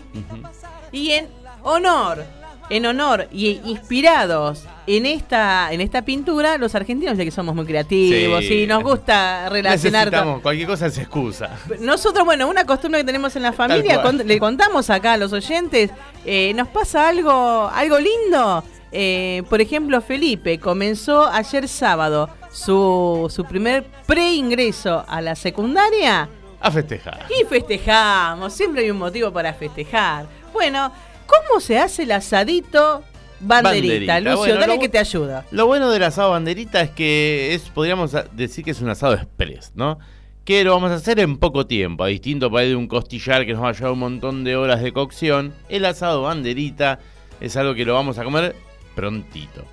y 0.91 1.11
en 1.11 1.27
honor, 1.63 2.23
en 2.69 2.85
honor 2.85 3.27
y 3.31 3.59
inspirados 3.65 4.63
en 4.87 5.07
esta 5.07 5.73
en 5.73 5.81
esta 5.81 6.03
pintura, 6.03 6.57
los 6.59 6.75
argentinos 6.75 7.17
ya 7.17 7.23
que 7.23 7.31
somos 7.31 7.55
muy 7.55 7.65
creativos 7.65 8.45
Sí. 8.45 8.53
y 8.63 8.67
nos 8.67 8.83
gusta 8.83 9.49
relacionar. 9.49 10.05
Necesitamos, 10.07 10.41
cualquier 10.41 10.67
cosa 10.67 10.89
se 10.91 11.01
excusa. 11.01 11.49
Nosotros, 11.79 12.23
bueno, 12.23 12.47
una 12.47 12.65
costumbre 12.65 12.99
que 13.01 13.05
tenemos 13.05 13.35
en 13.35 13.41
la 13.41 13.51
familia, 13.53 14.01
con- 14.03 14.17
le 14.17 14.37
contamos 14.39 14.89
acá 14.91 15.13
a 15.13 15.17
los 15.17 15.33
oyentes, 15.33 15.89
eh, 16.23 16.53
nos 16.55 16.67
pasa 16.67 17.09
algo, 17.09 17.67
algo 17.73 17.97
lindo. 17.99 18.63
Eh, 18.91 19.41
por 19.49 19.59
ejemplo, 19.59 19.99
Felipe 20.01 20.59
comenzó 20.59 21.25
ayer 21.25 21.67
sábado 21.67 22.29
su, 22.51 23.29
su 23.33 23.43
primer 23.43 23.83
preingreso 24.05 25.03
a 25.07 25.19
la 25.19 25.35
secundaria 25.35 26.29
A 26.65 26.71
festejar. 26.71 27.25
y 27.29 27.45
festejamos. 27.45 28.53
Siempre 28.53 28.83
hay 28.83 28.91
un 28.91 28.97
motivo 28.97 29.31
para 29.31 29.53
festejar. 29.53 30.25
Bueno, 30.51 30.91
¿cómo 31.27 31.59
se 31.59 31.77
hace 31.77 32.03
el 32.03 32.11
asadito 32.11 33.03
banderita? 33.39 34.13
Banderita. 34.13 34.19
Lucio, 34.21 34.37
Bueno, 34.37 34.59
dale 34.61 34.79
que 34.79 34.89
te 34.89 34.97
ayuda. 34.97 35.45
Lo 35.51 35.67
bueno 35.67 35.91
del 35.91 36.03
asado 36.03 36.31
banderita 36.31 36.81
es 36.81 36.89
que 36.89 37.53
es, 37.53 37.69
podríamos 37.69 38.15
decir 38.31 38.65
que 38.65 38.71
es 38.71 38.81
un 38.81 38.89
asado 38.89 39.13
express, 39.13 39.73
¿no? 39.75 39.99
Que 40.43 40.63
lo 40.63 40.71
vamos 40.73 40.91
a 40.91 40.95
hacer 40.95 41.19
en 41.19 41.37
poco 41.37 41.67
tiempo, 41.67 42.03
a 42.03 42.07
distinto 42.07 42.49
para 42.51 42.65
de 42.65 42.75
un 42.75 42.87
costillar 42.87 43.45
que 43.45 43.53
nos 43.53 43.63
va 43.63 43.69
a 43.69 43.73
llevar 43.73 43.91
un 43.91 43.99
montón 43.99 44.43
de 44.43 44.55
horas 44.55 44.81
de 44.81 44.91
cocción. 44.91 45.53
El 45.69 45.85
asado 45.85 46.23
banderita 46.23 46.99
es 47.41 47.55
algo 47.57 47.75
que 47.75 47.85
lo 47.85 47.93
vamos 47.93 48.17
a 48.17 48.23
comer 48.23 48.55
prontito. 48.95 49.63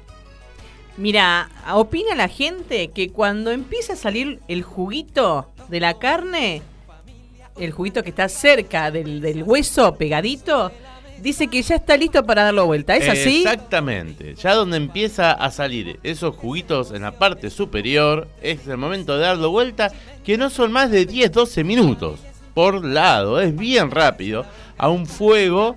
Mira, 0.99 1.49
opina 1.72 2.14
la 2.14 2.28
gente 2.28 2.88
que 2.88 3.11
cuando 3.11 3.51
empieza 3.51 3.95
a 3.95 3.97
salir 3.97 4.40
el 4.49 4.62
juguito 4.62 5.51
de 5.68 5.80
la 5.80 5.95
carne, 5.99 6.61
el 7.57 7.72
juguito 7.72 8.03
que 8.03 8.11
está 8.11 8.28
cerca 8.28 8.90
del, 8.90 9.20
del 9.20 9.42
hueso 9.42 9.94
pegadito, 9.94 10.72
dice 11.22 11.48
que 11.48 11.62
ya 11.62 11.76
está 11.76 11.96
listo 11.96 12.24
para 12.24 12.44
darlo 12.44 12.66
vuelta. 12.66 12.96
¿Es 12.96 13.09
así? 13.09 13.38
Exactamente. 13.38 14.34
Ya 14.34 14.55
donde 14.55 14.76
empieza 14.76 15.32
a 15.32 15.50
salir 15.50 15.98
esos 16.03 16.36
juguitos 16.36 16.92
en 16.92 17.03
la 17.03 17.12
parte 17.12 17.50
superior, 17.50 18.28
es 18.42 18.66
el 18.66 18.76
momento 18.76 19.16
de 19.16 19.22
darlo 19.22 19.50
vuelta, 19.50 19.92
que 20.24 20.36
no 20.36 20.50
son 20.50 20.72
más 20.72 20.90
de 20.90 21.07
10-12 21.09 21.64
minutos 21.64 22.20
por 22.55 22.84
lado. 22.84 23.40
Es 23.40 23.57
bien 23.57 23.90
rápido. 23.90 24.44
A 24.76 24.88
un 24.88 25.07
fuego, 25.07 25.76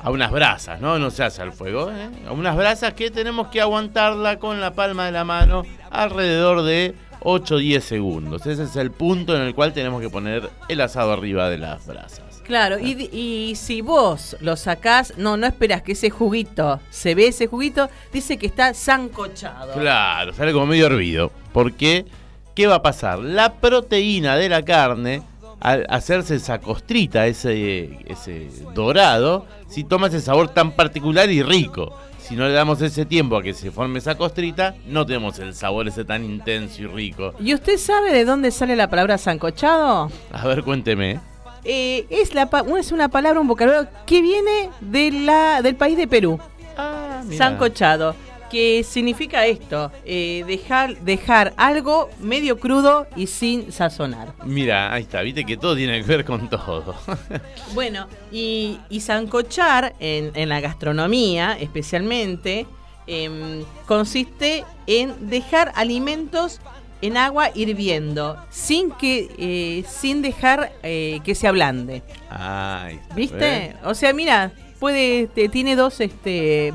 a 0.00 0.10
unas 0.10 0.30
brasas, 0.30 0.80
¿no? 0.80 0.98
No 0.98 1.10
se 1.10 1.24
hace 1.24 1.42
al 1.42 1.52
fuego, 1.52 1.90
¿eh? 1.90 2.08
A 2.28 2.32
unas 2.32 2.56
brasas 2.56 2.94
que 2.94 3.10
tenemos 3.10 3.48
que 3.48 3.60
aguantarla 3.60 4.38
con 4.38 4.60
la 4.60 4.74
palma 4.74 5.06
de 5.06 5.12
la 5.12 5.24
mano 5.24 5.64
alrededor 5.90 6.62
de 6.62 6.94
8-10 7.20 7.80
segundos. 7.80 8.46
Ese 8.46 8.64
es 8.64 8.76
el 8.76 8.90
punto 8.90 9.36
en 9.36 9.42
el 9.42 9.54
cual 9.54 9.72
tenemos 9.72 10.00
que 10.00 10.10
poner 10.10 10.50
el 10.68 10.80
asado 10.80 11.12
arriba 11.12 11.48
de 11.50 11.58
las 11.58 11.86
brasas. 11.86 12.42
Claro, 12.44 12.78
y, 12.78 13.10
y 13.12 13.56
si 13.56 13.82
vos 13.82 14.34
lo 14.40 14.56
sacás, 14.56 15.12
no, 15.18 15.36
no 15.36 15.46
esperás 15.46 15.82
que 15.82 15.92
ese 15.92 16.08
juguito, 16.08 16.80
se 16.88 17.14
ve 17.14 17.26
ese 17.26 17.46
juguito, 17.46 17.90
dice 18.10 18.38
que 18.38 18.46
está 18.46 18.72
zancochado. 18.72 19.74
Claro, 19.74 20.32
sale 20.32 20.54
como 20.54 20.64
medio 20.64 20.86
hervido. 20.86 21.30
Porque, 21.52 22.06
¿qué 22.54 22.66
va 22.66 22.76
a 22.76 22.82
pasar? 22.82 23.18
La 23.18 23.52
proteína 23.54 24.36
de 24.36 24.48
la 24.48 24.64
carne, 24.64 25.22
al 25.60 25.84
hacerse 25.90 26.36
esa 26.36 26.58
costrita, 26.58 27.26
ese, 27.26 27.98
ese 28.06 28.48
dorado, 28.74 29.46
si 29.68 29.84
toma 29.84 30.06
ese 30.06 30.22
sabor 30.22 30.48
tan 30.48 30.72
particular 30.72 31.30
y 31.30 31.42
rico. 31.42 31.94
Si 32.28 32.36
no 32.36 32.46
le 32.46 32.52
damos 32.52 32.82
ese 32.82 33.06
tiempo 33.06 33.38
a 33.38 33.42
que 33.42 33.54
se 33.54 33.70
forme 33.70 34.00
esa 34.00 34.14
costrita, 34.14 34.74
no 34.86 35.06
tenemos 35.06 35.38
el 35.38 35.54
sabor 35.54 35.88
ese 35.88 36.04
tan 36.04 36.24
intenso 36.24 36.82
y 36.82 36.86
rico. 36.86 37.32
¿Y 37.40 37.54
usted 37.54 37.78
sabe 37.78 38.12
de 38.12 38.26
dónde 38.26 38.50
sale 38.50 38.76
la 38.76 38.90
palabra 38.90 39.16
zancochado? 39.16 40.10
A 40.30 40.46
ver, 40.46 40.62
cuénteme. 40.62 41.20
Eh, 41.64 42.04
es, 42.10 42.34
la, 42.34 42.46
es 42.78 42.92
una 42.92 43.08
palabra, 43.08 43.40
un 43.40 43.48
vocabulario 43.48 43.88
que 44.04 44.20
viene 44.20 44.68
de 44.82 45.10
la, 45.10 45.62
del 45.62 45.74
país 45.76 45.96
de 45.96 46.06
Perú. 46.06 46.38
Ah. 46.76 47.22
Sancochado. 47.34 48.14
Que 48.50 48.82
significa 48.82 49.44
esto, 49.46 49.92
eh, 50.06 50.42
dejar, 50.46 50.96
dejar 51.00 51.52
algo 51.56 52.08
medio 52.20 52.58
crudo 52.58 53.06
y 53.14 53.26
sin 53.26 53.70
sazonar. 53.72 54.32
Mira, 54.44 54.92
ahí 54.92 55.02
está, 55.02 55.20
viste 55.22 55.44
que 55.44 55.56
todo 55.58 55.76
tiene 55.76 56.00
que 56.00 56.06
ver 56.06 56.24
con 56.24 56.48
todo. 56.48 56.94
Bueno, 57.74 58.06
y, 58.32 58.78
y 58.88 59.00
sancochar 59.00 59.94
en, 60.00 60.30
en 60.34 60.48
la 60.48 60.60
gastronomía 60.60 61.56
especialmente 61.60 62.66
em, 63.06 63.62
consiste 63.86 64.64
en 64.86 65.28
dejar 65.28 65.72
alimentos 65.74 66.60
en 67.02 67.16
agua 67.16 67.50
hirviendo 67.54 68.36
sin 68.50 68.90
que 68.92 69.28
eh, 69.38 69.84
sin 69.88 70.22
dejar 70.22 70.72
eh, 70.82 71.20
que 71.24 71.34
se 71.34 71.46
ablande. 71.46 72.02
Ay, 72.30 72.98
¿Viste? 73.14 73.74
O 73.84 73.94
sea, 73.94 74.12
mira, 74.12 74.50
puede 74.80 75.26
te- 75.28 75.48
tiene 75.48 75.76
dos 75.76 76.00
este 76.00 76.72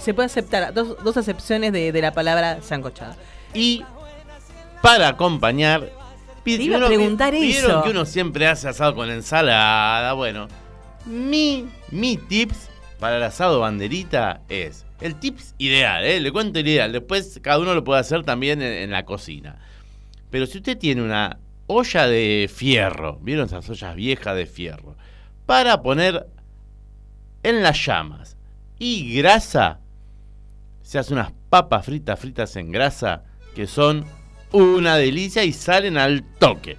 se 0.00 0.14
puede 0.14 0.26
aceptar 0.26 0.72
dos, 0.74 1.02
dos 1.02 1.16
acepciones 1.16 1.72
de, 1.72 1.92
de 1.92 2.02
la 2.02 2.12
palabra 2.12 2.60
sancochado. 2.62 3.14
Y 3.54 3.84
para 4.82 5.08
acompañar. 5.08 5.90
Te 6.44 6.52
iba 6.52 6.78
a 6.78 6.86
preguntar 6.86 7.32
vieron 7.32 7.70
eso. 7.70 7.82
que 7.82 7.90
uno 7.90 8.06
siempre 8.06 8.46
hace 8.46 8.68
asado 8.68 8.94
con 8.94 9.10
ensalada. 9.10 10.14
Bueno, 10.14 10.48
mi, 11.04 11.68
mi 11.90 12.16
tips 12.16 12.70
para 12.98 13.18
el 13.18 13.22
asado 13.22 13.60
banderita 13.60 14.40
es 14.48 14.86
el 15.00 15.14
tips 15.16 15.54
ideal, 15.58 16.04
¿eh? 16.04 16.20
le 16.20 16.32
cuento 16.32 16.58
el 16.58 16.66
ideal. 16.66 16.90
Después 16.90 17.38
cada 17.42 17.58
uno 17.58 17.74
lo 17.74 17.84
puede 17.84 18.00
hacer 18.00 18.22
también 18.24 18.62
en, 18.62 18.72
en 18.72 18.90
la 18.90 19.04
cocina. 19.04 19.56
Pero 20.30 20.46
si 20.46 20.58
usted 20.58 20.78
tiene 20.78 21.02
una 21.02 21.38
olla 21.66 22.06
de 22.06 22.50
fierro, 22.52 23.18
¿vieron 23.20 23.46
esas 23.46 23.68
ollas 23.68 23.94
viejas 23.94 24.34
de 24.34 24.46
fierro? 24.46 24.96
Para 25.44 25.82
poner 25.82 26.28
en 27.42 27.62
las 27.62 27.84
llamas 27.84 28.37
y 28.78 29.14
grasa, 29.14 29.80
se 30.82 30.98
hace 30.98 31.12
unas 31.12 31.32
papas 31.50 31.84
fritas 31.84 32.18
fritas 32.18 32.56
en 32.56 32.70
grasa 32.70 33.24
que 33.54 33.66
son 33.66 34.04
una 34.52 34.96
delicia 34.96 35.44
y 35.44 35.52
salen 35.52 35.98
al 35.98 36.22
toque. 36.22 36.76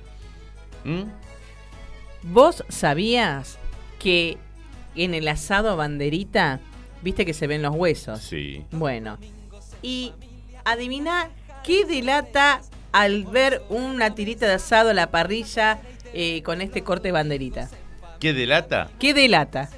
¿Mm? 0.84 1.04
¿Vos 2.24 2.64
sabías 2.70 3.58
que 4.00 4.38
en 4.95 5.14
el 5.14 5.28
asado 5.28 5.76
banderita, 5.78 6.60
viste 7.02 7.26
que 7.26 7.34
se 7.34 7.47
ven 7.47 7.62
los 7.62 7.76
huesos? 7.76 8.20
Sí. 8.20 8.66
Bueno, 8.72 9.18
y 9.82 10.14
adivina 10.66 11.30
qué 11.64 11.86
delata 11.86 12.62
al 12.91 13.26
ver 13.26 13.62
una 13.70 14.16
tirita 14.16 14.47
de 14.47 14.54
asado 14.54 14.89
a 14.89 14.93
la 14.93 15.12
parrilla 15.12 15.80
eh, 16.14 16.41
con 16.43 16.62
este 16.62 16.84
corte 16.84 17.12
banderita. 17.12 17.70
¿Qué 18.20 18.34
delata? 18.34 18.89
¿Qué 19.00 19.14
delata? 19.14 19.70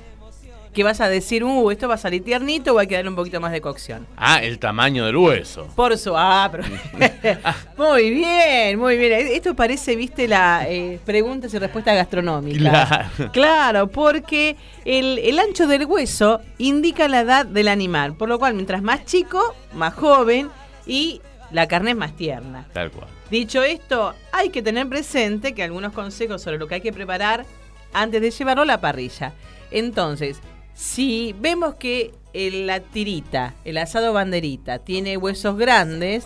Que 0.73 0.83
vas 0.83 1.01
a 1.01 1.09
decir, 1.09 1.43
uh, 1.43 1.69
esto 1.71 1.87
va 1.87 1.95
a 1.95 1.97
salir 1.97 2.23
tiernito 2.23 2.71
o 2.71 2.75
va 2.75 2.83
a 2.83 2.85
quedar 2.85 3.07
un 3.07 3.15
poquito 3.15 3.41
más 3.41 3.51
de 3.51 3.59
cocción. 3.59 4.07
Ah, 4.15 4.39
el 4.41 4.57
tamaño 4.57 5.05
del 5.05 5.17
hueso. 5.17 5.67
Por 5.75 5.97
su. 5.97 6.13
Ah, 6.15 6.49
pero. 6.51 6.63
muy 7.77 8.09
bien, 8.11 8.79
muy 8.79 8.97
bien. 8.97 9.27
Esto 9.27 9.53
parece, 9.53 9.95
viste, 9.95 10.27
la 10.27 10.65
eh, 10.67 10.99
preguntas 11.05 11.53
y 11.53 11.59
respuestas 11.59 11.95
gastronómicas. 11.95 12.61
Claro. 12.61 13.31
Claro, 13.33 13.87
porque 13.87 14.55
el, 14.85 15.19
el 15.19 15.39
ancho 15.39 15.67
del 15.67 15.85
hueso 15.85 16.39
indica 16.57 17.07
la 17.07 17.21
edad 17.21 17.45
del 17.45 17.67
animal. 17.67 18.15
Por 18.15 18.29
lo 18.29 18.39
cual, 18.39 18.53
mientras 18.53 18.81
más 18.81 19.05
chico, 19.05 19.55
más 19.73 19.93
joven 19.93 20.49
y 20.85 21.21
la 21.51 21.67
carne 21.67 21.91
es 21.91 21.97
más 21.97 22.15
tierna. 22.15 22.65
Tal 22.73 22.91
cual. 22.91 23.07
Dicho 23.29 23.63
esto, 23.63 24.13
hay 24.31 24.49
que 24.49 24.61
tener 24.61 24.87
presente 24.87 25.53
que 25.53 25.63
algunos 25.63 25.93
consejos 25.93 26.41
sobre 26.41 26.57
lo 26.57 26.67
que 26.67 26.75
hay 26.75 26.81
que 26.81 26.93
preparar 26.93 27.45
antes 27.93 28.21
de 28.21 28.31
llevarlo 28.31 28.63
a 28.63 28.65
la 28.65 28.81
parrilla. 28.81 29.33
Entonces, 29.71 30.41
si 30.73 31.35
vemos 31.39 31.75
que 31.75 32.11
el- 32.33 32.67
la 32.67 32.79
tirita, 32.79 33.53
el 33.65 33.77
asado 33.77 34.13
banderita, 34.13 34.79
tiene 34.79 35.17
huesos 35.17 35.57
grandes, 35.57 36.25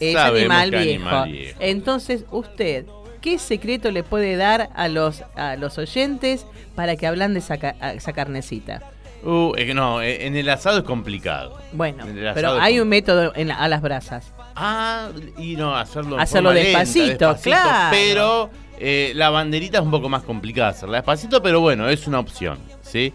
es 0.00 0.16
animal 0.16 0.70
viejo. 0.70 0.82
animal 1.08 1.30
viejo. 1.32 1.58
Entonces, 1.60 2.24
usted, 2.30 2.86
¿qué 3.20 3.38
secreto 3.38 3.90
le 3.90 4.02
puede 4.02 4.36
dar 4.36 4.70
a 4.74 4.88
los, 4.88 5.22
a 5.36 5.56
los 5.56 5.78
oyentes 5.78 6.46
para 6.74 6.96
que 6.96 7.06
hablan 7.06 7.34
de 7.34 7.40
esa, 7.40 7.54
esa 7.54 8.12
carnecita? 8.12 8.82
Uh, 9.22 9.52
no, 9.74 10.02
eh, 10.02 10.26
en 10.26 10.36
el 10.36 10.48
asado 10.50 10.78
es 10.78 10.84
complicado. 10.84 11.58
Bueno, 11.72 12.04
pero 12.34 12.60
hay 12.60 12.78
un 12.80 12.88
método 12.88 13.32
en 13.34 13.48
la- 13.48 13.54
a 13.56 13.68
las 13.68 13.80
brasas. 13.80 14.32
Ah, 14.54 15.08
y 15.38 15.56
no, 15.56 15.74
hacerlo, 15.74 16.18
Hacerlo 16.18 16.50
forma 16.50 16.62
lenta, 16.62 16.78
despacito, 16.80 17.36
claro. 17.42 17.88
Pero 17.90 18.50
eh, 18.78 19.12
la 19.14 19.30
banderita 19.30 19.78
es 19.78 19.84
un 19.84 19.90
poco 19.90 20.08
más 20.10 20.24
complicada 20.24 20.68
hacerla 20.70 20.98
despacito, 20.98 21.42
pero 21.42 21.60
bueno, 21.60 21.88
es 21.88 22.06
una 22.06 22.18
opción, 22.18 22.58
¿sí? 22.82 23.14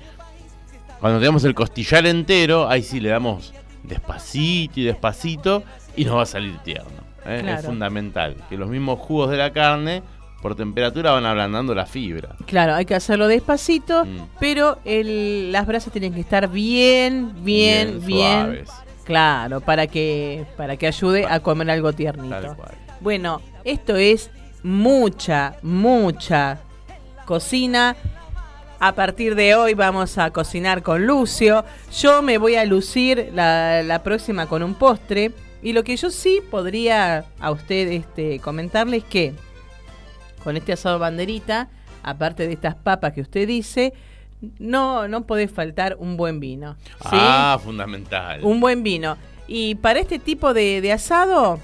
Cuando 0.99 1.19
tenemos 1.19 1.43
el 1.45 1.55
costillar 1.55 2.05
entero, 2.05 2.67
ahí 2.69 2.83
sí 2.83 2.99
le 2.99 3.09
damos 3.09 3.53
despacito 3.83 4.79
y 4.79 4.83
despacito 4.83 5.63
y 5.95 6.05
nos 6.05 6.17
va 6.17 6.23
a 6.23 6.25
salir 6.25 6.57
tierno. 6.59 6.89
¿eh? 7.25 7.39
Claro. 7.41 7.59
Es 7.59 7.65
fundamental 7.65 8.35
que 8.49 8.57
los 8.57 8.69
mismos 8.69 8.99
jugos 8.99 9.29
de 9.31 9.37
la 9.37 9.51
carne 9.53 10.03
por 10.41 10.55
temperatura 10.55 11.11
van 11.11 11.25
ablandando 11.25 11.73
la 11.75 11.85
fibra. 11.85 12.35
Claro, 12.45 12.75
hay 12.75 12.85
que 12.85 12.95
hacerlo 12.95 13.27
despacito, 13.27 14.05
Mm. 14.05 14.17
pero 14.39 14.79
el- 14.85 15.51
las 15.51 15.65
brasas 15.67 15.91
tienen 15.91 16.13
que 16.13 16.21
estar 16.21 16.49
bien, 16.49 17.33
bien, 17.43 17.99
Bien 17.99 18.05
bien. 18.05 18.41
suaves. 18.45 18.69
Claro, 19.05 19.59
para 19.61 19.87
que 19.87 20.45
para 20.55 20.77
que 20.77 20.87
ayude 20.87 21.25
a 21.25 21.39
comer 21.39 21.71
algo 21.71 21.91
tiernito. 21.93 22.55
Bueno, 23.01 23.41
esto 23.63 23.95
es 23.95 24.29
mucha, 24.63 25.55
mucha 25.63 26.59
cocina. 27.25 27.95
A 28.81 28.95
partir 28.95 29.35
de 29.35 29.55
hoy 29.55 29.73
vamos 29.73 30.17
a 30.17 30.31
cocinar 30.31 30.83
con 30.83 31.05
Lucio. 31.05 31.65
Yo 31.99 32.21
me 32.21 32.37
voy 32.37 32.55
a 32.55 32.63
lucir 32.63 33.29
la, 33.33 33.83
la 33.83 34.03
próxima 34.03 34.47
con 34.47 34.63
un 34.63 34.73
postre. 34.73 35.31
Y 35.61 35.73
lo 35.73 35.83
que 35.83 35.97
yo 35.97 36.09
sí 36.09 36.39
podría 36.49 37.25
a 37.41 37.51
usted 37.51 37.89
este, 37.89 38.39
comentarles 38.39 39.03
que 39.03 39.33
con 40.45 40.55
este 40.55 40.71
asado 40.71 40.97
banderita, 40.97 41.67
aparte 42.03 42.47
de 42.47 42.53
estas 42.53 42.75
papas 42.75 43.11
que 43.11 43.19
usted 43.19 43.45
dice, 43.45 43.91
no, 44.59 45.09
no 45.09 45.23
puede 45.23 45.49
faltar 45.49 45.97
un 45.99 46.15
buen 46.15 46.39
vino. 46.39 46.77
¿sí? 47.01 47.09
Ah, 47.11 47.59
fundamental. 47.61 48.39
Un 48.43 48.61
buen 48.61 48.83
vino. 48.83 49.17
Y 49.45 49.75
para 49.75 49.99
este 49.99 50.19
tipo 50.19 50.53
de, 50.53 50.79
de 50.79 50.93
asado, 50.93 51.59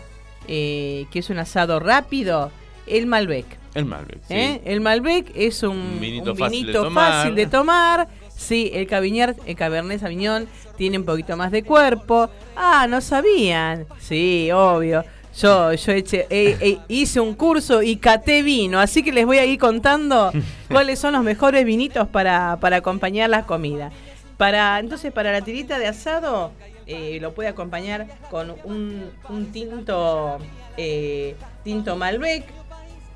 eh, 0.50 1.06
que 1.12 1.20
es 1.20 1.30
un 1.30 1.40
asado 1.40 1.80
rápido, 1.80 2.52
el 2.88 3.06
Malbec. 3.06 3.46
El 3.76 3.86
Malbec, 3.86 4.18
sí. 4.28 4.34
¿eh? 4.34 4.62
El 4.66 4.82
Malbec 4.82 5.32
es 5.36 5.62
un, 5.64 5.78
Un 5.78 6.00
vinito 6.00 6.32
un 6.32 6.38
fácil 6.38 6.60
de 6.62 6.66
vinito 6.68 6.84
tomar. 6.84 7.12
fácil 7.12 7.36
de 7.36 7.46
tomar. 7.46 8.08
Sí, 8.36 8.72
el 8.74 8.88
Cabernet, 8.88 9.38
el 9.46 9.56
Cabernet 9.56 10.00
Sauvignon 10.00 10.48
tiene 10.78 10.98
un 10.98 11.06
poquito 11.06 11.38
más 11.38 11.52
de 11.52 11.64
cuerpo. 11.64 12.30
Ah, 12.56 12.88
no 12.90 13.00
sabían. 13.02 13.86
Sí, 14.00 14.50
obvio. 14.54 15.04
Yo, 15.38 15.74
yo 15.74 15.92
eché- 15.94 16.26
eh, 16.30 16.58
eh, 16.62 16.78
hice 16.88 17.20
un 17.20 17.34
curso 17.34 17.82
y 17.82 17.98
caté 17.98 18.42
vino, 18.42 18.80
así 18.80 19.04
que 19.04 19.12
les 19.12 19.26
voy 19.26 19.38
a 19.38 19.46
ir 19.46 19.60
contando 19.60 20.32
cuáles 20.72 20.98
son 21.00 21.12
los 21.14 21.24
mejores 21.24 21.66
vinitos 21.66 22.08
para, 22.08 22.58
para 22.62 22.78
acompañar 22.78 23.30
la 23.30 23.46
comida. 23.46 23.92
Para, 24.38 24.80
entonces, 24.80 25.12
para 25.14 25.32
la 25.34 25.42
tirita 25.42 25.78
de 25.80 25.88
asado, 25.88 26.52
eh, 26.88 27.20
lo 27.22 27.34
puede 27.34 27.50
acompañar 27.50 28.08
con 28.30 28.54
un, 28.66 29.10
un 29.30 29.46
tinto, 29.52 30.38
eh, 30.78 31.36
tinto 31.64 31.96
Malbec, 31.98 32.46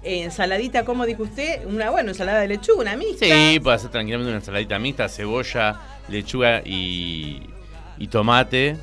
ensaladita, 0.04 0.86
como 0.86 1.06
dijo 1.06 1.24
usted, 1.24 1.66
una 1.66 1.90
buena 1.90 2.12
ensalada 2.12 2.40
de 2.42 2.48
lechuga, 2.48 2.82
una 2.82 2.96
mixta. 2.96 3.26
Sí, 3.26 3.60
puede 3.60 3.76
hacer 3.76 3.90
tranquilamente 3.92 4.30
una 4.30 4.40
ensaladita 4.40 4.80
mixta, 4.80 5.10
cebolla, 5.10 5.80
lechuga 6.08 6.62
y, 6.66 7.42
y 7.98 8.08
tomate. 8.08 8.78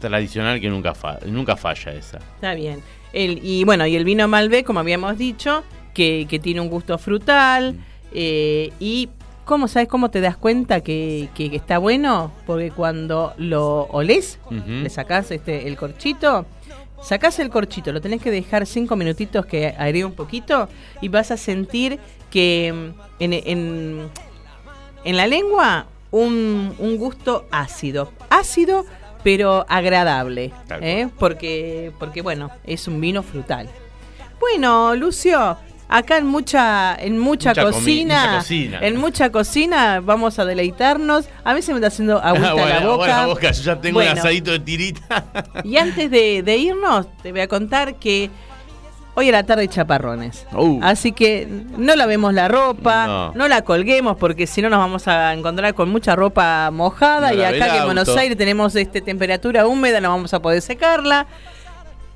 Tradicional 0.00 0.60
que 0.60 0.68
nunca, 0.68 0.94
fa- 0.94 1.18
nunca 1.26 1.56
falla 1.56 1.92
esa. 1.92 2.18
Está 2.18 2.54
bien. 2.54 2.82
El, 3.14 3.40
y 3.42 3.64
bueno, 3.64 3.86
y 3.86 3.96
el 3.96 4.04
vino 4.04 4.28
Malbec, 4.28 4.66
como 4.66 4.80
habíamos 4.80 5.16
dicho, 5.16 5.64
que, 5.94 6.26
que 6.28 6.38
tiene 6.38 6.60
un 6.60 6.68
gusto 6.68 6.98
frutal. 6.98 7.76
eh, 8.12 8.72
y 8.78 9.08
¿cómo 9.46 9.68
sabes 9.68 9.88
cómo 9.88 10.10
te 10.10 10.20
das 10.20 10.36
cuenta 10.36 10.80
que, 10.82 11.30
que- 11.34 11.48
que 11.50 11.56
está 11.56 11.78
bueno? 11.78 12.30
Porque 12.46 12.70
cuando 12.70 13.32
lo 13.38 13.84
olés, 13.84 14.38
le 14.50 14.90
sacás 14.90 15.30
este, 15.30 15.66
el 15.66 15.76
corchito, 15.78 16.44
sacás 17.02 17.38
el 17.38 17.50
corchito, 17.50 17.92
lo 17.92 18.00
tenés 18.00 18.20
que 18.22 18.30
dejar 18.30 18.66
cinco 18.66 18.96
minutitos 18.96 19.46
que 19.46 19.68
agregue 19.68 20.04
un 20.04 20.14
poquito 20.14 20.68
y 21.00 21.08
vas 21.08 21.30
a 21.30 21.36
sentir 21.36 21.98
que 22.30 22.72
mm, 22.72 23.22
en, 23.22 23.32
en- 23.32 24.08
en 25.04 25.16
la 25.16 25.26
lengua 25.26 25.86
un, 26.10 26.74
un 26.78 26.96
gusto 26.96 27.46
ácido. 27.50 28.12
Ácido, 28.30 28.84
pero 29.22 29.64
agradable. 29.68 30.52
¿eh? 30.80 31.08
Porque, 31.18 31.92
porque, 31.98 32.22
bueno, 32.22 32.50
es 32.64 32.88
un 32.88 33.00
vino 33.00 33.22
frutal. 33.22 33.68
Bueno, 34.40 34.94
Lucio, 34.94 35.56
acá 35.88 36.18
en 36.18 36.26
mucha, 36.26 36.94
en 36.96 37.18
mucha, 37.18 37.54
cocina, 37.54 38.22
mucha 38.26 38.36
cocina. 38.38 38.78
en 38.82 38.96
mucha 38.96 39.30
cocina 39.30 40.00
vamos 40.00 40.38
a 40.38 40.44
deleitarnos. 40.44 41.26
A 41.44 41.54
mí 41.54 41.62
se 41.62 41.72
me 41.72 41.78
está 41.78 41.88
haciendo 41.88 42.18
agüita 42.22 42.52
Buena- 42.54 42.80
la 42.80 42.86
boca. 42.86 42.96
buena 42.96 43.26
boca, 43.26 43.50
yo 43.52 43.62
ya 43.62 43.80
tengo 43.80 43.98
Bueno. 43.98 44.12
un 44.12 44.18
asadito 44.18 44.50
de 44.52 44.60
tirita. 44.60 45.24
Y 45.64 45.76
antes 45.76 46.10
de, 46.10 46.42
de 46.42 46.56
irnos, 46.56 47.06
te 47.22 47.32
voy 47.32 47.40
a 47.40 47.48
contar 47.48 47.94
que 47.96 48.30
hoy 49.14 49.30
a 49.30 49.32
la 49.32 49.44
tarde 49.44 49.62
hay 49.62 49.68
chaparrones. 49.68 50.44
Uh. 50.52 50.78
Así 50.82 51.12
que 51.12 51.48
no 51.78 51.96
lavemos 51.96 52.34
la 52.34 52.48
ropa, 52.48 53.06
No. 53.06 53.32
no, 53.34 53.48
la 53.48 53.62
colguemos 53.62 54.16
porque 54.18 54.46
si 54.46 54.60
no 54.60 54.68
nos 54.68 54.78
vamos 54.78 55.08
a 55.08 55.32
encontrar 55.32 55.72
con 55.74 55.88
mucha 55.88 56.14
ropa 56.14 56.70
mojada 56.70 57.30
No 57.32 57.38
y 57.38 57.42
acá 57.42 57.70
que 57.72 57.78
en 57.78 57.84
Buenos. 57.86 58.08
Aires 58.16 58.36
tenemos 58.36 58.76
este 58.76 59.00
temperatura 59.00 59.66
húmeda, 59.66 60.00
no 60.02 60.10
vamos 60.10 60.34
a 60.34 60.40
poder 60.42 60.60
secarla. 60.60 61.26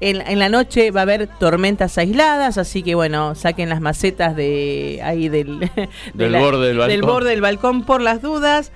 En, 0.00 0.26
en 0.26 0.38
la 0.38 0.48
noche 0.48 0.90
va 0.90 1.00
a 1.00 1.02
haber 1.02 1.26
tormentas 1.26 1.98
aisladas, 1.98 2.56
así 2.56 2.82
que 2.82 2.94
bueno, 2.94 3.34
saquen 3.34 3.68
las 3.68 3.80
macetas 3.82 4.34
de 4.34 5.00
ahí 5.04 5.28
del, 5.28 5.58
de 5.60 5.88
Del 6.14 6.32
borde 6.36 6.68
del 6.68 6.78
balcón. 6.78 7.00
borde 7.10 7.30
del 7.30 7.40
balcón 7.42 7.84
por 7.84 8.00
las 8.00 8.22
dudas. 8.22 8.72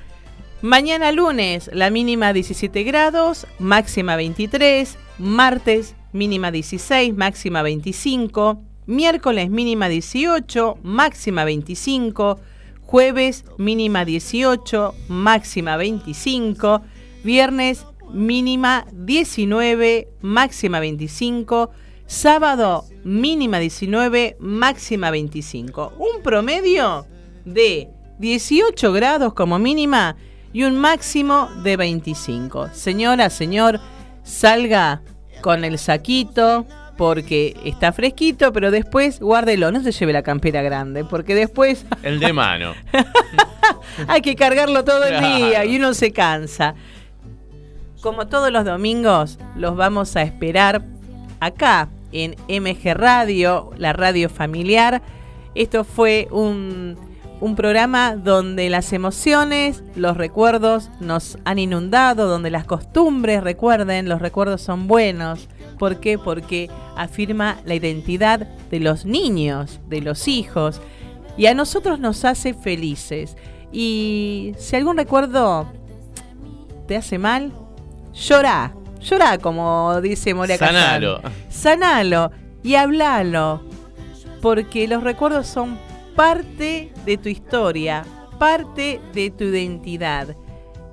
Mañana 0.61 1.13
lunes, 1.13 1.71
la 1.73 1.91
mínima 1.91 2.33
17 2.33 2.85
grados, 2.85 3.47
máxima 3.59 4.17
23. 4.17 4.97
Martes, 5.19 5.95
mínima 6.13 6.51
16, 6.51 7.15
máxima 7.15 7.63
25. 7.63 8.63
Miércoles, 8.87 9.51
mínima 9.51 9.89
18, 9.89 10.79
máxima 10.83 11.45
25. 11.45 12.41
Jueves, 12.83 13.45
mínima 13.59 14.05
18, 14.05 14.95
máxima 15.09 15.77
25. 15.77 16.83
Viernes, 17.25 17.87
mínima 18.15 18.87
19, 18.93 20.09
máxima 20.23 20.81
25. 20.81 21.71
Sábado, 22.07 22.85
mínima 23.05 23.59
19, 23.59 24.37
máxima 24.39 25.11
25. 25.11 25.95
Un 25.99 26.23
promedio 26.23 27.07
de 27.45 27.89
18 28.19 28.93
grados 28.93 29.35
como 29.35 29.59
mínima 29.59 30.17
y 30.53 30.63
un 30.65 30.77
máximo 30.77 31.51
de 31.63 31.77
25. 31.77 32.71
Señora, 32.73 33.29
señor, 33.29 33.81
salga 34.23 35.03
con 35.41 35.65
el 35.65 35.79
saquito 35.79 36.67
porque 36.97 37.57
está 37.65 37.93
fresquito, 37.93 38.53
pero 38.53 38.71
después 38.71 39.21
guárdelo, 39.21 39.73
no 39.73 39.83
se 39.83 39.93
lleve 39.93 40.13
la 40.13 40.23
campera 40.23 40.63
grande, 40.63 41.05
porque 41.05 41.35
después 41.35 41.85
El 42.03 42.21
de 42.21 42.33
mano. 42.33 42.75
hay 44.09 44.21
que 44.21 44.37
cargarlo 44.37 44.85
todo 44.85 45.05
el 45.05 45.21
día 45.21 45.65
y 45.65 45.77
uno 45.77 45.95
se 45.95 46.13
cansa. 46.13 46.75
Como 48.05 48.27
todos 48.27 48.53
los 48.53 48.67
domingos, 48.67 49.39
los 49.57 49.77
vamos 49.77 50.15
a 50.15 50.21
esperar 50.21 50.85
acá 51.41 51.89
en 52.13 52.37
MG 52.51 52.93
Radio, 52.93 53.71
la 53.79 53.95
radio 53.95 54.29
familiar. 54.29 55.01
Esto 55.55 55.85
fue 55.85 56.29
un, 56.31 56.99
programa 57.57 58.15
donde 58.15 58.69
las 58.69 58.93
emociones, 58.93 59.83
los 59.97 60.19
recuerdos 60.19 60.91
nos 61.01 61.39
han 61.47 61.59
inundado, 61.59 62.29
donde 62.29 62.51
las 62.51 62.67
costumbres, 62.67 63.43
recuerden, 63.43 64.07
los 64.07 64.21
recuerdos 64.21 64.61
son 64.61 64.87
buenos. 64.87 65.49
¿Por 65.79 65.99
qué? 65.99 66.19
Porque 66.19 66.69
afirma 66.97 67.57
la 67.65 67.75
identidad 67.75 68.41
de 68.71 68.81
los 68.81 69.07
niños, 69.07 69.81
de 69.89 70.03
los 70.03 70.29
hijos, 70.29 70.83
y 71.39 71.47
a 71.47 71.55
nosotros 71.55 72.01
nos 72.01 72.27
hace 72.27 72.53
felices. 72.53 73.35
Y 73.73 74.53
si 74.59 74.77
algún 74.77 74.99
recuerdo 74.99 75.73
te 76.87 76.97
hace 76.97 77.17
mal, 77.17 77.51
llorá, 78.15 78.75
llorá, 79.01 79.39
como 79.39 80.01
dice 80.01 80.35
Moria. 80.35 80.59
Sanalo. 80.59 81.21
Sanalo 81.49 82.31
y 82.63 82.77
hablalo, 82.77 83.63
porque 84.41 84.89
los 84.89 85.03
recuerdos 85.03 85.47
son 85.47 85.79
parte 86.17 86.93
de 87.05 87.17
tu 87.19 87.29
historia, 87.29 88.05
parte 88.39 89.01
de 89.13 89.31
tu 89.31 89.45
identidad. 89.45 90.37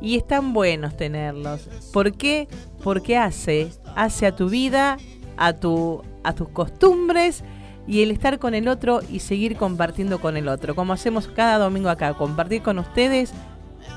Y 0.02 0.18
están 0.18 0.54
buenos 0.54 0.98
tenerlos. 0.98 1.70
¿Por 1.94 2.14
qué? 2.14 2.48
Porque 2.84 3.18
hace, 3.18 3.70
hace 3.96 4.26
a 4.26 4.36
tu 4.36 4.50
vida, 4.50 4.98
a, 5.38 5.54
tu, 5.54 6.02
a 6.24 6.34
tus 6.34 6.50
costumbres 6.50 7.44
y 7.88 8.02
el 8.02 8.12
estar 8.12 8.40
con 8.40 8.56
el 8.56 8.68
otro 8.68 9.02
y 9.10 9.20
seguir 9.20 9.58
compartiendo 9.58 10.20
con 10.20 10.38
el 10.38 10.48
otro. 10.48 10.76
Como 10.76 10.94
hacemos 10.94 11.28
cada 11.28 11.60
domingo 11.60 11.90
acá, 11.90 12.16
compartir 12.16 12.64
con 12.64 12.80
ustedes 12.80 13.32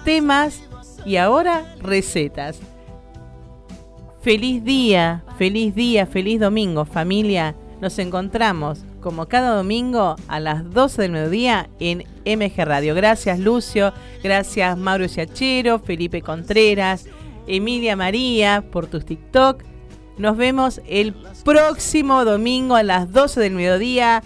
temas 0.05 0.63
y 1.07 1.17
ahora 1.17 1.65
recetas. 1.81 2.61
Feliz 4.25 4.65
día, 4.65 5.23
feliz 5.37 5.75
día, 5.75 6.07
feliz 6.07 6.41
domingo, 6.41 6.87
familia. 6.87 7.55
Nos 7.83 7.99
encontramos 7.99 8.79
como 9.03 9.29
cada 9.29 9.55
domingo 9.55 10.17
a 10.29 10.41
las 10.41 10.71
12 10.71 11.03
del 11.03 11.13
mediodía 11.13 11.69
en 11.79 12.05
MG 12.25 12.65
Radio. 12.65 12.95
Gracias 12.95 13.39
Lucio, 13.39 13.93
gracias 14.23 14.79
Mauro 14.79 15.09
Siachero, 15.09 15.79
Felipe 15.79 16.23
Contreras, 16.23 17.05
Emilia 17.47 17.97
María 17.97 18.65
por 18.73 18.87
tus 18.87 19.05
TikTok. 19.05 19.63
Nos 20.17 20.39
vemos 20.39 20.81
el 20.89 21.13
próximo 21.45 22.25
domingo 22.25 22.77
a 22.77 22.83
las 22.83 23.13
12 23.13 23.41
del 23.41 23.53
mediodía 23.53 24.23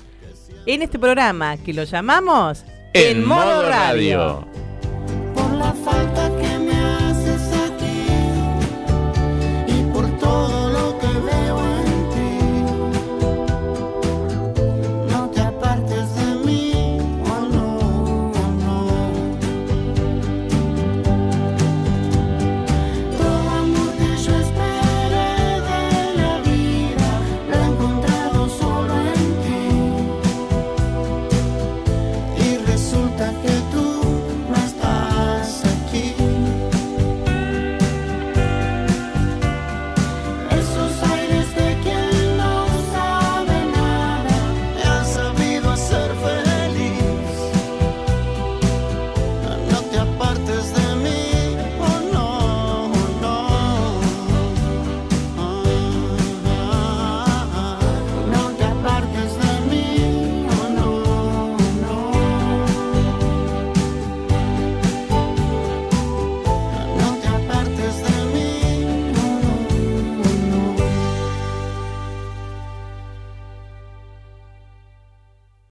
en 0.67 0.83
este 0.83 1.01
programa 1.01 1.57
que 1.57 1.73
lo 1.73 1.83
llamamos 1.83 2.65
En 2.95 3.27
modo 3.27 3.69
radio. 3.69 4.47